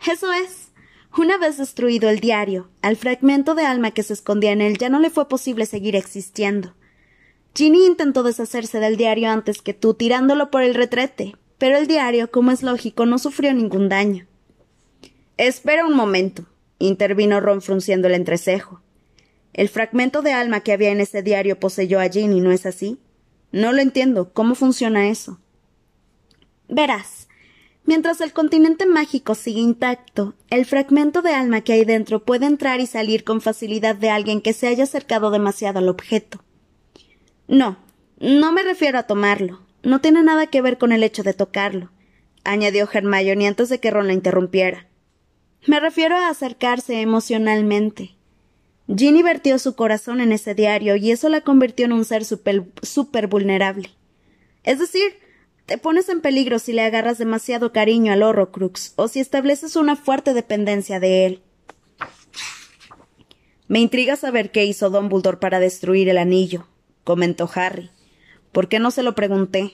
Eso 0.06 0.32
es. 0.34 0.72
Una 1.18 1.38
vez 1.38 1.58
destruido 1.58 2.10
el 2.10 2.20
diario, 2.20 2.70
al 2.82 2.96
fragmento 2.96 3.56
de 3.56 3.64
alma 3.64 3.92
que 3.92 4.04
se 4.04 4.14
escondía 4.14 4.52
en 4.52 4.62
él 4.62 4.78
ya 4.78 4.90
no 4.90 5.00
le 5.00 5.10
fue 5.10 5.28
posible 5.28 5.66
seguir 5.66 5.96
existiendo. 5.96 6.76
Ginny 7.56 7.88
intentó 7.88 8.22
deshacerse 8.22 8.80
del 8.80 8.98
diario 8.98 9.32
antes 9.32 9.62
que 9.62 9.74
tú, 9.74 9.96
tirándolo 9.96 10.52
por 10.52 10.62
el 10.62 10.76
retrete, 10.76 11.36
pero 11.58 11.78
el 11.78 11.88
diario, 11.88 12.30
como 12.30 12.52
es 12.52 12.62
lógico, 12.62 13.08
no 13.08 13.18
sufrió 13.18 13.54
ningún 13.54 13.90
daño. 13.90 14.28
Espera 15.38 15.86
un 15.86 15.96
momento, 15.96 16.46
intervino 16.78 17.40
Ron 17.40 17.62
frunciendo 17.62 18.08
el 18.08 18.14
entrecejo. 18.14 18.82
El 19.58 19.70
fragmento 19.70 20.22
de 20.22 20.32
alma 20.32 20.62
que 20.62 20.72
había 20.72 20.92
en 20.92 21.02
ese 21.02 21.24
diario 21.24 21.60
poseyó 21.60 22.00
a 22.00 22.08
Ginny, 22.08 22.40
¿no 22.40 22.52
es 22.52 22.68
así? 22.68 23.00
No 23.52 23.74
lo 23.74 23.82
entiendo. 23.82 24.32
¿Cómo 24.32 24.54
funciona 24.54 25.10
eso? 25.10 25.40
Verás. 26.70 27.28
Mientras 27.84 28.22
el 28.22 28.34
continente 28.34 28.86
mágico 28.86 29.34
sigue 29.34 29.62
intacto, 29.62 30.36
el 30.50 30.66
fragmento 30.66 31.22
de 31.22 31.34
alma 31.34 31.62
que 31.62 31.74
hay 31.74 31.86
dentro 31.86 32.24
puede 32.24 32.46
entrar 32.46 32.82
y 32.82 32.86
salir 32.86 33.24
con 33.24 33.42
facilidad 33.42 33.96
de 33.96 34.10
alguien 34.12 34.42
que 34.42 34.54
se 34.54 34.68
haya 34.68 34.84
acercado 34.84 35.32
demasiado 35.32 35.80
al 35.80 35.90
objeto. 35.90 36.44
No, 37.48 37.78
no 38.20 38.52
me 38.52 38.62
refiero 38.62 39.00
a 39.00 39.04
tomarlo. 39.04 39.62
No 39.82 40.02
tiene 40.02 40.22
nada 40.22 40.48
que 40.48 40.62
ver 40.62 40.78
con 40.78 40.92
el 40.92 41.02
hecho 41.02 41.24
de 41.24 41.34
tocarlo, 41.34 41.90
añadió 42.44 42.88
Hermione 42.92 43.48
antes 43.48 43.70
de 43.70 43.80
que 43.80 43.90
Ron 43.90 44.08
la 44.08 44.14
interrumpiera. 44.14 44.88
Me 45.66 45.80
refiero 45.80 46.16
a 46.16 46.30
acercarse 46.30 47.02
emocionalmente. 47.02 48.17
Ginny 48.96 49.22
vertió 49.22 49.60
su 49.60 49.76
corazón 49.76 50.22
en 50.22 50.32
ese 50.32 50.56
diario 50.56 50.96
y 50.96 51.12
eso 51.12 51.28
la 51.30 51.42
convirtió 51.42 51.86
en 51.86 51.94
un 51.94 52.06
ser 52.06 52.24
súper 52.26 53.28
vulnerable. 53.28 53.90
Es 54.64 54.80
decir, 54.80 55.20
te 55.66 55.78
pones 55.78 56.08
en 56.08 56.22
peligro 56.22 56.60
si 56.60 56.72
le 56.72 56.82
agarras 56.82 57.18
demasiado 57.18 57.74
cariño 57.74 58.14
al 58.14 58.24
Horrocrux 58.24 58.94
o 58.96 59.10
si 59.10 59.20
estableces 59.20 59.76
una 59.76 59.98
fuerte 59.98 60.34
dependencia 60.34 61.02
de 61.02 61.26
él. 61.26 61.42
Me 63.68 63.80
intriga 63.80 64.16
saber 64.16 64.52
qué 64.52 64.64
hizo 64.64 64.90
Dumbledore 64.90 65.38
para 65.38 65.60
destruir 65.60 66.08
el 66.08 66.18
anillo, 66.18 66.66
comentó 67.04 67.50
Harry. 67.54 67.92
¿Por 68.54 68.70
qué 68.70 68.80
no 68.80 68.92
se 68.92 69.04
lo 69.04 69.14
pregunté? 69.14 69.74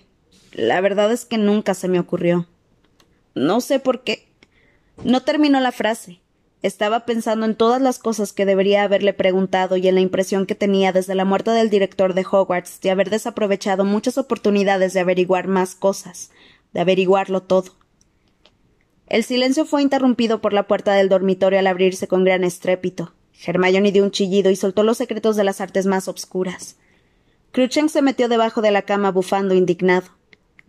La 0.51 0.81
verdad 0.81 1.11
es 1.11 1.25
que 1.25 1.37
nunca 1.37 1.75
se 1.75 1.87
me 1.87 1.99
ocurrió. 1.99 2.47
No 3.35 3.61
sé 3.61 3.79
por 3.79 4.03
qué. 4.03 4.27
No 5.03 5.21
terminó 5.21 5.59
la 5.59 5.71
frase. 5.71 6.22
Estaba 6.63 7.01
pensando 7.01 7.45
en 7.45 7.55
todas 7.55 7.81
las 7.81 7.99
cosas 7.99 8.31
que 8.31 8.45
debería 8.45 8.83
haberle 8.83 9.11
preguntado 9.13 9.75
y 9.75 9.85
en 9.89 9.95
la 9.95 10.01
impresión 10.01 10.45
que 10.45 10.55
tenía 10.55 10.93
desde 10.93 11.13
la 11.13 11.25
muerte 11.25 11.51
del 11.51 11.69
director 11.69 12.13
de 12.13 12.25
Hogwarts 12.25 12.79
de 12.79 12.89
haber 12.89 13.09
desaprovechado 13.09 13.83
muchas 13.83 14.17
oportunidades 14.17 14.93
de 14.93 15.01
averiguar 15.01 15.49
más 15.49 15.75
cosas, 15.75 16.31
de 16.71 16.79
averiguarlo 16.79 17.43
todo. 17.43 17.73
El 19.07 19.25
silencio 19.25 19.65
fue 19.65 19.81
interrumpido 19.81 20.39
por 20.39 20.53
la 20.53 20.65
puerta 20.65 20.93
del 20.93 21.09
dormitorio 21.09 21.59
al 21.59 21.67
abrirse 21.67 22.07
con 22.07 22.23
gran 22.23 22.45
estrépito. 22.45 23.13
Hermione 23.45 23.91
dio 23.91 24.05
un 24.05 24.11
chillido 24.11 24.49
y 24.49 24.55
soltó 24.55 24.83
los 24.83 24.97
secretos 24.97 25.35
de 25.35 25.43
las 25.43 25.59
artes 25.59 25.85
más 25.85 26.07
obscuras. 26.07 26.77
Crucheng 27.51 27.89
se 27.89 28.01
metió 28.01 28.29
debajo 28.29 28.61
de 28.61 28.71
la 28.71 28.83
cama 28.83 29.11
bufando 29.11 29.53
indignado. 29.53 30.05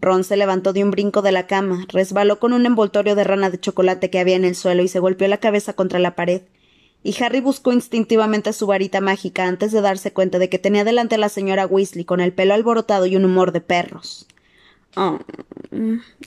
Ron 0.04 0.22
se 0.22 0.36
levantó 0.36 0.72
de 0.72 0.84
un 0.84 0.90
brinco 0.90 1.22
de 1.22 1.32
la 1.32 1.46
cama, 1.46 1.86
resbaló 1.88 2.38
con 2.38 2.52
un 2.52 2.66
envoltorio 2.66 3.14
de 3.14 3.24
rana 3.24 3.50
de 3.50 3.58
chocolate 3.58 4.10
que 4.10 4.18
había 4.18 4.36
en 4.36 4.44
el 4.44 4.54
suelo 4.54 4.82
y 4.82 4.88
se 4.88 4.98
golpeó 4.98 5.26
la 5.28 5.38
cabeza 5.38 5.72
contra 5.72 5.98
la 5.98 6.14
pared. 6.14 6.42
Y 7.02 7.20
Harry 7.22 7.40
buscó 7.40 7.72
instintivamente 7.72 8.52
su 8.52 8.66
varita 8.66 9.00
mágica 9.00 9.46
antes 9.46 9.72
de 9.72 9.80
darse 9.80 10.12
cuenta 10.12 10.38
de 10.38 10.48
que 10.48 10.58
tenía 10.58 10.84
delante 10.84 11.16
a 11.16 11.18
la 11.18 11.28
señora 11.28 11.66
Weasley 11.66 12.04
con 12.04 12.20
el 12.20 12.32
pelo 12.32 12.54
alborotado 12.54 13.06
y 13.06 13.16
un 13.16 13.24
humor 13.24 13.52
de 13.52 13.60
perros. 13.60 14.26
Oh, 14.96 15.18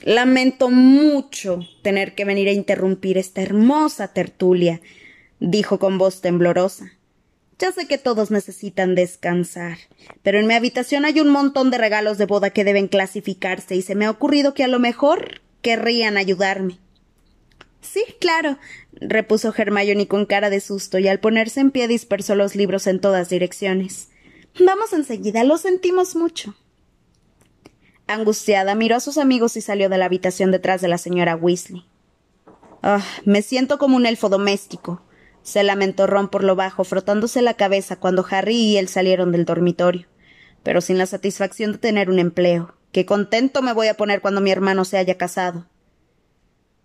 lamento 0.02 0.68
mucho 0.68 1.60
tener 1.82 2.14
que 2.14 2.24
venir 2.24 2.48
a 2.48 2.52
interrumpir 2.52 3.16
esta 3.16 3.42
hermosa 3.42 4.08
tertulia, 4.08 4.80
dijo 5.40 5.78
con 5.78 5.98
voz 5.98 6.20
temblorosa. 6.20 6.92
Ya 7.58 7.72
sé 7.72 7.88
que 7.88 7.98
todos 7.98 8.30
necesitan 8.30 8.94
descansar, 8.94 9.78
pero 10.22 10.38
en 10.38 10.46
mi 10.46 10.54
habitación 10.54 11.04
hay 11.04 11.20
un 11.20 11.28
montón 11.28 11.70
de 11.70 11.78
regalos 11.78 12.16
de 12.16 12.26
boda 12.26 12.50
que 12.50 12.62
deben 12.62 12.86
clasificarse 12.86 13.74
y 13.74 13.82
se 13.82 13.96
me 13.96 14.06
ha 14.06 14.10
ocurrido 14.10 14.54
que 14.54 14.62
a 14.62 14.68
lo 14.68 14.78
mejor 14.78 15.40
querrían 15.60 16.16
ayudarme. 16.16 16.78
Sí, 17.80 18.04
claro, 18.20 18.58
repuso 18.92 19.52
Hermione 19.56 20.06
con 20.06 20.24
cara 20.24 20.50
de 20.50 20.60
susto 20.60 20.98
y 20.98 21.08
al 21.08 21.18
ponerse 21.18 21.60
en 21.60 21.72
pie 21.72 21.88
dispersó 21.88 22.36
los 22.36 22.54
libros 22.54 22.86
en 22.86 23.00
todas 23.00 23.28
direcciones. 23.28 24.08
Vamos 24.64 24.92
enseguida, 24.92 25.42
lo 25.42 25.58
sentimos 25.58 26.14
mucho. 26.14 26.54
Angustiada, 28.06 28.74
miró 28.74 28.96
a 28.96 29.00
sus 29.00 29.18
amigos 29.18 29.56
y 29.56 29.60
salió 29.60 29.88
de 29.88 29.98
la 29.98 30.06
habitación 30.06 30.50
detrás 30.50 30.80
de 30.80 30.88
la 30.88 30.98
señora 30.98 31.36
Weasley. 31.36 31.84
Ah, 32.82 33.04
me 33.24 33.42
siento 33.42 33.78
como 33.78 33.96
un 33.96 34.06
elfo 34.06 34.28
doméstico, 34.28 35.02
se 35.48 35.62
lamentó 35.62 36.06
Ron 36.06 36.28
por 36.28 36.44
lo 36.44 36.56
bajo, 36.56 36.84
frotándose 36.84 37.42
la 37.42 37.54
cabeza 37.54 37.96
cuando 37.96 38.24
Harry 38.30 38.56
y 38.56 38.76
él 38.76 38.88
salieron 38.88 39.32
del 39.32 39.44
dormitorio, 39.44 40.06
pero 40.62 40.80
sin 40.80 40.98
la 40.98 41.06
satisfacción 41.06 41.72
de 41.72 41.78
tener 41.78 42.10
un 42.10 42.18
empleo. 42.18 42.74
Qué 42.92 43.06
contento 43.06 43.62
me 43.62 43.72
voy 43.72 43.88
a 43.88 43.96
poner 43.96 44.20
cuando 44.20 44.40
mi 44.40 44.50
hermano 44.50 44.84
se 44.84 44.98
haya 44.98 45.16
casado. 45.16 45.66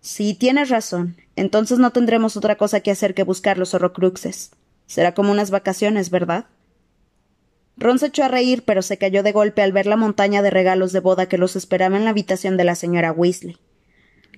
Sí, 0.00 0.34
tienes 0.34 0.68
razón. 0.68 1.16
Entonces 1.36 1.78
no 1.78 1.90
tendremos 1.90 2.36
otra 2.36 2.56
cosa 2.56 2.80
que 2.80 2.90
hacer 2.90 3.14
que 3.14 3.22
buscar 3.22 3.58
los 3.58 3.74
horrocruxes. 3.74 4.50
Será 4.86 5.14
como 5.14 5.32
unas 5.32 5.50
vacaciones, 5.50 6.10
¿verdad? 6.10 6.46
Ron 7.76 7.98
se 7.98 8.06
echó 8.06 8.24
a 8.24 8.28
reír, 8.28 8.64
pero 8.64 8.82
se 8.82 8.98
cayó 8.98 9.22
de 9.22 9.32
golpe 9.32 9.62
al 9.62 9.72
ver 9.72 9.86
la 9.86 9.96
montaña 9.96 10.42
de 10.42 10.50
regalos 10.50 10.92
de 10.92 11.00
boda 11.00 11.26
que 11.26 11.38
los 11.38 11.56
esperaba 11.56 11.96
en 11.96 12.04
la 12.04 12.10
habitación 12.10 12.56
de 12.56 12.64
la 12.64 12.74
señora 12.74 13.12
Weasley. 13.12 13.56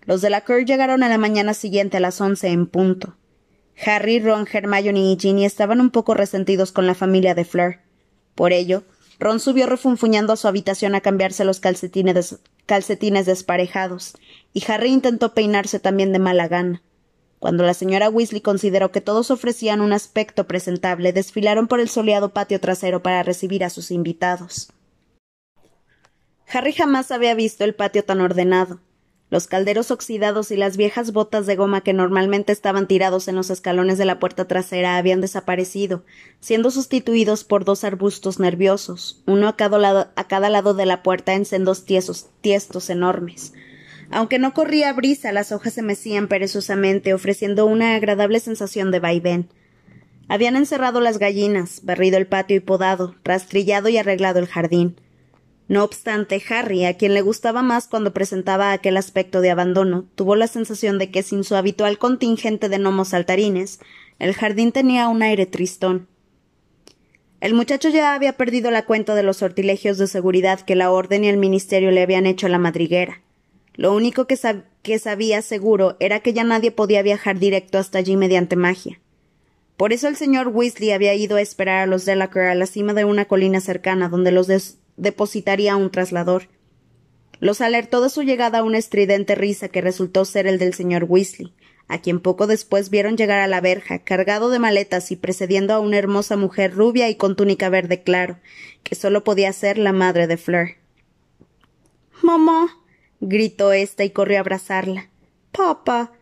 Los 0.05 0.21
de 0.21 0.31
la 0.31 0.45
Cur 0.45 0.65
llegaron 0.65 1.03
a 1.03 1.09
la 1.09 1.19
mañana 1.19 1.53
siguiente 1.53 1.97
a 1.97 2.01
las 2.01 2.21
once 2.21 2.49
en 2.49 2.67
punto. 2.67 3.17
Harry, 3.85 4.21
Ron, 4.21 4.47
Hermione 4.51 5.13
y 5.13 5.19
Ginny 5.21 5.45
estaban 5.45 5.81
un 5.81 5.91
poco 5.91 6.15
resentidos 6.15 6.73
con 6.73 6.87
la 6.87 6.95
familia 6.95 7.35
de 7.35 7.45
Fleur. 7.45 7.79
Por 8.35 8.53
ello, 8.53 8.85
Ron 9.19 9.41
subió 9.41 9.67
refunfuñando 9.67 10.33
a 10.33 10.37
su 10.37 10.49
habitación 10.49 10.95
a 10.95 11.01
cambiarse 11.01 11.45
los 11.45 11.61
calcetines, 11.61 12.39
calcetines 12.67 13.27
desparejados, 13.27 14.17
y 14.53 14.65
Harry 14.71 14.91
intentó 14.91 15.35
peinarse 15.35 15.81
también 15.81 16.13
de 16.13 16.19
mala 16.19 16.49
gana. 16.49 16.83
Cuando 17.39 17.65
la 17.65 17.75
señora 17.75 18.09
Weasley 18.09 18.41
consideró 18.41 18.91
que 18.93 19.01
todos 19.01 19.31
ofrecían 19.31 19.81
un 19.81 19.93
aspecto 19.93 20.47
presentable, 20.47 21.13
desfilaron 21.13 21.69
por 21.69 21.81
el 21.81 21.89
soleado 21.89 22.31
patio 22.31 22.61
trasero 22.61 23.03
para 23.03 23.23
recibir 23.23 23.63
a 23.63 23.71
sus 23.71 23.91
invitados. 23.91 24.73
Harry 26.49 26.73
jamás 26.73 27.11
había 27.11 27.35
visto 27.35 27.65
el 27.65 27.75
patio 27.75 28.05
tan 28.05 28.21
ordenado. 28.21 28.81
Los 29.29 29.49
calderos 29.49 29.91
oxidados 29.91 30.53
y 30.53 30.57
las 30.57 30.77
viejas 30.77 31.13
botas 31.13 31.47
de 31.47 31.57
goma 31.57 31.81
que 31.81 31.93
normalmente 31.93 32.53
estaban 32.53 32.87
tirados 32.87 33.27
en 33.27 33.35
los 33.35 33.51
escalones 33.51 33.99
de 33.99 34.05
la 34.05 34.21
puerta 34.21 34.47
trasera 34.47 34.99
habían 34.99 35.21
desaparecido, 35.21 36.05
siendo 36.39 36.71
sustituidos 36.71 37.43
por 37.43 37.65
dos 37.65 37.83
arbustos 37.83 38.39
nerviosos, 38.39 39.23
uno 39.27 39.49
a 39.49 39.57
cada 39.57 39.79
lado, 39.79 40.09
a 40.15 40.29
cada 40.29 40.49
lado 40.49 40.75
de 40.75 40.87
la 40.87 41.03
puerta 41.03 41.35
en 41.35 41.45
sendos 41.45 41.85
tiesos, 41.85 42.29
tiestos 42.41 42.89
enormes. 42.89 43.53
Aunque 44.11 44.39
no 44.39 44.55
corría 44.55 44.93
brisa, 44.93 45.33
las 45.33 45.51
hojas 45.51 45.75
se 45.75 45.83
mecían 45.83 46.29
perezosamente, 46.29 47.13
ofreciendo 47.13 47.67
una 47.67 47.97
agradable 47.97 48.39
sensación 48.39 48.93
de 48.93 49.01
vaivén. 49.01 49.49
Habían 50.29 50.55
encerrado 50.55 51.01
las 51.01 51.19
gallinas, 51.19 51.81
barrido 51.85 52.17
el 52.17 52.29
patio 52.29 52.57
y 52.57 52.61
podado, 52.61 53.17
rastrillado 53.25 53.89
y 53.89 53.99
arreglado 53.99 54.39
el 54.39 54.47
jardín. 54.47 54.97
No 55.69 55.83
obstante, 55.83 56.41
Harry, 56.49 56.85
a 56.85 56.97
quien 56.97 57.13
le 57.15 57.23
gustaba 57.23 57.63
más 57.63 57.89
cuando 57.89 58.13
presentaba 58.13 58.73
aquel 58.73 58.97
aspecto 58.97 59.41
de 59.41 59.51
abandono, 59.51 60.05
tuvo 60.15 60.37
la 60.37 60.47
sensación 60.47 60.99
de 60.99 61.11
que 61.11 61.25
sin 61.25 61.43
su 61.43 61.57
habitual 61.57 61.99
contingente 61.99 62.69
de 62.69 62.79
gnomos 62.79 63.09
saltarines, 63.09 63.81
el 64.19 64.33
jardín 64.35 64.71
tenía 64.71 65.09
un 65.09 65.23
aire 65.23 65.47
tristón. 65.47 66.07
El 67.41 67.55
muchacho 67.55 67.89
ya 67.89 68.15
había 68.15 68.37
perdido 68.37 68.71
la 68.71 68.87
cuenta 68.87 69.15
de 69.15 69.23
los 69.23 69.39
sortilegios 69.39 69.99
de 69.99 70.07
seguridad 70.07 70.61
que 70.61 70.77
la 70.77 70.91
orden 70.91 71.25
y 71.25 71.29
el 71.29 71.37
ministerio 71.37 71.91
le 71.91 72.03
habían 72.03 72.27
hecho 72.27 72.47
a 72.47 72.51
la 72.51 72.59
madriguera. 72.59 73.21
Lo 73.75 73.95
único 73.95 74.27
que, 74.27 74.37
sabía 74.99 75.43
seguro 75.43 75.97
era 76.01 76.21
que 76.21 76.33
ya 76.33 76.45
nadie 76.45 76.71
podía 76.71 77.03
viajar 77.03 77.39
directo 77.39 77.77
hasta 77.77 77.99
allí 77.99 78.17
mediante 78.17 78.57
magia. 78.57 79.01
Por 79.77 79.93
eso 79.93 80.09
el 80.09 80.17
señor 80.17 80.49
Weasley 80.49 80.93
había 80.93 81.15
ido 81.15 81.37
a 81.37 81.43
esperar 81.43 81.83
a 81.83 81.87
los 81.87 82.07
Delacour 82.07 82.45
a 82.45 82.55
la 82.55 82.65
cima 82.65 82.95
de 82.95 83.05
una 83.05 83.27
colina 83.27 83.61
cercana 83.61 84.09
donde 84.09 84.33
los 84.33 84.47
depositaría 84.97 85.77
un 85.77 85.91
traslador. 85.91 86.49
Los 87.41 87.61
alertó 87.61 88.01
de 88.01 88.09
su 88.09 88.23
llegada 88.23 88.63
una 88.63 88.79
estridente 88.79 89.35
risa 89.35 89.69
que 89.69 89.81
resultó 89.81 90.25
ser 90.25 90.47
el 90.47 90.59
del 90.59 90.75
señor 90.75 91.05
Weasley, 91.05 91.53
a 91.89 92.01
quien 92.01 92.21
poco 92.21 92.47
después 92.47 92.91
vieron 92.91 93.17
llegar 93.17 93.41
a 93.41 93.47
la 93.47 93.61
verja, 93.61 93.99
cargado 94.01 94.49
de 94.51 94.59
maletas 94.59 95.11
y 95.11 95.17
precediendo 95.17 95.75
a 95.75 95.81
una 95.81 95.99
hermosa 95.99 96.37
mujer 96.37 96.75
rubia 96.75 97.09
y 97.09 97.17
con 97.17 97.37
túnica 97.37 97.69
verde 97.69 98.03
claro, 98.03 98.39
que 98.83 98.95
solo 98.95 99.23
podía 99.23 99.53
ser 99.53 99.79
la 99.79 99.93
madre 99.93 100.27
de 100.27 100.37
Fleur. 100.37 100.71
Mamá. 102.23 102.79
gritó 103.21 103.73
ésta 103.73 104.05
y 104.05 104.11
corrió 104.11 104.39
a 104.39 104.41
abrazarla. 104.41 105.09
Papá. 105.53 106.13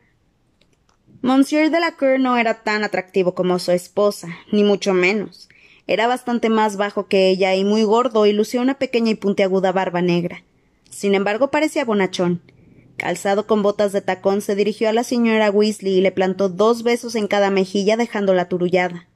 Monsieur 1.22 1.70
de 1.70 1.80
la 1.80 1.96
Cour 1.96 2.20
no 2.20 2.36
era 2.36 2.62
tan 2.62 2.84
atractivo 2.84 3.34
como 3.34 3.58
su 3.58 3.72
esposa, 3.72 4.28
ni 4.52 4.62
mucho 4.62 4.92
menos. 4.92 5.48
Era 5.86 6.06
bastante 6.06 6.48
más 6.48 6.76
bajo 6.76 7.06
que 7.08 7.28
ella 7.28 7.54
y 7.54 7.64
muy 7.64 7.82
gordo 7.84 8.26
y 8.26 8.32
lucía 8.32 8.60
una 8.60 8.78
pequeña 8.78 9.10
y 9.10 9.16
puntiaguda 9.16 9.72
barba 9.72 10.00
negra. 10.00 10.44
Sin 10.90 11.14
embargo, 11.14 11.50
parecía 11.50 11.84
bonachón. 11.84 12.40
Calzado 12.96 13.46
con 13.46 13.62
botas 13.62 13.92
de 13.92 14.00
tacón, 14.00 14.40
se 14.40 14.54
dirigió 14.54 14.88
a 14.88 14.92
la 14.92 15.04
señora 15.04 15.50
Weasley 15.50 15.94
y 15.94 16.00
le 16.00 16.12
plantó 16.12 16.48
dos 16.48 16.84
besos 16.84 17.16
en 17.16 17.26
cada 17.26 17.50
mejilla, 17.50 17.96
dejándola 17.96 18.48
turullada. 18.48 19.08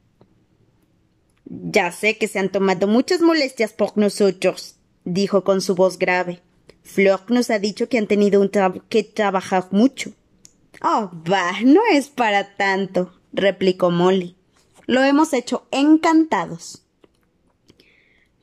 Ya 1.45 1.93
sé 1.93 2.19
que 2.19 2.29
se 2.29 2.39
han 2.39 2.51
tomado 2.51 2.87
muchas 2.87 3.21
molestias 3.21 3.73
por 3.73 3.97
nosotros, 3.97 4.77
dijo 5.05 5.45
con 5.45 5.61
su 5.61 5.75
voz 5.75 5.99
grave. 5.99 6.43
Flor 6.83 7.21
nos 7.31 7.51
ha 7.51 7.59
dicho 7.59 7.89
que 7.89 7.99
han 7.99 8.07
tenido 8.07 8.49
que 8.89 9.03
trabajar 9.03 9.69
mucho. 9.71 10.13
Oh, 10.83 11.11
bah, 11.13 11.61
no 11.65 11.81
es 11.93 12.09
para 12.09 12.57
tanto, 12.57 13.13
replicó 13.33 13.91
Molly. 13.91 14.38
Lo 14.89 15.05
hemos 15.05 15.35
hecho 15.35 15.69
encantados. 15.71 16.83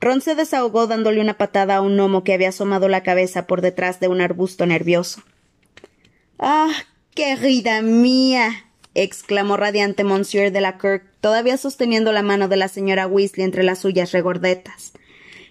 Ron 0.00 0.20
se 0.20 0.36
desahogó 0.36 0.86
dándole 0.86 1.20
una 1.20 1.36
patada 1.36 1.74
a 1.74 1.80
un 1.80 1.96
gnomo 1.96 2.22
que 2.22 2.34
había 2.34 2.50
asomado 2.50 2.88
la 2.88 3.02
cabeza 3.02 3.48
por 3.48 3.62
detrás 3.62 3.98
de 3.98 4.06
un 4.06 4.20
arbusto 4.20 4.64
nervioso. 4.64 5.22
Ah, 6.38 6.70
querida 7.14 7.82
mía. 7.82 8.64
exclamó 8.94 9.56
radiante 9.56 10.04
Monsieur 10.04 10.52
de 10.52 10.60
la 10.60 10.78
Kirk, 10.78 11.02
todavía 11.20 11.56
sosteniendo 11.56 12.12
la 12.12 12.22
mano 12.22 12.46
de 12.46 12.56
la 12.56 12.68
señora 12.68 13.08
Weasley 13.08 13.44
entre 13.44 13.64
las 13.64 13.80
suyas 13.80 14.12
regordetas. 14.12 14.92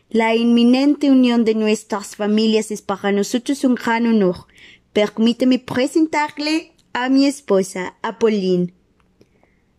La 0.10 0.34
inminente 0.34 1.12
unión 1.12 1.44
de 1.44 1.56
nuestras 1.56 2.16
familias 2.16 2.72
es 2.72 2.82
para 2.82 3.12
nosotros 3.12 3.66
un 3.66 3.76
gran 3.76 4.08
honor. 4.08 4.46
Permíteme 4.94 5.60
presentarle 5.60 6.72
a 6.94 7.10
mi 7.10 7.26
esposa, 7.26 7.96
Apolline. 8.02 8.75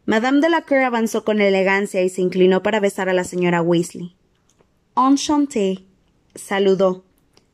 Madame 0.07 0.41
de 0.41 0.49
la 0.49 0.63
Cour 0.63 0.83
avanzó 0.83 1.25
con 1.25 1.41
elegancia 1.41 2.01
y 2.03 2.09
se 2.09 2.23
inclinó 2.23 2.63
para 2.63 2.79
besar 2.79 3.09
a 3.09 3.13
la 3.13 3.25
señora 3.25 3.61
Weasley. 3.61 4.15
Enchanté, 4.97 5.81
saludó. 6.37 7.05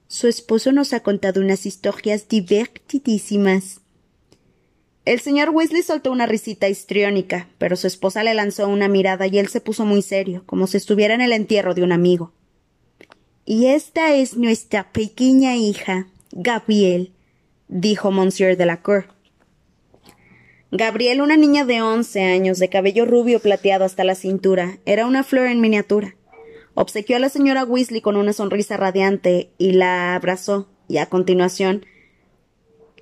Su 0.06 0.28
esposo 0.28 0.70
nos 0.70 0.92
ha 0.92 1.00
contado 1.00 1.40
unas 1.40 1.64
historias 1.64 2.28
divertidísimas. 2.28 3.80
El 5.06 5.20
señor 5.20 5.48
Weasley 5.48 5.82
soltó 5.82 6.12
una 6.12 6.26
risita 6.26 6.68
histriónica, 6.68 7.48
pero 7.56 7.74
su 7.74 7.86
esposa 7.86 8.22
le 8.22 8.34
lanzó 8.34 8.68
una 8.68 8.86
mirada 8.86 9.26
y 9.26 9.38
él 9.38 9.48
se 9.48 9.62
puso 9.62 9.86
muy 9.86 10.02
serio, 10.02 10.42
como 10.44 10.66
si 10.66 10.76
estuviera 10.76 11.14
en 11.14 11.22
el 11.22 11.32
entierro 11.32 11.74
de 11.74 11.82
un 11.82 11.90
amigo. 11.90 12.32
Y 13.46 13.66
esta 13.66 14.14
es 14.14 14.36
nuestra 14.36 14.92
pequeña 14.92 15.56
hija, 15.56 16.06
Gabriel, 16.30 17.12
dijo 17.68 18.10
Monsieur 18.10 18.58
de 18.58 18.66
la 18.66 18.82
Cour. 18.82 19.06
Gabriel, 20.74 21.20
una 21.20 21.36
niña 21.36 21.66
de 21.66 21.82
once 21.82 22.22
años, 22.22 22.58
de 22.58 22.70
cabello 22.70 23.04
rubio 23.04 23.40
plateado 23.40 23.84
hasta 23.84 24.04
la 24.04 24.14
cintura, 24.14 24.78
era 24.86 25.04
una 25.04 25.22
flor 25.22 25.48
en 25.48 25.60
miniatura. 25.60 26.16
Obsequió 26.72 27.16
a 27.16 27.18
la 27.18 27.28
señora 27.28 27.66
Weasley 27.66 28.00
con 28.00 28.16
una 28.16 28.32
sonrisa 28.32 28.78
radiante 28.78 29.50
y 29.58 29.72
la 29.72 30.14
abrazó, 30.14 30.70
y 30.88 30.96
a 30.96 31.10
continuación 31.10 31.84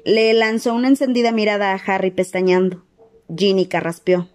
Le 0.04 0.34
lanzó 0.34 0.74
una 0.74 0.88
encendida 0.88 1.30
mirada 1.30 1.70
a 1.70 1.76
Harry 1.76 2.10
pestañeando. 2.10 2.84
Ginny 3.32 3.66
carraspeó. 3.66 4.28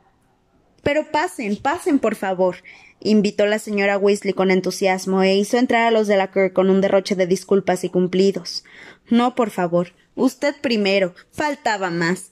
Pero 0.81 1.11
pasen, 1.11 1.57
pasen, 1.57 1.99
por 1.99 2.15
favor, 2.15 2.63
invitó 3.01 3.47
la 3.47 3.59
señora 3.59 3.97
Weasley 3.97 4.33
con 4.33 4.49
entusiasmo 4.49 5.23
e 5.23 5.35
hizo 5.35 5.57
entrar 5.57 5.87
a 5.87 5.91
los 5.91 6.07
de 6.07 6.15
la 6.15 6.31
Kerr 6.31 6.53
con 6.53 6.69
un 6.69 6.79
derroche 6.79 7.17
de 7.17 7.27
disculpas 7.27 7.83
y 7.83 7.89
cumplidos. 7.89 8.63
No, 9.09 9.35
por 9.35 9.49
favor. 9.49 9.89
Usted 10.15 10.55
primero. 10.61 11.13
Faltaba 11.33 11.89
más. 11.89 12.31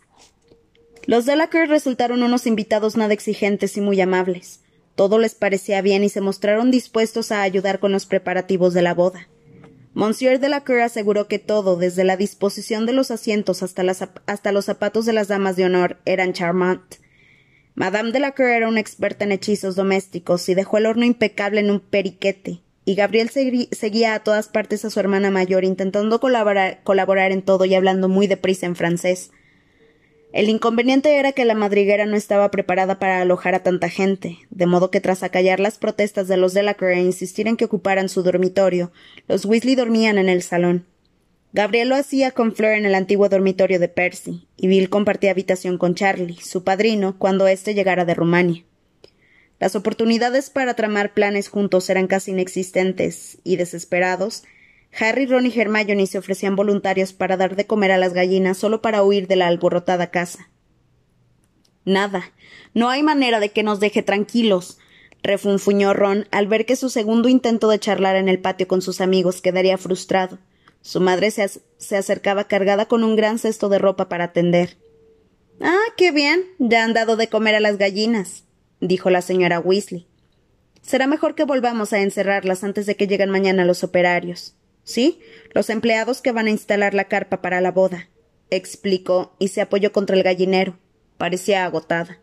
Los 1.06 1.26
de 1.26 1.36
la 1.36 1.48
Kerr 1.48 1.68
resultaron 1.68 2.24
unos 2.24 2.48
invitados 2.48 2.96
nada 2.96 3.14
exigentes 3.14 3.76
y 3.76 3.82
muy 3.82 4.00
amables. 4.00 4.62
Todo 4.96 5.20
les 5.20 5.36
parecía 5.36 5.82
bien 5.82 6.04
y 6.04 6.10
se 6.10 6.22
mostraron 6.22 6.72
dispuestos 6.72 7.32
a 7.32 7.42
ayudar 7.42 7.80
con 7.80 7.92
los 7.92 8.06
preparativos 8.06 8.74
de 8.74 8.84
la 8.84 8.94
boda. 8.94 9.28
Monsieur 9.94 10.40
de 10.40 10.50
la 10.50 10.64
aseguró 10.84 11.28
que 11.28 11.40
todo, 11.40 11.76
desde 11.76 12.04
la 12.04 12.18
disposición 12.18 12.86
de 12.86 12.94
los 12.94 13.12
asientos 13.12 13.62
hasta, 13.64 13.84
los 13.84 14.66
zapatos 14.66 15.06
de 15.06 15.14
las 15.14 15.28
damas 15.28 15.56
de 15.56 15.66
honor, 15.66 16.00
eran 16.06 16.34
charmant. 16.34 16.96
Madame 17.76 18.12
de 18.12 18.20
la 18.20 18.34
era 18.38 18.68
una 18.68 18.80
experta 18.80 19.26
en 19.26 19.32
hechizos 19.32 19.76
domésticos 19.76 20.48
y 20.50 20.56
dejó 20.56 20.78
el 20.78 20.86
horno 20.86 21.06
impecable 21.06 21.60
en 21.60 21.70
un 21.70 21.80
periquete, 21.80 22.62
y 22.86 22.96
Gabriel 22.96 23.30
seguía 23.30 24.16
a 24.16 24.24
todas 24.24 24.48
partes 24.48 24.86
a 24.86 24.90
su 24.90 25.00
hermana 25.00 25.32
mayor, 25.32 25.64
intentando 25.64 26.20
colaborar, 26.20 26.82
colaborar 26.84 27.32
en 27.32 27.42
todo 27.42 27.66
y 27.66 27.76
hablando 27.76 28.10
muy 28.10 28.28
deprisa 28.28 28.66
en 28.66 28.76
francés. 28.76 29.32
El 30.34 30.50
inconveniente 30.50 31.20
era 31.20 31.32
que 31.32 31.46
la 31.46 31.54
madriguera 31.54 32.08
no 32.08 32.16
estaba 32.16 32.50
preparada 32.50 32.98
para 32.98 33.22
alojar 33.22 33.54
a 33.54 33.62
tanta 33.62 33.88
gente, 33.88 34.40
de 34.50 34.66
modo 34.66 34.90
que 34.90 35.00
tras 35.00 35.22
acallar 35.22 35.60
las 35.60 35.78
protestas 35.78 36.28
de 36.28 36.38
los 36.38 36.56
Delacour 36.56 36.90
e 36.90 37.02
insistir 37.02 37.48
en 37.48 37.56
que 37.56 37.66
ocuparan 37.66 38.10
su 38.10 38.24
dormitorio, 38.24 38.92
los 39.28 39.46
Weasley 39.46 39.76
dormían 39.76 40.18
en 40.18 40.30
el 40.30 40.42
salón. 40.42 40.88
Gabriel 41.54 41.90
lo 41.90 41.96
hacía 41.96 42.32
con 42.32 42.56
Fleur 42.56 42.74
en 42.74 42.88
el 42.88 42.96
antiguo 42.96 43.30
dormitorio 43.30 43.80
de 43.80 43.90
Percy, 43.90 44.48
y 44.58 44.66
Bill 44.66 44.90
compartía 44.90 45.30
habitación 45.30 45.78
con 45.78 45.94
Charlie, 45.94 46.40
su 46.42 46.64
padrino, 46.64 47.20
cuando 47.20 47.48
éste 47.48 47.76
llegara 47.76 48.04
de 48.04 48.16
Rumania. 48.16 48.64
Las 49.60 49.76
oportunidades 49.76 50.50
para 50.50 50.74
tramar 50.74 51.14
planes 51.14 51.48
juntos 51.48 51.92
eran 51.92 52.08
casi 52.08 52.32
inexistentes, 52.32 53.38
y 53.44 53.58
desesperados, 53.58 54.46
Harry, 55.00 55.26
Ron 55.26 55.46
y 55.46 55.60
Hermione 55.60 56.06
se 56.08 56.18
ofrecían 56.18 56.56
voluntarios 56.56 57.14
para 57.14 57.38
dar 57.38 57.56
de 57.56 57.66
comer 57.66 57.92
a 57.92 57.98
las 57.98 58.14
gallinas 58.14 58.58
solo 58.58 58.82
para 58.82 59.04
huir 59.04 59.28
de 59.28 59.36
la 59.36 59.48
alborotada 59.48 60.12
casa. 60.12 60.50
Nada. 61.86 62.32
No 62.74 62.90
hay 62.90 63.04
manera 63.04 63.40
de 63.40 63.50
que 63.50 63.64
nos 63.64 63.80
deje 63.80 64.04
tranquilos, 64.04 64.78
refunfuñó 65.22 65.94
Ron 65.94 66.28
al 66.32 66.48
ver 66.48 66.66
que 66.66 66.76
su 66.76 66.90
segundo 66.90 67.28
intento 67.28 67.70
de 67.70 67.80
charlar 67.80 68.16
en 68.16 68.30
el 68.30 68.40
patio 68.40 68.68
con 68.68 68.82
sus 68.82 69.02
amigos 69.02 69.42
quedaría 69.42 69.78
frustrado. 69.78 70.38
Su 70.82 71.00
madre 71.00 71.32
se, 71.32 71.50
se 71.78 71.98
acercaba 71.98 72.48
cargada 72.48 72.88
con 72.88 73.04
un 73.04 73.16
gran 73.16 73.40
cesto 73.40 73.70
de 73.70 73.80
ropa 73.80 74.10
para 74.10 74.26
atender. 74.26 74.78
Ah, 75.62 75.86
qué 75.98 76.12
bien. 76.12 76.44
Ya 76.60 76.84
han 76.84 76.94
dado 76.94 77.16
de 77.16 77.30
comer 77.30 77.56
a 77.56 77.60
las 77.60 77.78
gallinas, 77.78 78.44
dijo 78.80 79.10
la 79.10 79.22
señora 79.22 79.60
Weasley. 79.60 80.08
Será 80.82 81.08
mejor 81.08 81.36
que 81.36 81.46
volvamos 81.46 81.94
a 81.94 82.02
encerrarlas 82.02 82.64
antes 82.64 82.86
de 82.86 82.96
que 82.96 83.08
lleguen 83.08 83.30
mañana 83.30 83.64
los 83.64 83.84
operarios. 83.84 84.56
Sí, 84.84 85.20
los 85.54 85.70
empleados 85.70 86.22
que 86.22 86.32
van 86.32 86.48
a 86.48 86.52
instalar 86.52 86.94
la 86.94 87.06
carpa 87.06 87.42
para 87.42 87.62
la 87.62 87.72
boda, 87.72 88.10
explicó 88.50 89.36
y 89.40 89.50
se 89.50 89.62
apoyó 89.62 89.92
contra 89.92 90.16
el 90.16 90.24
gallinero. 90.24 90.78
Parecía 91.18 91.66
agotada. 91.66 92.20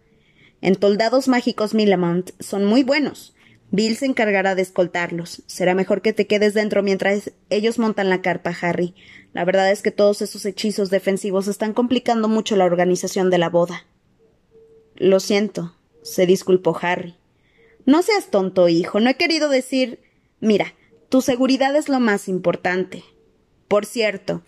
En 0.60 0.76
toldados 0.76 1.28
mágicos 1.28 1.74
Millamont 1.74 2.30
son 2.38 2.64
muy 2.64 2.82
buenos. 2.82 3.34
Bill 3.70 3.96
se 3.96 4.06
encargará 4.06 4.54
de 4.54 4.62
escoltarlos. 4.62 5.42
Será 5.46 5.74
mejor 5.74 6.02
que 6.02 6.12
te 6.12 6.26
quedes 6.26 6.54
dentro 6.54 6.82
mientras 6.82 7.32
ellos 7.50 7.78
montan 7.78 8.10
la 8.10 8.20
carpa, 8.20 8.54
Harry. 8.60 8.94
La 9.32 9.44
verdad 9.44 9.70
es 9.70 9.80
que 9.80 9.92
todos 9.92 10.22
esos 10.22 10.44
hechizos 10.44 10.90
defensivos 10.90 11.46
están 11.46 11.72
complicando 11.72 12.28
mucho 12.28 12.56
la 12.56 12.64
organización 12.64 13.30
de 13.30 13.38
la 13.38 13.48
boda. 13.48 13.86
Lo 14.96 15.20
siento, 15.20 15.76
se 16.02 16.26
disculpó 16.26 16.76
Harry. 16.82 17.14
No 17.86 18.02
seas 18.02 18.30
tonto, 18.30 18.68
hijo. 18.68 19.00
No 19.00 19.08
he 19.08 19.14
querido 19.14 19.48
decir. 19.48 20.00
Mira, 20.40 20.74
tu 21.10 21.20
seguridad 21.20 21.74
es 21.76 21.88
lo 21.88 21.98
más 22.00 22.28
importante. 22.28 23.02
Por 23.68 23.84
cierto, 23.84 24.42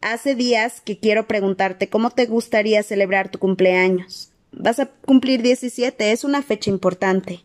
hace 0.00 0.34
días 0.34 0.80
que 0.80 0.98
quiero 0.98 1.26
preguntarte 1.28 1.88
cómo 1.88 2.10
te 2.10 2.26
gustaría 2.26 2.82
celebrar 2.82 3.30
tu 3.30 3.38
cumpleaños. 3.38 4.32
Vas 4.50 4.80
a 4.80 4.86
cumplir 4.86 5.40
diecisiete, 5.40 6.10
es 6.10 6.24
una 6.24 6.42
fecha 6.42 6.68
importante. 6.68 7.44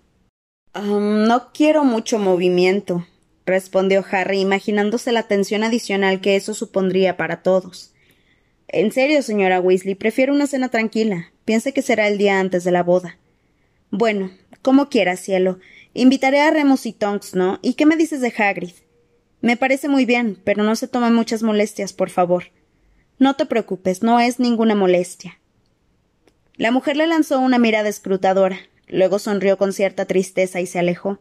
no 0.73 1.51
quiero 1.53 1.83
mucho 1.83 2.17
movimiento, 2.17 3.05
respondió 3.45 4.03
Harry, 4.11 4.39
imaginándose 4.39 5.11
la 5.11 5.23
tensión 5.23 5.63
adicional 5.63 6.19
que 6.19 6.35
eso 6.35 6.55
supondría 6.55 7.17
para 7.17 7.43
todos. 7.43 7.93
En 8.67 8.91
serio, 8.91 9.21
señora 9.21 9.61
Weasley, 9.61 9.93
prefiero 9.93 10.33
una 10.33 10.47
cena 10.47 10.69
tranquila. 10.69 11.31
Piense 11.45 11.71
que 11.71 11.83
será 11.83 12.07
el 12.07 12.17
día 12.17 12.39
antes 12.39 12.63
de 12.63 12.71
la 12.71 12.81
boda. 12.81 13.19
Bueno, 13.91 14.31
como 14.63 14.89
quiera, 14.89 15.15
cielo. 15.17 15.59
Invitaré 15.97 16.41
a 16.41 16.51
Remus 16.51 16.85
y 16.87 16.91
Tonks, 16.91 17.35
¿no? 17.35 17.57
¿Y 17.61 17.75
qué 17.75 17.85
me 17.85 17.95
dices 17.95 18.19
de 18.19 18.33
Hagrid? 18.37 18.73
Me 19.39 19.55
parece 19.55 19.87
muy 19.87 20.03
bien, 20.03 20.37
pero 20.43 20.61
no 20.61 20.75
se 20.75 20.89
tomen 20.89 21.13
muchas 21.13 21.41
molestias, 21.41 21.93
por 21.93 22.09
favor. 22.09 22.51
No 23.17 23.37
te 23.37 23.45
preocupes, 23.45 24.03
no 24.03 24.19
es 24.19 24.37
ninguna 24.37 24.75
molestia. 24.75 25.39
La 26.57 26.71
mujer 26.71 26.97
le 26.97 27.07
lanzó 27.07 27.39
una 27.39 27.59
mirada 27.59 27.87
escrutadora, 27.87 28.59
luego 28.89 29.19
sonrió 29.19 29.57
con 29.57 29.71
cierta 29.71 30.03
tristeza 30.03 30.59
y 30.59 30.65
se 30.65 30.79
alejó. 30.79 31.19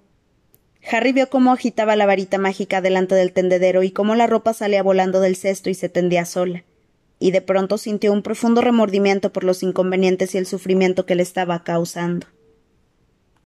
Harry 0.90 1.12
vio 1.12 1.30
cómo 1.30 1.52
agitaba 1.52 1.94
la 1.94 2.06
varita 2.06 2.38
mágica 2.38 2.80
delante 2.80 3.14
del 3.14 3.32
tendedero 3.32 3.84
y 3.84 3.92
cómo 3.92 4.16
la 4.16 4.26
ropa 4.26 4.54
salía 4.54 4.82
volando 4.82 5.20
del 5.20 5.36
cesto 5.36 5.70
y 5.70 5.74
se 5.74 5.88
tendía 5.88 6.24
sola, 6.24 6.64
y 7.20 7.30
de 7.30 7.42
pronto 7.42 7.78
sintió 7.78 8.12
un 8.12 8.22
profundo 8.22 8.60
remordimiento 8.60 9.32
por 9.32 9.44
los 9.44 9.62
inconvenientes 9.62 10.34
y 10.34 10.38
el 10.38 10.46
sufrimiento 10.46 11.06
que 11.06 11.14
le 11.14 11.22
estaba 11.22 11.62
causando. 11.62 12.26